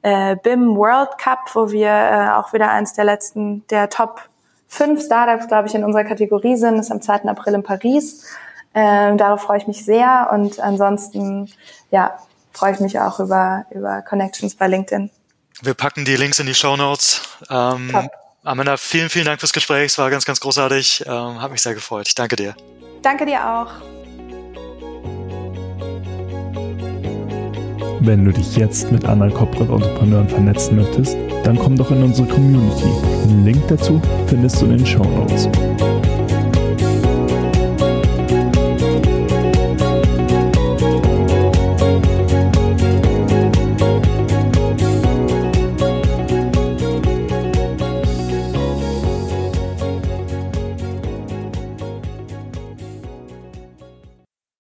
äh, 0.02 0.36
BIM 0.36 0.76
World 0.76 1.18
Cup, 1.18 1.50
wo 1.54 1.72
wir 1.72 1.90
äh, 1.90 2.30
auch 2.34 2.52
wieder 2.52 2.70
eins 2.70 2.92
der 2.92 3.04
letzten, 3.04 3.66
der 3.66 3.90
Top 3.90 4.28
fünf 4.72 5.04
Startups, 5.04 5.48
glaube 5.48 5.68
ich, 5.68 5.74
in 5.74 5.84
unserer 5.84 6.04
Kategorie 6.04 6.56
sind. 6.56 6.78
Das 6.78 6.86
ist 6.86 6.92
am 6.92 7.02
2. 7.02 7.28
April 7.28 7.54
in 7.54 7.62
Paris. 7.62 8.24
Ähm, 8.74 9.18
darauf 9.18 9.42
freue 9.42 9.58
ich 9.58 9.66
mich 9.66 9.84
sehr 9.84 10.30
und 10.32 10.58
ansonsten, 10.58 11.52
ja, 11.90 12.18
freue 12.52 12.72
ich 12.72 12.80
mich 12.80 12.98
auch 12.98 13.20
über, 13.20 13.66
über 13.70 14.00
Connections 14.00 14.54
bei 14.54 14.66
LinkedIn. 14.68 15.10
Wir 15.60 15.74
packen 15.74 16.06
die 16.06 16.16
Links 16.16 16.38
in 16.38 16.46
die 16.46 16.54
Show 16.54 16.76
Notes. 16.76 17.20
Ähm, 17.50 18.08
Amanda, 18.42 18.78
vielen, 18.78 19.10
vielen 19.10 19.26
Dank 19.26 19.40
fürs 19.40 19.52
Gespräch. 19.52 19.92
Es 19.92 19.98
war 19.98 20.08
ganz, 20.10 20.24
ganz 20.24 20.40
großartig. 20.40 21.04
Ähm, 21.06 21.40
hat 21.40 21.52
mich 21.52 21.60
sehr 21.60 21.74
gefreut. 21.74 22.08
Ich 22.08 22.14
danke 22.14 22.36
dir. 22.36 22.56
Danke 23.02 23.26
dir 23.26 23.46
auch. 23.46 23.91
Wenn 28.04 28.24
du 28.24 28.32
dich 28.32 28.56
jetzt 28.56 28.90
mit 28.90 29.04
anderen 29.04 29.32
Corporate 29.32 29.72
Entrepreneuren 29.72 30.28
vernetzen 30.28 30.74
möchtest, 30.74 31.16
dann 31.44 31.56
komm 31.56 31.76
doch 31.76 31.88
in 31.92 32.02
unsere 32.02 32.26
Community. 32.26 32.90
Den 33.28 33.44
Link 33.44 33.62
dazu 33.68 34.02
findest 34.26 34.60
du 34.60 34.66
in 34.66 34.78
den 34.78 34.86
Show 34.86 35.04
Notes. 35.04 35.48